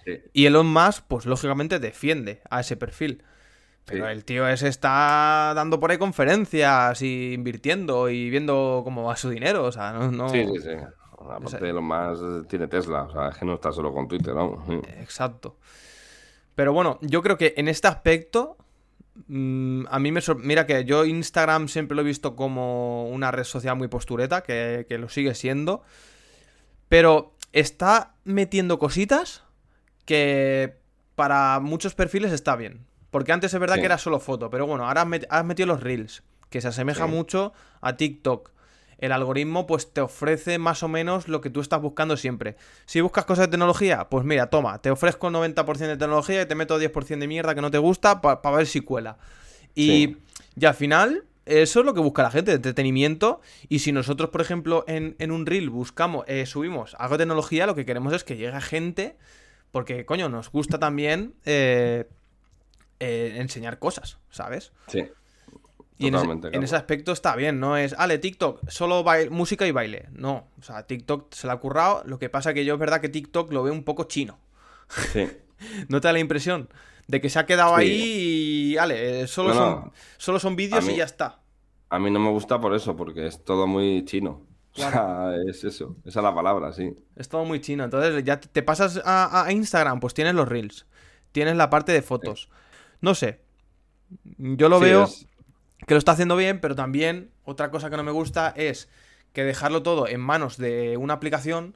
Sí. 0.06 0.22
Y 0.32 0.46
Elon 0.46 0.68
Musk, 0.72 1.04
pues 1.06 1.26
lógicamente 1.26 1.78
defiende 1.80 2.40
a 2.48 2.60
ese 2.60 2.78
perfil. 2.78 3.22
Pero 3.84 4.06
Sí. 4.06 4.12
el 4.12 4.24
tío 4.24 4.46
ese 4.46 4.68
está 4.68 5.52
dando 5.56 5.80
por 5.80 5.90
ahí 5.90 5.98
conferencias 5.98 7.02
y 7.02 7.32
invirtiendo 7.32 8.08
y 8.08 8.30
viendo 8.30 8.82
cómo 8.84 9.04
va 9.04 9.16
su 9.16 9.30
dinero. 9.30 9.64
O 9.64 9.72
sea, 9.72 9.92
no. 9.92 10.10
no- 10.10 10.28
Sí, 10.28 10.44
sí, 10.46 10.60
sí. 10.62 10.70
Aparte 11.18 11.64
de 11.64 11.72
lo 11.72 11.82
más, 11.82 12.18
eh, 12.20 12.42
tiene 12.48 12.66
Tesla, 12.66 13.02
o 13.02 13.12
sea, 13.12 13.28
es 13.28 13.36
que 13.36 13.44
no 13.44 13.54
está 13.54 13.72
solo 13.72 13.92
con 13.92 14.08
Twitter, 14.08 14.32
vamos. 14.32 14.64
sí. 14.66 14.80
Exacto. 15.00 15.58
Pero 16.54 16.72
bueno, 16.72 16.98
yo 17.02 17.22
creo 17.22 17.36
que 17.36 17.54
en 17.56 17.68
este 17.68 17.88
aspecto. 17.88 18.56
mm, 19.26 19.84
a 19.90 19.98
mí 19.98 20.12
me 20.12 20.20
sor- 20.22 20.38
Mira 20.42 20.66
que 20.66 20.84
yo 20.86 21.04
Instagram 21.04 21.68
siempre 21.68 21.94
lo 21.94 22.00
he 22.00 22.04
visto 22.06 22.34
como 22.36 23.06
una 23.10 23.30
red 23.30 23.44
social 23.44 23.76
muy 23.76 23.88
postureta, 23.88 24.42
que, 24.42 24.86
que 24.88 24.96
lo 24.96 25.08
sigue 25.10 25.34
siendo. 25.34 25.82
Pero 26.88 27.34
está 27.52 28.14
metiendo 28.24 28.78
cositas 28.78 29.44
que 30.06 30.78
para 31.16 31.60
muchos 31.60 31.94
perfiles 31.94 32.32
está 32.32 32.56
bien. 32.56 32.86
Porque 33.10 33.32
antes 33.32 33.52
es 33.52 33.60
verdad 33.60 33.74
Sí. 33.76 33.80
que 33.80 33.86
era 33.86 33.98
solo 33.98 34.20
foto, 34.20 34.50
pero 34.50 34.66
bueno, 34.66 34.86
ahora 34.86 35.02
has, 35.02 35.08
met- 35.08 35.26
has 35.30 35.44
metido 35.44 35.66
los 35.66 35.82
reels, 35.82 36.22
que 36.48 36.60
se 36.60 36.68
asemeja 36.68 37.06
Sí. 37.06 37.10
mucho 37.10 37.52
a 37.80 37.96
TikTok. 37.96 38.50
El 38.98 39.12
algoritmo 39.12 39.66
pues 39.66 39.92
te 39.92 40.02
ofrece 40.02 40.58
más 40.58 40.82
o 40.82 40.88
menos 40.88 41.26
lo 41.26 41.40
que 41.40 41.48
tú 41.48 41.60
estás 41.60 41.80
buscando 41.80 42.16
siempre. 42.18 42.56
Si 42.84 43.00
buscas 43.00 43.24
cosas 43.24 43.46
de 43.46 43.50
tecnología, 43.52 44.08
pues 44.10 44.24
mira, 44.26 44.48
toma, 44.50 44.80
te 44.82 44.90
ofrezco 44.90 45.30
90% 45.30 45.94
de 45.94 45.96
tecnología 45.96 46.42
y 46.42 46.46
te 46.46 46.54
meto 46.54 46.78
10% 46.78 47.18
de 47.20 47.26
mierda 47.28 47.54
que 47.54 47.62
no 47.62 47.70
te 47.70 47.78
gusta 47.78 48.20
para 48.20 48.56
ver 48.56 48.66
si 48.66 48.80
cuela. 48.82 49.16
Y, 49.74 49.86
Sí. 49.86 50.16
y 50.56 50.64
al 50.66 50.74
final, 50.74 51.24
eso 51.46 51.80
es 51.80 51.86
lo 51.86 51.94
que 51.94 52.00
busca 52.00 52.22
la 52.22 52.30
gente, 52.30 52.50
de 52.50 52.56
entretenimiento. 52.56 53.40
Y 53.70 53.78
si 53.78 53.90
nosotros, 53.90 54.28
por 54.28 54.42
ejemplo, 54.42 54.84
en, 54.86 55.16
en 55.18 55.32
un 55.32 55.46
reel 55.46 55.70
buscamos, 55.70 56.24
eh, 56.28 56.44
subimos 56.44 56.94
algo 56.98 57.14
de 57.16 57.22
tecnología, 57.22 57.66
lo 57.66 57.74
que 57.74 57.86
queremos 57.86 58.12
es 58.12 58.22
que 58.22 58.36
llegue 58.36 58.60
gente, 58.60 59.16
porque, 59.72 60.04
coño, 60.04 60.28
nos 60.28 60.50
gusta 60.52 60.78
también 60.78 61.32
eh, 61.46 62.06
eh, 63.00 63.34
enseñar 63.38 63.78
cosas, 63.78 64.18
¿sabes? 64.30 64.72
Sí. 64.86 65.04
Y 65.98 66.06
en 66.06 66.14
ese, 66.14 66.22
Totalmente, 66.22 66.46
en 66.48 66.52
claro. 66.52 66.64
ese 66.64 66.76
aspecto 66.76 67.12
está 67.12 67.36
bien, 67.36 67.60
no 67.60 67.76
es, 67.76 67.94
ale, 67.98 68.16
TikTok, 68.18 68.68
solo 68.70 69.04
bail- 69.04 69.28
música 69.30 69.66
y 69.66 69.70
baile. 69.70 70.08
No, 70.12 70.48
o 70.58 70.62
sea, 70.62 70.86
TikTok 70.86 71.34
se 71.34 71.46
la 71.46 71.54
ha 71.54 71.56
currado. 71.58 72.02
Lo 72.06 72.18
que 72.18 72.30
pasa 72.30 72.54
que 72.54 72.64
yo 72.64 72.72
es 72.74 72.80
verdad 72.80 73.00
que 73.02 73.10
TikTok 73.10 73.52
lo 73.52 73.62
veo 73.62 73.72
un 73.74 73.84
poco 73.84 74.04
chino. 74.04 74.38
Sí. 75.12 75.28
¿No 75.88 76.00
te 76.00 76.08
da 76.08 76.12
la 76.12 76.18
impresión? 76.20 76.70
De 77.06 77.20
que 77.20 77.28
se 77.28 77.38
ha 77.38 77.44
quedado 77.44 77.76
Sí. 77.76 77.82
ahí 77.82 78.02
y, 78.72 78.76
ale, 78.78 79.22
eh, 79.22 79.26
solo, 79.26 79.52
No, 79.52 79.60
no. 79.60 79.70
son, 79.82 79.92
solo 80.16 80.38
son 80.38 80.56
vídeos 80.56 80.84
mí- 80.86 80.94
y 80.94 80.96
ya 80.96 81.04
está. 81.04 81.40
A 81.90 81.98
mí 81.98 82.10
no 82.10 82.18
me 82.20 82.30
gusta 82.30 82.58
por 82.60 82.74
eso, 82.74 82.96
porque 82.96 83.26
es 83.26 83.44
todo 83.44 83.66
muy 83.66 84.04
chino. 84.06 84.46
O 84.72 84.80
sea, 84.80 85.32
es 85.48 85.64
eso, 85.64 85.96
esa 86.06 86.20
es 86.20 86.24
la 86.24 86.34
palabra, 86.34 86.72
sí. 86.72 86.94
Es 87.16 87.28
todo 87.28 87.44
muy 87.44 87.60
chino. 87.60 87.84
Entonces, 87.84 88.24
ya 88.24 88.40
te- 88.40 88.62
pasas 88.62 89.02
a, 89.04 89.44
a 89.44 89.52
Instagram, 89.52 90.00
pues 90.00 90.14
tienes 90.14 90.34
los 90.34 90.48
reels. 90.48 90.86
Tienes 91.32 91.56
la 91.56 91.68
parte 91.68 91.92
de 91.92 92.00
fotos. 92.00 92.48
No 93.00 93.14
sé. 93.14 93.40
Yo 94.38 94.68
lo 94.68 94.78
Sí, 94.78 94.84
veo 94.84 95.04
es- 95.04 95.26
que 95.86 95.94
lo 95.94 95.98
está 95.98 96.12
haciendo 96.12 96.36
bien, 96.36 96.60
pero 96.60 96.74
también 96.74 97.30
otra 97.44 97.70
cosa 97.70 97.90
que 97.90 97.96
no 97.96 98.02
me 98.04 98.12
gusta 98.12 98.52
es 98.56 98.88
que 99.32 99.44
dejarlo 99.44 99.82
todo 99.82 100.08
en 100.08 100.20
manos 100.20 100.56
de 100.56 100.96
una 100.96 101.14
aplicación, 101.14 101.74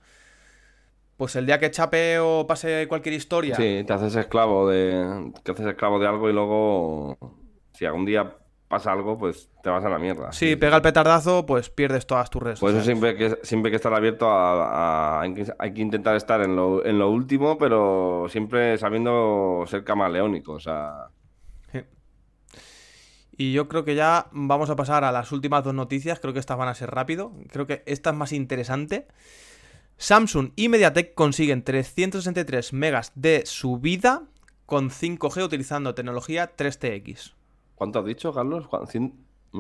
pues 1.16 1.37
el 1.37 1.47
día 1.47 1.59
que 1.61 1.70
chape 1.70 2.18
o 2.18 2.47
pase 2.47 2.87
cualquier 2.89 3.14
historia, 3.14 3.57
Sí, 3.57 3.85
te 3.87 3.93
haces 3.93 4.16
esclavo 4.16 4.68
de, 4.68 5.33
te 5.43 5.53
haces 5.53 5.66
esclavo 5.66 5.99
de 6.01 6.09
algo 6.09 6.29
y 6.29 6.33
luego, 6.33 7.16
si 7.72 7.85
algún 7.85 8.05
día 8.05 8.37
pasa 8.75 8.93
algo, 8.93 9.16
pues 9.18 9.51
te 9.62 9.70
vas 9.70 9.85
a 9.85 9.89
la 9.89 9.99
mierda. 9.99 10.33
si 10.33 10.57
pega 10.57 10.77
el 10.77 10.83
petardazo, 10.83 11.47
pues 11.47 11.70
pierdes 11.70 12.07
todas 12.07 12.29
tus 12.31 12.43
redes 12.43 12.61
Por 12.61 12.70
eso 12.70 12.79
sociales. 12.81 12.87
siempre 13.01 13.11
hay 13.11 13.16
que, 13.41 13.47
siempre 13.47 13.70
que 13.70 13.77
estar 13.77 13.95
abierto 13.95 14.29
a, 14.31 15.18
a- 15.18 15.20
hay, 15.22 15.35
que, 15.35 15.47
hay 15.59 15.72
que 15.75 15.81
intentar 15.83 16.16
estar 16.16 16.41
en 16.43 16.55
lo, 16.57 16.85
en 16.85 16.99
lo 16.99 17.11
último, 17.11 17.57
pero 17.59 18.27
siempre 18.29 18.77
sabiendo 18.79 19.64
ser 19.66 19.85
camaleónico. 19.85 20.53
O 20.53 20.61
sea, 20.61 21.09
Y 23.37 23.53
yo 23.53 23.66
creo 23.66 23.85
que 23.85 23.97
ya 23.97 24.29
vamos 24.31 24.70
a 24.70 24.77
pasar 24.77 25.03
a 25.03 25.11
las 25.11 25.33
últimas 25.33 25.64
dos 25.64 25.75
noticias. 25.75 26.20
Creo 26.20 26.33
que 26.33 26.39
estas 26.39 26.57
van 26.57 26.68
a 26.68 26.75
ser 26.75 26.91
rápido. 26.93 27.33
Creo 27.51 27.66
que 27.66 27.83
esta 27.87 28.11
es 28.11 28.16
más 28.16 28.33
interesante. 28.33 29.09
Samsung 29.97 30.51
y 30.55 30.68
MediaTek 30.68 31.14
consiguen 31.14 31.64
363 31.64 32.72
megas 32.72 33.11
de 33.16 33.43
subida 33.45 34.22
con 34.66 34.91
5G 34.91 35.45
utilizando 35.45 35.95
tecnología 35.95 36.53
3TX. 36.57 37.35
¿Cuánto 37.75 37.99
has 38.01 38.05
dicho, 38.05 38.33
Carlos? 38.33 38.66
¿Cuán- 38.68 38.87
cien- 38.87 39.12
mil? 39.53 39.59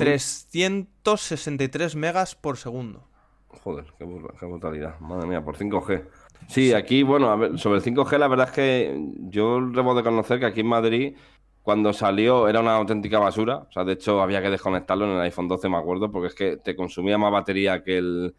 363 1.02 1.96
megas 1.96 2.34
por 2.34 2.56
segundo. 2.56 3.04
Joder, 3.48 3.86
qué 3.98 4.04
brutalidad. 4.04 4.98
Madre 5.00 5.28
mía, 5.28 5.44
por 5.44 5.56
5G. 5.56 6.04
Sí, 6.48 6.72
aquí, 6.72 7.02
bueno, 7.02 7.30
a 7.30 7.36
ver, 7.36 7.58
sobre 7.58 7.78
el 7.78 7.84
5G, 7.84 8.18
la 8.18 8.28
verdad 8.28 8.48
es 8.48 8.52
que 8.54 9.00
yo 9.30 9.60
debo 9.70 9.94
de 9.94 10.02
conocer 10.02 10.40
que 10.40 10.46
aquí 10.46 10.60
en 10.60 10.66
Madrid, 10.66 11.16
cuando 11.62 11.92
salió, 11.92 12.48
era 12.48 12.60
una 12.60 12.74
auténtica 12.74 13.18
basura. 13.18 13.58
O 13.68 13.72
sea, 13.72 13.84
de 13.84 13.92
hecho, 13.92 14.20
había 14.20 14.42
que 14.42 14.50
desconectarlo 14.50 15.04
en 15.06 15.12
el 15.12 15.20
iPhone 15.20 15.48
12, 15.48 15.68
me 15.68 15.76
acuerdo, 15.78 16.10
porque 16.10 16.28
es 16.28 16.34
que 16.34 16.56
te 16.56 16.74
consumía 16.76 17.16
más 17.16 17.30
batería 17.32 17.82
que 17.84 17.96
el, 17.98 18.34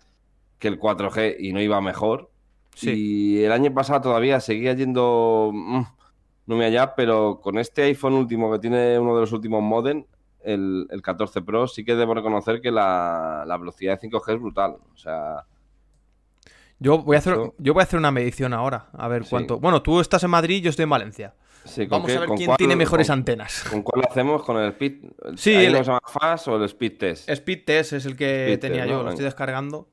que 0.60 0.68
el 0.68 0.80
4G 0.80 1.38
y 1.40 1.54
no 1.54 1.62
iba 1.62 1.80
mejor. 1.82 2.30
Sí. 2.76 2.92
Y 3.40 3.44
el 3.44 3.54
año 3.54 3.74
pasado 3.74 4.02
todavía 4.02 4.40
seguía 4.42 4.74
yendo 4.74 5.52
mm, 5.54 5.82
no 6.48 6.56
me 6.56 6.66
allá, 6.66 6.96
pero 6.96 7.40
con 7.42 7.58
este 7.58 7.84
iPhone 7.84 8.14
último 8.14 8.52
que 8.52 8.60
tiene 8.60 8.98
uno 9.00 9.16
de 9.16 9.22
los 9.22 9.32
últimos 9.32 9.62
modem, 9.64 10.06
el, 10.44 10.88
el 10.92 11.02
14 11.02 11.42
Pro, 11.42 11.68
sí 11.68 11.84
que 11.84 11.96
debo 11.96 12.14
reconocer 12.14 12.62
que 12.62 12.70
la, 12.72 13.44
la 13.48 13.58
velocidad 13.58 14.00
de 14.00 14.08
5G 14.10 14.36
es 14.36 14.40
brutal. 14.42 14.78
O 14.94 14.98
sea, 14.98 15.46
Yo 16.80 17.00
voy 17.00 17.16
a 17.16 17.20
hacer, 17.20 17.38
yo 17.58 17.74
voy 17.74 17.82
a 17.82 17.84
hacer 17.86 17.98
una 17.98 18.12
medición 18.12 18.54
ahora. 18.54 18.88
A 18.94 19.08
ver 19.08 19.24
Sí. 19.24 19.30
cuánto. 19.32 19.60
Bueno, 19.60 19.82
tú 19.82 20.00
estás 20.02 20.24
en 20.24 20.30
Madrid, 20.30 20.62
yo 20.64 20.70
estoy 20.70 20.84
en 20.84 20.90
Valencia. 20.90 21.34
sí, 21.64 21.88
¿con 21.88 21.98
Vamos 22.04 22.12
qué- 22.12 22.18
a 22.18 22.20
ver 22.20 22.30
quién 22.36 22.46
cuál- 22.46 22.58
tiene 22.58 22.76
mejores 22.76 23.08
con- 23.08 23.18
antenas. 23.20 23.64
¿Con 23.68 23.82
cuál 23.82 24.04
lo 24.04 24.12
hacemos? 24.12 24.44
¿Con 24.44 24.58
el 24.58 24.70
Speed? 24.74 24.94
Sí, 25.36 25.56
¿Hay 25.56 25.66
el- 25.66 25.70
uno 25.72 25.80
que 25.80 25.84
se 25.86 25.90
llama 25.92 26.02
Fast 26.06 26.48
o 26.50 26.58
el 26.58 26.64
Speed 26.66 26.98
Test? 27.00 27.28
Speed 27.30 27.66
Test 27.66 27.94
es 27.94 28.06
el 28.06 28.16
que 28.16 28.44
Speed 28.54 28.60
tenía 28.60 28.82
Test, 28.84 28.90
yo, 28.90 28.94
¿no? 28.94 28.98
lo 29.00 29.04
Venga. 29.06 29.12
estoy 29.14 29.26
descargando. 29.26 29.88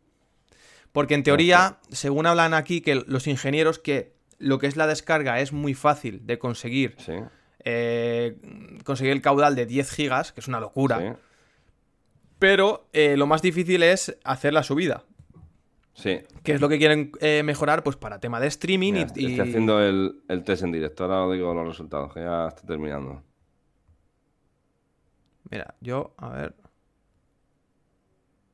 Porque 0.93 1.15
en 1.15 1.23
teoría, 1.23 1.79
según 1.91 2.27
hablan 2.27 2.53
aquí, 2.53 2.83
que 2.83 2.97
los 3.07 3.27
ingenieros, 3.27 3.79
que 3.79 4.13
lo 4.43 4.59
que 4.59 4.67
es 4.67 4.77
la 4.77 4.87
descarga 4.87 5.41
es 5.41 5.53
muy 5.53 5.75
fácil 5.75 6.27
de 6.27 6.39
conseguir. 6.39 6.95
Sí, 6.99 7.13
eh, 7.65 8.37
conseguir 8.85 9.13
el 9.13 9.23
caudal 9.23 9.55
de 9.55 9.67
10 9.67 9.91
gigas, 9.91 10.33
que 10.33 10.41
es 10.41 10.49
una 10.49 10.59
locura. 10.61 10.99
sí, 10.99 11.07
Pero 12.39 12.89
eh, 12.93 13.17
lo 13.17 13.27
más 13.27 13.41
difícil 13.41 13.83
es 13.85 14.19
hacer 14.25 14.53
la 14.53 14.63
subida. 14.65 15.05
sí. 15.95 16.21
Que 16.43 16.53
es 16.55 16.61
lo 16.61 16.69
que 16.69 16.79
quieren 16.79 17.13
eh, 17.21 17.43
mejorar, 17.45 17.85
pues 17.85 17.97
para 17.97 18.19
tema 18.19 18.41
de 18.41 18.49
streaming 18.49 18.93
Mira, 18.95 19.07
y, 19.15 19.21
y- 19.23 19.27
Estoy 19.33 19.49
haciendo 19.49 19.81
el, 19.81 20.23
el 20.29 20.43
test 20.43 20.65
en 20.65 20.73
directo. 20.73 21.05
Ahora 21.05 21.25
os 21.27 21.33
digo 21.35 21.55
los 21.55 21.69
resultados, 21.69 22.13
que 22.13 22.21
ya 22.21 22.49
estoy 22.49 22.67
terminando. 22.67 23.23
Mira, 25.51 25.75
yo, 25.81 26.15
a 26.17 26.31
ver. 26.31 26.55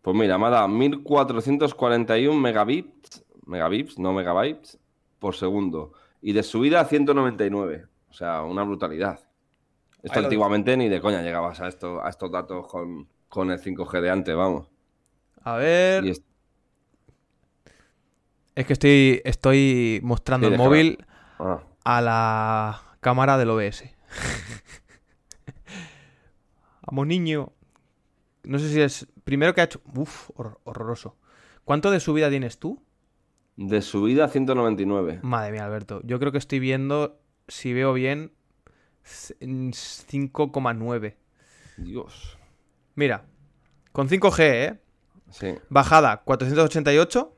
Pues 0.03 0.17
mira, 0.17 0.37
me 0.39 0.47
ha 0.47 0.51
dado 0.51 0.69
1441 0.69 2.39
megabits, 2.39 3.25
megabits, 3.47 3.99
no 3.99 4.13
megabytes, 4.13 4.79
por 5.19 5.35
segundo. 5.37 5.93
Y 6.21 6.33
de 6.33 6.43
subida 6.43 6.85
199. 6.85 7.87
O 8.11 8.13
sea, 8.13 8.43
una 8.43 8.63
brutalidad. 8.65 9.21
Esto 10.03 10.21
antiguamente 10.21 10.77
ni 10.77 10.89
de 10.89 11.01
coña 11.01 11.23
llegabas 11.23 11.61
a, 11.61 11.69
esto, 11.69 12.03
a 12.05 12.09
estos 12.09 12.31
datos 12.31 12.67
con, 12.69 13.09
con 13.29 13.51
el 13.51 13.61
5G 13.61 14.01
de 14.01 14.11
antes, 14.11 14.35
vamos. 14.37 14.69
A 15.43 15.57
ver. 15.57 16.05
Es- 16.07 16.23
Es 18.55 18.67
que 18.67 18.73
estoy, 18.73 19.21
estoy 19.25 20.01
mostrando 20.03 20.47
Sí, 20.49 20.53
el 20.53 20.59
déjala. 20.59 20.69
móvil 20.69 21.07
ah, 21.39 21.63
a 21.85 22.01
la 22.01 22.83
cámara 23.01 23.39
del 23.39 23.51
OBS. 23.51 23.85
Vamos, 26.87 27.07
niño. 27.07 27.53
No 28.45 28.59
sé 28.59 28.69
si 28.71 28.81
es. 28.81 29.07
Primero 29.25 29.55
que 29.55 29.61
ha 29.61 29.65
hecho. 29.65 29.81
Uf, 29.95 30.31
hor- 30.37 30.59
horroroso. 30.65 31.17
¿Cuánto 31.65 31.91
de 31.91 32.01
subida 32.01 32.31
tienes 32.31 32.59
tú? 32.59 32.83
De 33.59 33.83
subida 33.83 34.29
199. 34.29 35.19
Madre 35.23 35.53
mía, 35.53 35.65
Alberto. 35.67 36.01
Yo 36.05 36.19
creo 36.21 36.31
que 36.33 36.39
estoy 36.39 36.61
viendo, 36.61 37.21
si 37.49 37.73
veo 37.73 37.93
bien, 37.93 38.33
c- 39.03 39.35
en 39.41 39.73
5,9. 39.73 41.17
Dios. 41.77 42.39
Mira, 42.95 43.25
con 43.93 44.09
5G, 44.09 44.39
¿eh? 44.41 44.79
Sí, 45.31 45.55
Bajada 45.69 46.23
488, 46.25 47.35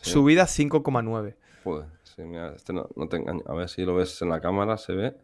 Sí. 0.00 0.10
subida 0.10 0.46
5,9. 0.46 1.36
joder. 1.64 1.86
Sí, 2.04 2.22
mira, 2.22 2.54
este 2.54 2.72
no, 2.72 2.88
no 2.96 3.08
te 3.08 3.16
engaño. 3.16 3.42
A 3.46 3.54
ver 3.54 3.68
si 3.68 3.84
lo 3.84 3.94
ves 3.96 4.22
en 4.22 4.28
la 4.30 4.40
cámara, 4.40 4.78
se 4.78 4.92
ve. 4.94 5.16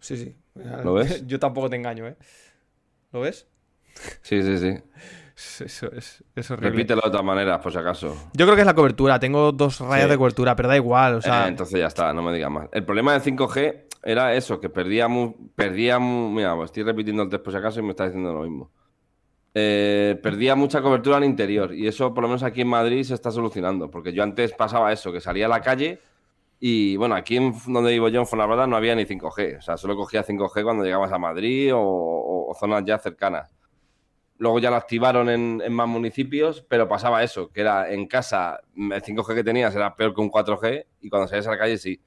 Sí, 0.00 0.16
sí. 0.16 0.36
¿Lo 0.84 0.94
ves? 0.94 1.24
Yo 1.26 1.38
tampoco 1.38 1.70
te 1.70 1.76
engaño, 1.76 2.06
¿eh? 2.06 2.16
¿Lo 3.12 3.20
ves? 3.20 3.46
Sí, 4.22 4.42
sí, 4.42 4.58
sí. 4.58 4.78
Eso 5.36 5.90
es, 5.92 6.22
es 6.36 6.50
horrible. 6.50 6.70
Repítelo 6.70 7.00
de 7.02 7.08
otra 7.08 7.22
manera, 7.22 7.60
por 7.60 7.72
si 7.72 7.78
acaso. 7.78 8.14
Yo 8.34 8.44
creo 8.46 8.54
que 8.54 8.60
es 8.62 8.66
la 8.66 8.74
cobertura. 8.74 9.18
Tengo 9.18 9.50
dos 9.52 9.80
rayas 9.80 10.04
Sí. 10.06 10.10
de 10.10 10.18
cobertura, 10.18 10.54
pero 10.56 10.68
da 10.68 10.76
igual. 10.76 11.14
O 11.16 11.22
sea, 11.22 11.46
Eh, 11.46 11.48
entonces 11.48 11.80
ya 11.80 11.86
está, 11.86 12.12
no 12.12 12.22
me 12.22 12.32
digas 12.34 12.50
más. 12.50 12.68
El 12.72 12.84
problema 12.84 13.12
del 13.12 13.22
5G 13.22 13.86
era 14.02 14.34
eso, 14.34 14.60
que 14.60 14.68
perdía 14.68 15.08
mu- 15.08 15.34
perdía 15.54 15.98
mu- 15.98 16.30
Mira, 16.30 16.54
pues 16.54 16.66
estoy 16.70 16.82
repitiendo 16.82 17.22
el 17.22 17.28
test 17.28 17.42
por 17.42 17.52
si 17.52 17.58
acaso 17.58 17.80
y 17.80 17.82
me 17.82 17.90
está 17.90 18.04
diciendo 18.04 18.32
lo 18.32 18.42
mismo. 18.42 18.70
Eh, 19.54 20.18
perdía 20.22 20.54
mucha 20.54 20.80
cobertura 20.80 21.18
al 21.18 21.24
interior 21.24 21.74
y 21.74 21.86
eso 21.86 22.14
por 22.14 22.22
lo 22.22 22.28
menos 22.28 22.42
aquí 22.42 22.62
en 22.62 22.68
Madrid 22.68 23.02
se 23.04 23.12
está 23.14 23.30
solucionando, 23.30 23.90
porque 23.90 24.12
yo 24.14 24.22
antes 24.22 24.52
pasaba 24.54 24.90
eso, 24.92 25.12
que 25.12 25.20
salía 25.20 25.44
a 25.44 25.48
la 25.50 25.60
calle 25.60 26.00
y 26.58 26.96
bueno, 26.96 27.14
aquí 27.14 27.36
en 27.36 27.54
donde 27.66 27.90
vivo 27.90 28.08
yo, 28.08 28.20
en 28.20 28.26
Fuenlabrada, 28.26 28.66
no 28.66 28.76
había 28.76 28.94
ni 28.94 29.04
5G, 29.04 29.58
o 29.58 29.60
sea, 29.60 29.76
solo 29.76 29.94
cogía 29.94 30.22
5G 30.24 30.62
cuando 30.62 30.84
llegabas 30.84 31.12
a 31.12 31.18
Madrid 31.18 31.74
o, 31.74 31.80
o- 31.80 32.50
o 32.50 32.54
zonas 32.54 32.82
ya 32.86 32.98
cercanas. 32.98 33.54
Luego 34.42 34.58
ya 34.58 34.70
lo 34.70 34.76
activaron 34.76 35.28
en, 35.30 35.62
en 35.64 35.72
más 35.72 35.86
municipios, 35.86 36.62
pero 36.68 36.88
pasaba 36.88 37.22
eso, 37.22 37.52
que 37.52 37.60
era 37.60 37.92
en 37.92 38.08
casa 38.08 38.58
el 38.76 39.00
5G 39.00 39.34
que 39.36 39.44
tenías 39.44 39.72
era 39.76 39.94
peor 39.94 40.12
que 40.12 40.20
un 40.20 40.32
4G 40.32 40.84
y 41.00 41.08
cuando 41.08 41.28
salías 41.28 41.46
a 41.46 41.52
la 41.52 41.58
calle 41.58 41.78
sí. 41.78 42.00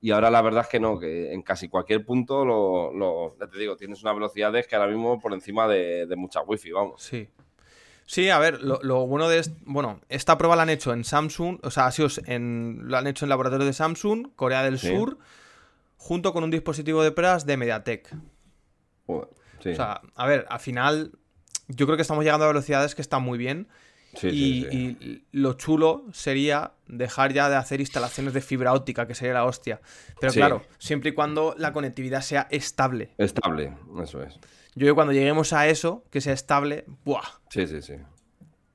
Y 0.00 0.12
ahora 0.12 0.30
la 0.30 0.40
verdad 0.40 0.62
es 0.62 0.68
que 0.68 0.78
no, 0.78 1.00
que 1.00 1.32
en 1.32 1.42
casi 1.42 1.68
cualquier 1.68 2.04
punto 2.04 2.44
lo, 2.44 2.92
lo- 2.92 3.36
ya 3.40 3.48
te 3.48 3.58
digo, 3.58 3.76
tienes 3.76 4.00
una 4.04 4.12
velocidad 4.12 4.52
que 4.64 4.76
ahora 4.76 4.88
mismo 4.88 5.18
por 5.18 5.32
encima 5.34 5.66
de, 5.66 6.06
de 6.06 6.14
mucha 6.16 6.42
wifi, 6.42 6.70
vamos. 6.70 7.02
Sí. 7.02 7.28
Sí, 8.06 8.30
a 8.30 8.38
ver, 8.38 8.62
lo, 8.62 8.78
lo 8.82 9.06
bueno 9.08 9.28
de 9.28 9.38
est- 9.38 9.56
bueno, 9.66 10.00
esta 10.08 10.38
prueba 10.38 10.54
la 10.56 10.62
han 10.62 10.70
hecho 10.70 10.92
en 10.92 11.02
Samsung, 11.04 11.58
o 11.62 11.70
sea, 11.72 11.90
sido 11.90 12.08
en, 12.26 12.82
lo 12.84 12.96
han 12.98 13.06
hecho 13.08 13.24
en 13.24 13.28
laboratorios 13.30 13.66
de 13.66 13.72
Samsung, 13.72 14.28
Corea 14.36 14.62
del 14.62 14.78
Sí. 14.78 14.88
Sur, 14.88 15.18
junto 15.96 16.32
con 16.32 16.44
un 16.44 16.50
dispositivo 16.50 17.02
de 17.02 17.10
pruebas 17.12 17.46
de 17.46 17.56
MediaTek. 17.56 18.16
Joder, 19.06 19.28
sí, 19.62 19.70
O 19.70 19.74
sea, 19.74 20.00
a 20.14 20.26
ver, 20.26 20.46
al 20.48 20.60
final, 20.60 21.12
yo 21.74 21.86
creo 21.86 21.96
que 21.96 22.02
estamos 22.02 22.24
llegando 22.24 22.44
a 22.44 22.48
velocidades 22.48 22.94
que 22.94 23.02
están 23.02 23.22
muy 23.22 23.38
bien. 23.38 23.68
sí, 24.14 24.28
y, 24.28 24.62
sí, 24.64 24.68
sí. 24.70 24.98
y 25.00 25.38
lo 25.38 25.52
chulo 25.54 26.04
sería 26.12 26.72
dejar 26.88 27.32
ya 27.32 27.48
de 27.48 27.56
hacer 27.56 27.80
instalaciones 27.80 28.32
de 28.34 28.40
fibra 28.40 28.72
óptica, 28.72 29.06
que 29.06 29.14
sería 29.14 29.34
la 29.34 29.44
hostia. 29.44 29.80
Pero 30.20 30.32
claro, 30.32 30.62
siempre 30.78 31.10
y 31.10 31.12
cuando 31.14 31.54
la 31.56 31.72
conectividad 31.72 32.20
sea 32.22 32.48
estable. 32.50 33.14
Estable, 33.18 33.72
eso 34.02 34.22
es. 34.22 34.34
Yo 34.74 34.84
creo 34.84 34.92
que 34.92 34.94
cuando 34.96 35.12
lleguemos 35.12 35.52
a 35.52 35.68
eso, 35.68 36.04
que 36.10 36.20
sea 36.20 36.32
estable, 36.32 36.84
¡buah! 37.04 37.22
Sí, 37.50 37.66
sí, 37.66 37.82
sí. 37.82 37.94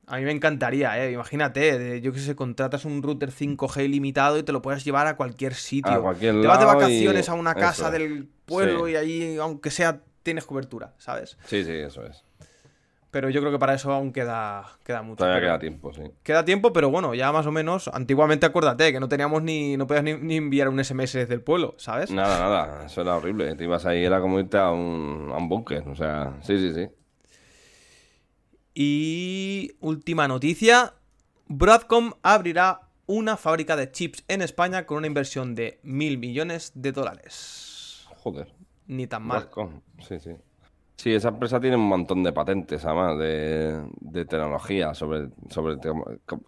A 0.08 0.18
mí 0.18 0.24
me 0.24 0.32
encantaría, 0.32 1.04
¿eh? 1.04 1.12
Imagínate, 1.12 1.80
de- 1.80 2.02
yo 2.02 2.12
que 2.14 2.20
sé, 2.20 2.36
contratas 2.36 2.86
un 2.86 3.02
router 3.02 3.32
5G 3.32 3.86
ilimitado 3.86 4.38
y 4.38 4.44
te 4.44 4.52
lo 4.52 4.62
puedes 4.62 4.86
llevar 4.86 5.08
a 5.08 5.16
cualquier 5.18 5.56
sitio. 5.56 5.92
A 5.92 6.00
cualquier 6.02 6.40
te 6.42 6.48
vas 6.48 6.60
de 6.60 6.66
y- 6.66 6.68
vacaciones 6.68 7.28
a 7.30 7.34
una 7.34 7.56
casa 7.56 7.90
del 7.92 8.30
pueblo 8.46 8.88
y 8.88 8.96
ahí, 8.96 9.38
aunque 9.38 9.72
sea, 9.72 10.02
tienes 10.22 10.46
cobertura, 10.46 10.94
¿sabes? 11.00 11.38
Sí, 11.46 11.64
sí, 11.64 11.72
eso 11.72 12.06
es. 12.06 12.24
Pero 13.16 13.30
yo 13.30 13.40
creo 13.40 13.54
que 13.54 13.60
para 13.60 13.76
eso 13.76 13.94
aún 13.94 14.12
queda, 14.12 14.66
queda 14.84 15.02
mucho. 15.02 15.20
Todavía 15.20 15.40
queda 15.40 15.58
tiempo, 15.58 15.94
sí. 15.94 16.02
Queda 16.22 16.44
tiempo, 16.44 16.74
pero 16.74 16.90
bueno, 16.90 17.14
ya 17.14 17.32
más 17.32 17.46
o 17.46 17.52
menos. 17.54 17.88
Antiguamente 17.88 18.46
acuérdate 18.46 18.92
que 18.92 19.00
no 19.00 19.08
teníamos 19.08 19.42
ni. 19.42 19.78
No 19.78 19.88
podías 19.88 20.04
ni, 20.04 20.16
ni 20.16 20.36
enviar 20.36 20.68
un 20.68 20.84
SMS 20.84 21.14
desde 21.14 21.34
el 21.34 21.42
pueblo, 21.42 21.76
¿sabes? 21.78 22.12
Nada, 22.12 22.38
nada, 22.40 22.86
eso 22.86 23.04
era 23.04 23.16
horrible. 23.16 23.56
Te 23.56 23.64
ibas 23.64 23.86
ahí, 23.86 24.04
era 24.04 24.20
como 24.20 24.38
irte 24.38 24.58
a 24.58 24.70
un, 24.70 25.32
a 25.34 25.38
un 25.38 25.48
búnker, 25.48 25.88
o 25.88 25.96
sea, 25.96 26.34
sí, 26.42 26.58
sí, 26.58 26.74
sí. 26.74 26.90
Y 28.74 29.78
última 29.80 30.28
noticia: 30.28 30.96
Broadcom 31.48 32.16
abrirá 32.22 32.82
una 33.06 33.38
fábrica 33.38 33.78
de 33.78 33.94
chips 33.94 34.26
en 34.28 34.42
España 34.42 34.86
con 34.86 34.98
una 34.98 35.08
inversión 35.08 35.56
de 35.56 35.80
mil 35.84 36.18
millones 36.18 36.74
de 36.76 36.92
dólares. 36.92 38.08
Joder. 38.18 38.54
Ni 38.88 39.08
tan 39.08 39.24
mal. 39.24 39.40
Broadcom, 39.40 39.80
Sí, 40.06 40.20
sí. 40.20 40.32
Sí, 40.98 41.14
esa 41.14 41.30
empresa 41.30 41.60
tiene 41.60 41.76
un 41.76 41.88
montón 41.88 42.24
de 42.24 42.32
patentes, 42.34 42.86
además, 42.86 43.18
de, 43.20 43.84
de 44.00 44.26
tecnología 44.26 44.94
sobre, 44.94 45.28
sobre 45.50 45.78
te- 45.78 45.92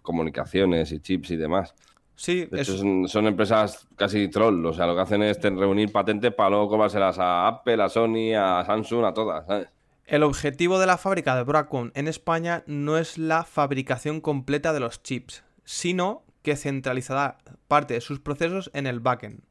comunicaciones 0.01 0.91
y 0.91 0.99
chips 0.99 1.31
y 1.31 1.35
demás. 1.35 1.75
Sí, 2.15 2.45
De 2.45 2.61
es- 2.61 2.67
son, 2.67 3.07
son 3.07 3.27
empresas 3.27 3.87
casi 3.95 4.27
troll, 4.29 4.65
o 4.65 4.73
sea, 4.73 4.87
lo 4.87 4.95
que 4.95 5.01
hacen 5.01 5.21
es 5.21 5.39
reunir 5.41 5.91
patentes 5.91 6.33
para 6.33 6.49
luego 6.51 6.69
cobrárselas 6.69 7.19
a 7.19 7.47
Apple, 7.47 7.83
a 7.83 7.89
Sony, 7.89 8.33
a 8.35 8.63
Samsung, 8.65 9.05
a 9.05 9.13
todas, 9.13 9.45
¿sabes? 9.45 9.67
el 10.05 10.23
objetivo 10.23 10.79
de 10.79 10.87
la 10.87 10.97
fábrica 10.97 11.35
de 11.35 11.43
Broadcom 11.43 11.91
en 11.93 12.07
España 12.07 12.63
no 12.65 12.97
es 12.97 13.17
la 13.17 13.43
fabricación 13.43 14.21
completa 14.21 14.71
de 14.71 14.79
los 14.79 15.03
chips, 15.03 15.43
sino 15.65 16.23
que 16.43 16.55
centralizará 16.55 17.37
parte 17.67 17.95
de 17.95 17.99
sus 18.01 18.21
procesos 18.21 18.71
en 18.73 18.87
el 18.87 19.01
backend. 19.01 19.41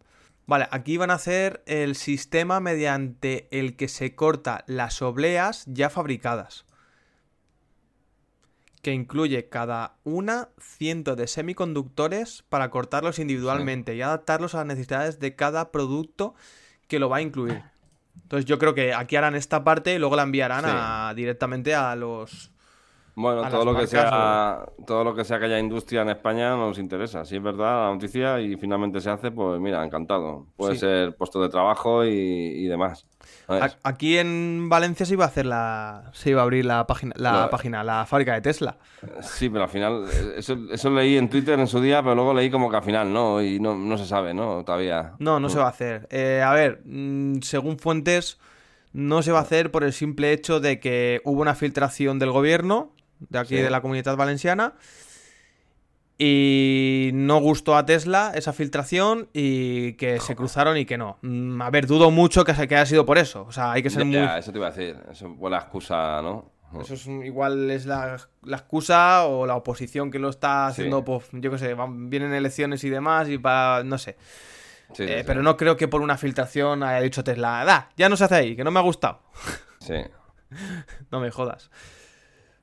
Vale, 0.47 0.69
aquí 0.71 0.97
van 0.97 1.11
a 1.11 1.15
hacer 1.15 1.63
el 1.67 1.97
sistema 1.97 2.61
mediante 2.61 3.49
el 3.51 3.77
que 3.77 3.89
se 3.89 4.15
corta 4.15 4.63
las 4.69 5.03
obleas 5.03 5.65
ya 5.67 5.91
fabricadas. 5.91 6.65
Que 8.81 8.93
incluye 8.93 9.49
cada 9.49 9.97
una 10.05 10.51
ciento 10.61 11.17
de 11.17 11.27
semiconductores 11.27 12.45
para 12.49 12.71
cortarlos 12.71 13.19
individualmente 13.19 13.97
y 13.97 14.03
adaptarlos 14.03 14.55
a 14.55 14.59
las 14.59 14.67
necesidades 14.69 15.19
de 15.19 15.35
cada 15.35 15.73
producto 15.73 16.37
que 16.87 17.01
lo 17.01 17.09
va 17.09 17.17
a 17.17 17.23
incluir. 17.23 17.65
Entonces 18.23 18.45
yo 18.47 18.59
creo 18.61 18.75
que 18.75 18.95
aquí 18.95 19.17
harán 19.17 19.35
esta 19.35 19.65
parte 19.65 19.95
y 19.95 19.99
luego 19.99 20.15
la 20.15 20.23
enviarán 20.23 20.65
Sí. 20.65 20.71
a- 20.73 21.13
directamente 21.17 21.75
a 21.75 21.97
los... 21.97 22.53
Bueno, 23.19 23.49
todo 23.49 23.65
lo 23.65 23.75
que 23.75 23.87
sea, 23.87 24.67
todo 24.87 25.03
lo 25.03 25.15
que 25.15 25.25
sea 25.25 25.39
que 25.39 25.47
haya 25.47 25.59
industria 25.59 26.03
en 26.03 26.11
España 26.11 26.51
nos 26.55 26.79
interesa. 26.79 27.25
Si 27.25 27.35
es 27.37 27.43
verdad 27.43 27.87
la 27.87 27.93
noticia 27.95 28.39
y 28.43 28.57
finalmente 28.57 29.01
se 29.01 29.09
hace, 29.09 29.31
pues 29.31 29.59
mira, 29.59 29.83
encantado. 29.83 30.47
Puede 30.55 30.75
Sí. 30.75 30.81
ser 30.81 31.17
puesto 31.17 31.41
de 31.41 31.49
trabajo 31.49 32.05
y, 32.05 32.11
y 32.11 32.67
demás. 32.67 33.07
Aquí 33.83 34.19
en 34.19 34.69
Valencia 34.69 35.07
se 35.07 35.15
iba 35.15 35.25
a 35.25 35.29
hacer 35.29 35.47
la... 35.47 36.11
Se 36.13 36.29
iba 36.29 36.41
a 36.41 36.45
abrir 36.45 36.67
la 36.67 36.87
página, 36.87 37.15
la, 37.17 37.49
página, 37.49 37.83
la 37.83 38.05
fábrica 38.05 38.35
de 38.35 38.43
Tesla. 38.43 38.77
Sí, 39.23 39.49
pero 39.49 39.65
al 39.65 39.71
final, 39.71 40.05
eso, 40.37 40.55
eso 40.71 40.91
leí 40.91 41.17
en 41.17 41.31
Twitter 41.31 41.59
en 41.59 41.67
su 41.69 41.81
día, 41.81 42.03
pero 42.03 42.15
luego 42.15 42.35
leí 42.35 42.51
como 42.51 42.69
que 42.71 42.77
al 42.77 42.83
final 42.85 43.11
no, 43.13 43.41
y 43.43 43.59
no, 43.61 43.75
no 43.75 43.97
se 43.97 44.05
sabe, 44.05 44.35
¿no? 44.35 44.63
Todavía. 44.63 45.15
No, 45.21 45.41
no 45.41 45.49
se 45.49 45.59
va 45.59 45.65
a 45.67 45.71
hacer. 45.71 46.07
Eh, 46.11 46.43
a 46.45 46.53
ver, 46.53 46.83
mm, 46.85 47.41
según 47.41 47.79
fuentes, 47.79 48.39
no 48.93 49.23
se 49.23 49.33
va 49.33 49.39
a 49.39 49.43
hacer 49.43 49.71
por 49.71 49.85
el 49.85 49.95
simple 49.95 50.33
hecho 50.33 50.61
de 50.61 50.81
que 50.81 51.23
hubo 51.25 51.41
una 51.41 51.55
filtración 51.55 52.19
del 52.19 52.31
gobierno, 52.31 52.93
de 53.21 53.39
aquí 53.39 53.57
Sí. 53.57 53.63
de 53.63 53.71
la 53.71 53.81
comunidad 53.81 54.17
valenciana, 54.17 54.75
y 56.19 57.11
no 57.13 57.41
gustó 57.41 57.77
a 57.77 57.85
Tesla 57.85 58.33
esa 58.35 58.53
filtración 58.55 59.29
y 59.35 59.95
que 59.95 60.19
se 60.21 60.35
cruzaron 60.35 60.79
y 60.79 60.87
que 60.87 60.97
no. 60.97 61.19
Mm, 61.23 61.61
a 61.61 61.69
ver, 61.71 61.87
dudo 61.87 62.11
mucho 62.11 62.43
que, 62.45 62.55
se- 62.55 62.67
que 62.67 62.75
haya 62.77 62.87
sido 62.87 63.05
por 63.05 63.19
eso. 63.19 63.45
O 63.47 63.53
sea, 63.53 63.73
hay 63.73 63.83
que 63.83 63.91
ser 63.91 64.01
Ya, 64.01 64.05
muy... 64.07 64.15
ya, 64.15 64.39
eso 64.39 64.51
te 64.51 64.59
iba 64.59 64.69
a 64.69 64.71
decir. 64.71 64.97
Eso 65.11 65.27
es 65.29 65.37
buena 65.37 65.59
excusa, 65.59 66.23
¿no? 66.23 66.51
Eso 66.81 66.95
es 66.95 67.07
igual 67.07 67.71
es 67.71 67.87
la, 67.87 68.17
la 68.43 68.57
excusa 68.57 69.25
o 69.27 69.47
la 69.47 69.57
oposición 69.57 70.11
que 70.11 70.19
lo 70.19 70.31
está 70.31 70.67
Sí. 70.73 70.73
haciendo, 70.81 71.05
pues, 71.05 71.27
yo 71.33 71.51
qué 71.51 71.59
sé, 71.59 71.75
van- 71.75 72.09
vienen 72.11 72.33
elecciones 72.33 72.83
y 72.85 72.91
demás 72.91 73.29
y 73.29 73.37
para, 73.39 73.85
no 73.85 73.99
sé. 73.99 74.17
Sí, 74.95 75.05
sí, 75.07 75.13
Eh, 75.13 75.19
sí. 75.19 75.25
Pero 75.27 75.43
no 75.43 75.57
creo 75.57 75.77
que 75.77 75.87
por 75.89 76.01
una 76.01 76.17
filtración 76.17 76.83
haya 76.83 77.01
dicho 77.03 77.25
Tesla, 77.25 77.63
da, 77.65 77.91
ya 77.97 78.09
no 78.09 78.17
se 78.17 78.25
hace 78.25 78.35
ahí, 78.37 78.57
que 78.57 78.65
no 78.65 78.71
me 78.71 78.81
ha 78.81 78.83
gustado. 78.83 79.21
Sí. 79.81 79.95
No 81.11 81.21
me 81.21 81.31
jodas. 81.31 81.71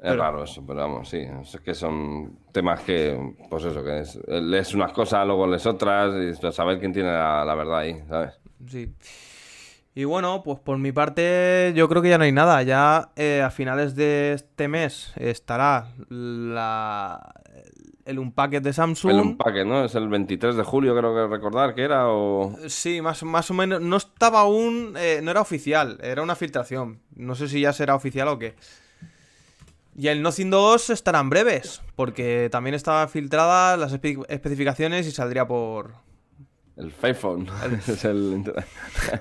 Es 0.04 0.10
Pero- 0.10 0.22
raro 0.22 0.44
eso, 0.44 0.62
pero 0.68 0.82
vamos, 0.82 1.08
sí. 1.08 1.20
Es 1.42 1.58
que 1.62 1.74
son 1.74 2.38
temas 2.52 2.82
que, 2.82 3.18
pues 3.50 3.64
eso, 3.64 3.82
que 3.86 4.02
es, 4.02 4.20
lees 4.28 4.74
unas 4.74 4.92
cosas, 4.92 5.26
luego 5.26 5.48
lees 5.48 5.66
otras, 5.66 6.14
y 6.14 6.52
saber 6.52 6.78
quién 6.82 6.92
tiene 6.92 7.10
la, 7.10 7.46
la 7.46 7.56
verdad 7.56 7.78
ahí, 7.80 8.04
¿sabes? 8.10 8.34
Sí. 8.68 8.94
Y 9.96 10.04
bueno, 10.04 10.42
pues 10.44 10.60
por 10.60 10.78
mi 10.78 10.92
parte 10.92 11.72
yo 11.74 11.88
creo 11.88 12.02
que 12.02 12.10
ya 12.10 12.18
no 12.18 12.26
hay 12.26 12.34
nada. 12.34 12.62
Ya 12.64 13.12
eh, 13.16 13.42
a 13.42 13.50
finales 13.50 13.96
de 13.96 14.34
este 14.34 14.68
mes 14.68 15.14
estará 15.16 15.88
la, 16.10 17.34
el 18.04 18.20
Unpacked 18.20 18.62
de 18.62 18.74
Samsung. 18.74 19.12
El 19.14 19.20
empaque, 19.20 19.64
¿no? 19.64 19.86
Es 19.86 19.96
el 19.96 20.10
23 20.10 20.58
de 20.58 20.64
julio, 20.64 20.98
creo 20.98 21.14
que 21.16 21.28
recordar 21.34 21.76
que 21.76 21.84
era, 21.84 22.10
o... 22.10 22.54
Sí, 22.68 23.02
más, 23.02 23.24
más 23.24 23.50
o 23.52 23.54
menos. 23.54 23.80
No 23.80 23.96
estaba 23.96 24.42
aún. 24.42 24.96
eh, 24.98 25.22
no 25.24 25.32
era 25.32 25.40
oficial, 25.40 25.98
era 26.04 26.22
una 26.24 26.36
filtración. 26.36 27.00
No 27.16 27.36
sé 27.36 27.48
si 27.48 27.62
ya 27.62 27.72
será 27.72 27.96
oficial 27.96 28.28
o 28.28 28.38
qué. 28.40 28.56
Y 29.96 30.08
el 30.08 30.22
Nothing 30.24 30.50
2 30.50 30.90
estarán 30.90 31.30
breves, 31.30 31.82
porque 31.96 32.50
también 32.52 32.74
estaban 32.74 33.08
filtradas 33.10 33.78
las 33.80 33.94
espe- 33.94 34.26
especificaciones 34.28 35.08
y 35.08 35.12
saldría 35.12 35.48
por. 35.48 35.92
El 36.76 36.92
Fairphone. 36.92 37.48
es 37.88 38.04
el... 38.04 38.52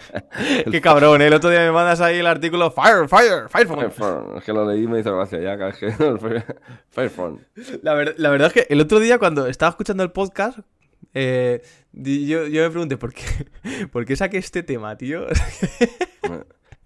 Qué 0.71 0.81
cabrón, 0.81 1.21
¿eh? 1.21 1.27
el 1.27 1.35
otro 1.35 1.51
día 1.51 1.61
me 1.61 1.71
mandas 1.73 2.01
ahí 2.01 2.19
el 2.21 2.27
artículo 2.27 2.71
Fire, 2.71 3.07
Fire, 3.07 3.49
Firephone. 3.51 3.91
Fairphone. 3.91 4.39
Es 4.39 4.45
que 4.45 4.53
lo 4.55 4.67
leí 4.67 4.85
y 4.85 4.87
me 4.87 5.01
hizo 5.01 5.15
gracia 5.15 5.39
ya, 5.39 5.59
que... 5.73 5.87
el 5.87 6.19
Fire- 6.19 6.57
Fairphone. 6.89 7.47
La, 7.83 7.93
ver- 7.93 8.15
la 8.17 8.31
verdad 8.31 8.47
es 8.49 8.55
que 8.55 8.67
el 8.73 8.81
otro 8.81 9.01
día 9.01 9.19
cuando 9.19 9.47
estaba 9.49 9.69
escuchando 9.69 10.03
el 10.03 10.13
podcast, 10.13 10.61
eh, 11.13 11.61
yo, 11.93 12.47
yo 12.47 12.63
me 12.63 12.71
pregunté, 12.71 12.97
¿por 12.97 13.13
qué, 13.13 13.23
¿por 13.93 14.07
qué 14.07 14.17
saqué 14.17 14.39
este 14.39 14.63
tema, 14.63 14.97
tío? 14.97 15.27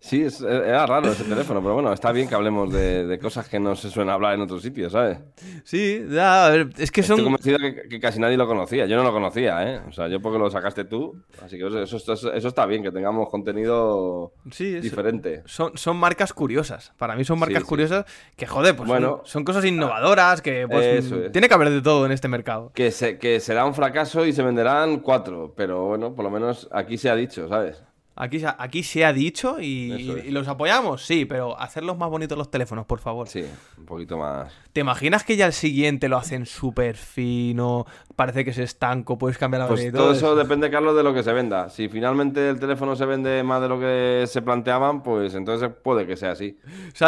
Sí, 0.06 0.22
es- 0.22 0.40
era 0.40 0.86
raro 0.86 1.10
ese 1.10 1.24
teléfono, 1.24 1.60
pero 1.60 1.74
bueno, 1.74 1.92
está 1.92 2.12
bien 2.12 2.28
que 2.28 2.34
hablemos 2.36 2.72
de, 2.72 3.06
de 3.06 3.18
cosas 3.18 3.48
que 3.48 3.58
no 3.58 3.74
se 3.74 3.90
suelen 3.90 4.12
hablar 4.12 4.34
en 4.34 4.40
otros 4.42 4.62
sitios, 4.62 4.92
¿sabes? 4.92 5.18
Sí, 5.64 6.04
ya, 6.08 6.46
a 6.46 6.50
ver, 6.50 6.68
es 6.78 6.92
que 6.92 7.00
Estoy 7.00 7.16
son... 7.16 7.24
convencido 7.24 7.58
que, 7.58 7.88
que 7.88 7.98
casi 8.00 8.20
nadie 8.20 8.36
lo 8.36 8.46
conocía. 8.46 8.86
Yo 8.86 8.96
no 8.96 9.02
lo 9.02 9.12
conocía, 9.12 9.68
¿eh? 9.68 9.80
O 9.88 9.92
sea, 9.92 10.06
yo 10.08 10.20
porque 10.20 10.38
lo 10.38 10.48
sacaste 10.48 10.84
tú. 10.84 11.20
Así 11.44 11.58
que 11.58 11.66
eso, 11.66 11.82
eso, 11.82 12.32
eso- 12.32 12.48
está 12.48 12.66
bien, 12.66 12.82
que 12.84 12.92
tengamos 12.92 13.28
contenido 13.28 14.32
Sí, 14.50 14.76
es- 14.76 14.82
diferente. 14.82 15.42
Son, 15.46 15.76
son 15.76 15.96
marcas 15.96 16.32
curiosas. 16.32 16.92
Para 16.96 17.16
mí 17.16 17.24
son 17.24 17.38
marcas 17.38 17.58
Sí, 17.58 17.64
sí. 17.64 17.68
curiosas 17.68 18.04
que, 18.36 18.46
joder, 18.46 18.76
pues 18.76 18.88
Bueno. 18.88 19.18
son, 19.18 19.26
son 19.26 19.44
cosas 19.44 19.64
innovadoras 19.64 20.40
que 20.40 20.68
pues, 20.68 21.04
es. 21.12 21.32
tiene 21.32 21.48
que 21.48 21.54
haber 21.54 21.70
de 21.70 21.82
todo 21.82 22.06
en 22.06 22.12
este 22.12 22.28
mercado. 22.28 22.70
Que, 22.74 22.90
se, 22.92 23.18
que 23.18 23.40
será 23.40 23.64
un 23.64 23.74
fracaso 23.74 24.24
y 24.24 24.32
se 24.32 24.42
venderán 24.42 25.00
cuatro, 25.00 25.52
pero 25.56 25.84
bueno, 25.86 26.14
por 26.14 26.24
lo 26.24 26.30
menos 26.30 26.68
aquí 26.70 26.96
se 26.96 27.10
ha 27.10 27.16
dicho, 27.16 27.48
¿sabes? 27.48 27.82
Aquí, 28.18 28.40
se 28.40 28.46
ha- 28.46 28.56
aquí 28.58 28.82
se 28.82 29.04
ha 29.04 29.12
dicho 29.12 29.60
y, 29.60 29.92
Eso 29.92 30.16
es. 30.16 30.24
y 30.24 30.30
los 30.30 30.48
apoyamos, 30.48 31.04
sí, 31.04 31.26
pero 31.26 31.60
hacerlos 31.60 31.98
más 31.98 32.08
bonitos 32.08 32.38
los 32.38 32.50
teléfonos, 32.50 32.86
por 32.86 32.98
favor. 32.98 33.28
Sí, 33.28 33.44
un 33.76 33.84
poquito 33.84 34.16
más. 34.16 34.50
¿Te 34.72 34.80
imaginas 34.80 35.22
que 35.22 35.36
ya 35.36 35.44
el 35.46 35.52
siguiente 35.52 36.08
lo 36.08 36.16
hacen 36.16 36.46
súper 36.46 36.96
fino? 36.96 37.84
Parece 38.14 38.42
que 38.42 38.50
es 38.50 38.58
estanco, 38.58 39.18
puedes 39.18 39.36
cambiar 39.36 39.62
la 39.62 39.68
Pues 39.68 39.84
y 39.84 39.92
todo 39.92 40.12
eso 40.12 40.34
depende, 40.34 40.70
Carlos, 40.70 40.96
de 40.96 41.02
lo 41.02 41.12
que 41.12 41.22
se 41.22 41.32
venda. 41.34 41.68
Si 41.68 41.90
finalmente 41.90 42.48
el 42.48 42.58
teléfono 42.58 42.96
se 42.96 43.04
vende 43.04 43.42
más 43.42 43.60
de 43.60 43.68
lo 43.68 43.78
que 43.78 44.24
se 44.26 44.40
planteaban, 44.40 45.02
pues 45.02 45.34
entonces 45.34 45.70
puede 45.82 46.06
que 46.06 46.16
sea 46.16 46.30
así. 46.32 46.58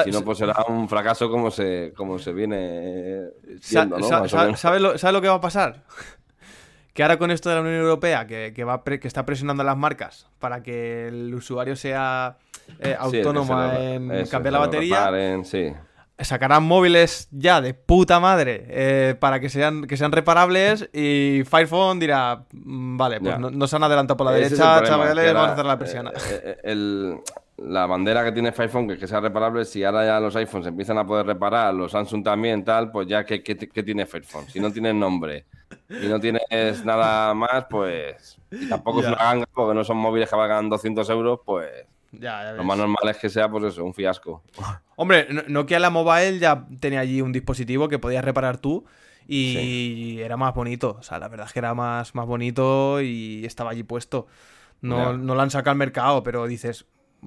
Si 0.05 0.11
no, 0.11 0.23
pues 0.23 0.37
será 0.39 0.57
un 0.69 0.91
fracaso 0.91 1.31
como 1.31 1.51
se, 1.51 1.95
como 1.97 2.19
se 2.19 2.35
viene 2.35 3.29
viendo, 3.71 3.99
¿no? 3.99 4.29
¿sabes, 4.57 4.83
lo, 4.83 4.99
sabes 4.99 5.13
lo 5.15 5.21
que 5.23 5.29
va 5.29 5.35
a 5.37 5.41
pasar? 5.41 5.85
Que 6.99 7.05
ahora 7.05 7.17
con 7.17 7.31
esto 7.31 7.49
de 7.49 7.55
la 7.55 7.61
Unión 7.61 7.77
Europea, 7.77 8.27
que, 8.27 8.53
que 8.53 8.65
va 8.65 8.83
pre- 8.83 8.99
que 8.99 9.07
está 9.07 9.25
presionando 9.25 9.63
a 9.63 9.67
las 9.67 9.77
marcas 9.77 10.27
para 10.41 10.65
que 10.65 11.07
el 11.07 11.33
usuario 11.33 11.77
sea 11.77 12.39
eh, 12.81 12.97
Sí, 13.09 13.19
autónoma 13.19 13.71
se 13.71 13.95
en 13.95 14.11
eso, 14.11 14.31
cambiar 14.33 14.55
la 14.55 14.59
batería, 14.59 14.97
reparen, 14.97 15.45
sí. 15.45 15.73
sacarán 16.19 16.65
móviles 16.65 17.29
ya 17.31 17.61
de 17.61 17.73
puta 17.73 18.19
madre 18.19 18.65
eh, 18.69 19.15
para 19.21 19.39
que 19.39 19.49
sean, 19.49 19.87
que 19.87 19.97
sean 19.97 20.11
reparables 20.11 20.91
y 20.93 21.45
Firephone 21.49 22.01
dirá, 22.01 22.43
"Mm, 22.51 22.97
vale, 22.97 23.21
pues 23.21 23.39
no, 23.39 23.49
nos 23.53 23.73
han 23.75 23.85
adelantado 23.85 24.17
por 24.17 24.27
la 24.27 24.33
Ese 24.37 24.57
derecha, 24.57 24.83
chavales, 24.83 25.33
vamos 25.35 25.51
a 25.51 25.53
hacer 25.53 25.67
la 25.67 25.79
persiana. 25.79 26.11
eh, 26.11 26.41
eh, 26.43 26.57
el- 26.65 27.21
la 27.59 27.87
bandera 27.87 28.25
que 28.25 28.33
tiene 28.33 28.53
iPhone, 28.57 28.87
que, 28.87 28.95
es 28.95 29.01
que 29.01 29.07
sea 29.07 29.21
reparable, 29.21 29.65
si 29.65 29.83
ahora 29.85 30.07
ya 30.07 30.21
los 30.21 30.35
iPhones 30.37 30.67
empiezan 30.69 30.99
a 30.99 31.07
poder 31.07 31.27
reparar, 31.27 31.75
los 31.75 31.93
Samsung 31.93 32.23
también, 32.23 32.65
tal, 32.65 32.91
pues 32.91 33.07
ya, 33.09 33.25
¿qué, 33.25 33.43
qué, 33.43 33.57
qué 33.57 33.83
tiene 33.83 34.07
Fairphone? 34.07 34.49
Si 34.49 34.61
no 34.61 34.73
tienes 34.73 34.95
nombre 34.95 35.45
y 35.89 36.07
no 36.07 36.19
tienes 36.21 36.85
nada 36.85 37.35
más, 37.35 37.67
pues... 37.69 38.39
Y 38.51 38.69
tampoco 38.69 39.03
Ya. 39.03 39.09
es 39.09 39.15
una 39.15 39.25
ganga, 39.25 39.47
porque 39.53 39.75
no 39.75 39.85
son 39.85 39.97
móviles 39.99 40.29
que 40.31 40.37
valgan 40.37 40.69
200 40.69 41.09
euros, 41.11 41.41
pues... 41.45 41.69
Ya, 42.13 42.43
ya 42.45 42.53
Lo 42.53 42.65
más 42.65 42.79
normal 42.79 42.97
es 43.11 43.19
que 43.19 43.29
sea, 43.29 43.51
pues 43.51 43.65
eso, 43.65 43.85
un 43.85 43.93
fiasco. 43.93 44.43
Hombre, 44.97 45.27
No- 45.31 45.43
Nokia 45.49 45.79
la 45.79 45.91
Mobile 45.91 46.39
ya 46.39 46.67
tenía 46.81 47.01
allí 47.01 47.21
un 47.21 47.33
dispositivo 47.33 47.89
que 47.89 47.99
podías 47.99 48.25
reparar 48.25 48.57
tú 48.59 48.87
y 49.27 50.19
era 50.21 50.37
más 50.39 50.55
bonito. 50.55 50.97
O 50.99 51.03
sea, 51.03 51.19
la 51.19 51.29
verdad 51.29 51.47
es 51.47 51.53
que 51.53 51.59
era 51.59 51.75
más, 51.75 52.15
más 52.15 52.27
bonito 52.27 53.03
y 53.03 53.45
estaba 53.45 53.71
allí 53.73 53.83
puesto. 53.83 54.27
No, 54.81 55.17
no 55.19 55.35
lo 55.35 55.41
han 55.43 55.51
sacado 55.51 55.73
al 55.73 55.77
mercado, 55.79 56.23
pero 56.23 56.47
dices, 56.47 56.87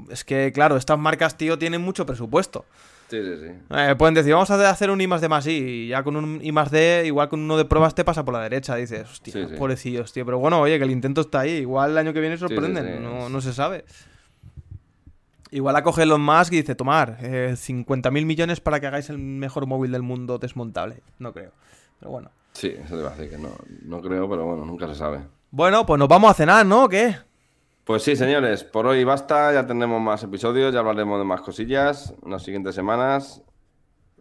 es 0.09 0.23
que 0.23 0.51
claro, 0.53 0.77
estas 0.77 0.97
marcas, 0.99 1.37
tío, 1.37 1.57
tienen 1.57 1.81
mucho 1.81 2.05
presupuesto. 2.05 2.65
Sí, 3.09 3.17
sí, 3.21 3.45
sí. 3.45 3.51
Eh, 3.75 3.95
pueden 3.97 4.13
decir, 4.15 4.31
vamos 4.33 4.49
a 4.51 4.69
hacer 4.69 4.89
un 4.89 5.01
I 5.01 5.07
más 5.07 5.19
D 5.19 5.27
más 5.27 5.45
I, 5.45 5.51
y 5.51 5.87
ya 5.89 6.01
con 6.01 6.15
un 6.15 6.39
I 6.41 6.51
más 6.53 6.71
D, 6.71 7.03
igual 7.05 7.27
con 7.27 7.41
uno 7.41 7.57
de 7.57 7.65
pruebas 7.65 7.93
te 7.93 8.05
pasa 8.05 8.23
por 8.23 8.33
la 8.33 8.39
derecha. 8.41 8.75
Dices, 8.75 9.03
hostia, 9.09 9.33
Sí, 9.33 9.45
sí. 9.49 9.55
pobrecillos, 9.57 10.13
tío. 10.13 10.25
Pero 10.25 10.39
bueno, 10.39 10.61
oye, 10.61 10.77
que 10.77 10.85
el 10.85 10.91
intento 10.91 11.19
está 11.19 11.41
ahí. 11.41 11.51
Igual 11.57 11.91
el 11.91 11.97
año 11.97 12.13
que 12.13 12.21
viene 12.21 12.37
sorprenden, 12.37 12.85
sí. 12.97 13.03
No, 13.03 13.27
no 13.27 13.41
se 13.41 13.51
sabe. 13.51 13.83
Igual 15.53 15.75
acoge 15.75 16.03
Elon 16.03 16.21
Musk 16.21 16.53
y 16.53 16.57
dice, 16.61 16.75
tomar, 16.75 17.17
eh, 17.21 17.55
50.000 17.57 18.25
millones 18.25 18.61
para 18.61 18.79
que 18.79 18.87
hagáis 18.87 19.09
el 19.09 19.17
mejor 19.17 19.65
móvil 19.67 19.91
del 19.91 20.01
mundo 20.03 20.37
desmontable. 20.37 21.01
No 21.19 21.33
creo. 21.33 21.51
Pero 21.99 22.11
bueno. 22.11 22.31
Sí, 22.53 22.67
eso 22.69 22.95
te 22.95 23.01
iba 23.01 23.09
a 23.11 23.15
decir 23.15 23.29
que 23.29 23.37
no, 23.37 23.49
no 23.83 24.01
creo, 24.01 24.29
pero 24.29 24.45
bueno, 24.45 24.63
nunca 24.65 24.87
se 24.87 24.95
sabe. 24.95 25.19
Bueno, 25.51 25.85
pues 25.85 25.99
nos 25.99 26.07
vamos 26.07 26.31
a 26.31 26.33
cenar, 26.33 26.65
¿no? 26.65 26.85
¿O 26.85 26.89
¿Qué? 26.89 27.17
Pues 27.84 28.03
sí, 28.03 28.15
señores, 28.15 28.63
por 28.63 28.86
hoy 28.86 29.03
basta, 29.03 29.51
ya 29.53 29.65
tendremos 29.65 29.99
más 30.01 30.23
episodios, 30.23 30.73
ya 30.73 30.79
hablaremos 30.79 31.17
de 31.19 31.25
más 31.25 31.41
cosillas 31.41 32.13
en 32.23 32.32
las 32.32 32.43
siguientes 32.43 32.75
semanas. 32.75 33.43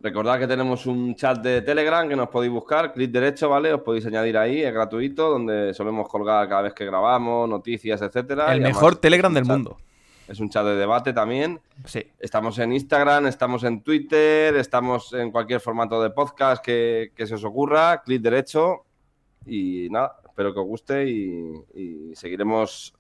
Recordad 0.01 0.39
que 0.39 0.47
tenemos 0.47 0.87
un 0.87 1.15
chat 1.15 1.39
de 1.43 1.61
Telegram 1.61 2.09
que 2.09 2.17
nos 2.17 2.31
podéis 2.31 2.51
buscar, 2.53 2.91
clic 2.95 3.11
derecho, 3.11 3.51
¿vale? 3.51 3.73
Os 3.75 3.83
podéis 3.83 4.07
añadir 4.07 4.39
ahí, 4.39 4.63
es 4.63 4.73
gratuito, 4.73 5.29
donde 5.29 5.75
solemos 5.75 6.09
colgar 6.09 6.49
cada 6.49 6.63
vez 6.63 6.73
que 6.73 6.87
grabamos, 6.87 7.47
noticias, 7.49 8.01
etcétera. 8.01 8.55
El 8.55 8.61
Y 8.61 8.65
mejor 8.65 8.97
Telegram 8.97 9.33
del 9.33 9.45
chat- 9.45 9.53
mundo. 9.53 9.77
Es 10.27 10.41
un 10.41 10.49
chat 10.49 10.65
de 10.65 10.77
debate 10.77 11.13
también. 11.13 11.61
Sí. 11.85 12.03
Estamos 12.19 12.59
en 12.61 12.73
Instagram, 12.73 13.27
estamos 13.27 13.63
en 13.65 13.83
Twitter, 13.83 14.57
estamos 14.57 15.13
en 15.13 15.31
cualquier 15.33 15.61
formato 15.61 16.03
de 16.03 16.11
podcast 16.11 16.65
que, 16.65 17.13
que 17.15 17.27
se 17.27 17.35
os 17.35 17.45
ocurra, 17.45 18.01
clic 18.03 18.23
derecho. 18.23 18.85
Y 19.45 19.89
nada, 19.91 20.17
espero 20.25 20.55
que 20.55 20.61
os 20.61 20.67
guste 20.67 21.07
y, 21.11 21.53
y 21.75 22.15
seguiremos 22.15 22.95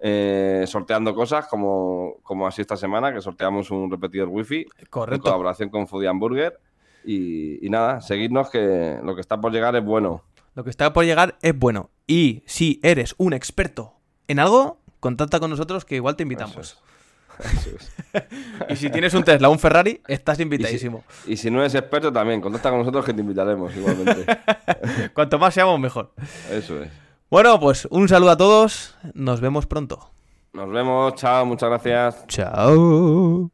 eh, 0.00 0.64
sorteando 0.66 1.14
cosas 1.14 1.46
como, 1.46 2.16
como 2.22 2.46
así 2.46 2.60
esta 2.60 2.76
semana, 2.76 3.12
que 3.12 3.20
sorteamos 3.20 3.70
un 3.70 3.90
repetidor 3.90 4.28
wifi 4.28 4.66
en 4.78 4.86
Correcto. 4.90 5.24
colaboración 5.24 5.68
con 5.68 5.86
Foodie 5.86 6.08
Hamburger. 6.08 6.58
Y, 7.04 7.64
y 7.64 7.70
nada, 7.70 8.00
seguidnos 8.00 8.50
que 8.50 8.98
lo 9.02 9.14
que 9.14 9.20
está 9.20 9.40
por 9.40 9.52
llegar 9.52 9.74
es 9.76 9.84
bueno. 9.84 10.24
Lo 10.54 10.64
que 10.64 10.70
está 10.70 10.92
por 10.92 11.04
llegar 11.04 11.36
es 11.42 11.56
bueno. 11.58 11.90
Y 12.06 12.42
si 12.46 12.80
eres 12.82 13.14
un 13.18 13.32
experto 13.32 13.94
en 14.26 14.38
algo, 14.38 14.78
contacta 15.00 15.40
con 15.40 15.50
nosotros 15.50 15.84
que 15.84 15.96
igual 15.96 16.16
te 16.16 16.24
invitamos. 16.24 16.56
Eso 16.56 16.70
es. 16.70 17.92
Y 18.68 18.74
si 18.76 18.90
tienes 18.90 19.14
un 19.14 19.22
Tesla 19.22 19.48
un 19.48 19.58
Ferrari, 19.60 20.00
estás 20.08 20.40
invitadísimo. 20.40 21.04
Y 21.26 21.36
si 21.36 21.50
no 21.50 21.60
eres 21.60 21.74
experto 21.76 22.12
también, 22.12 22.40
contacta 22.40 22.70
con 22.70 22.80
nosotros 22.80 23.04
que 23.04 23.14
te 23.14 23.20
invitaremos 23.20 23.74
igualmente. 23.76 24.26
Cuanto 25.14 25.38
más 25.38 25.54
seamos, 25.54 25.78
mejor. 25.78 26.12
Eso 26.50 26.82
es. 26.82 26.90
Bueno, 27.30 27.60
pues 27.60 27.86
un 27.90 28.08
saludo 28.08 28.30
a 28.30 28.36
todos. 28.36 28.96
Nos 29.14 29.40
vemos 29.40 29.66
pronto. 29.66 30.10
Nos 30.54 30.70
vemos, 30.70 31.14
chao, 31.14 31.44
muchas 31.44 31.68
gracias. 31.68 32.26
Chao. 32.26 33.50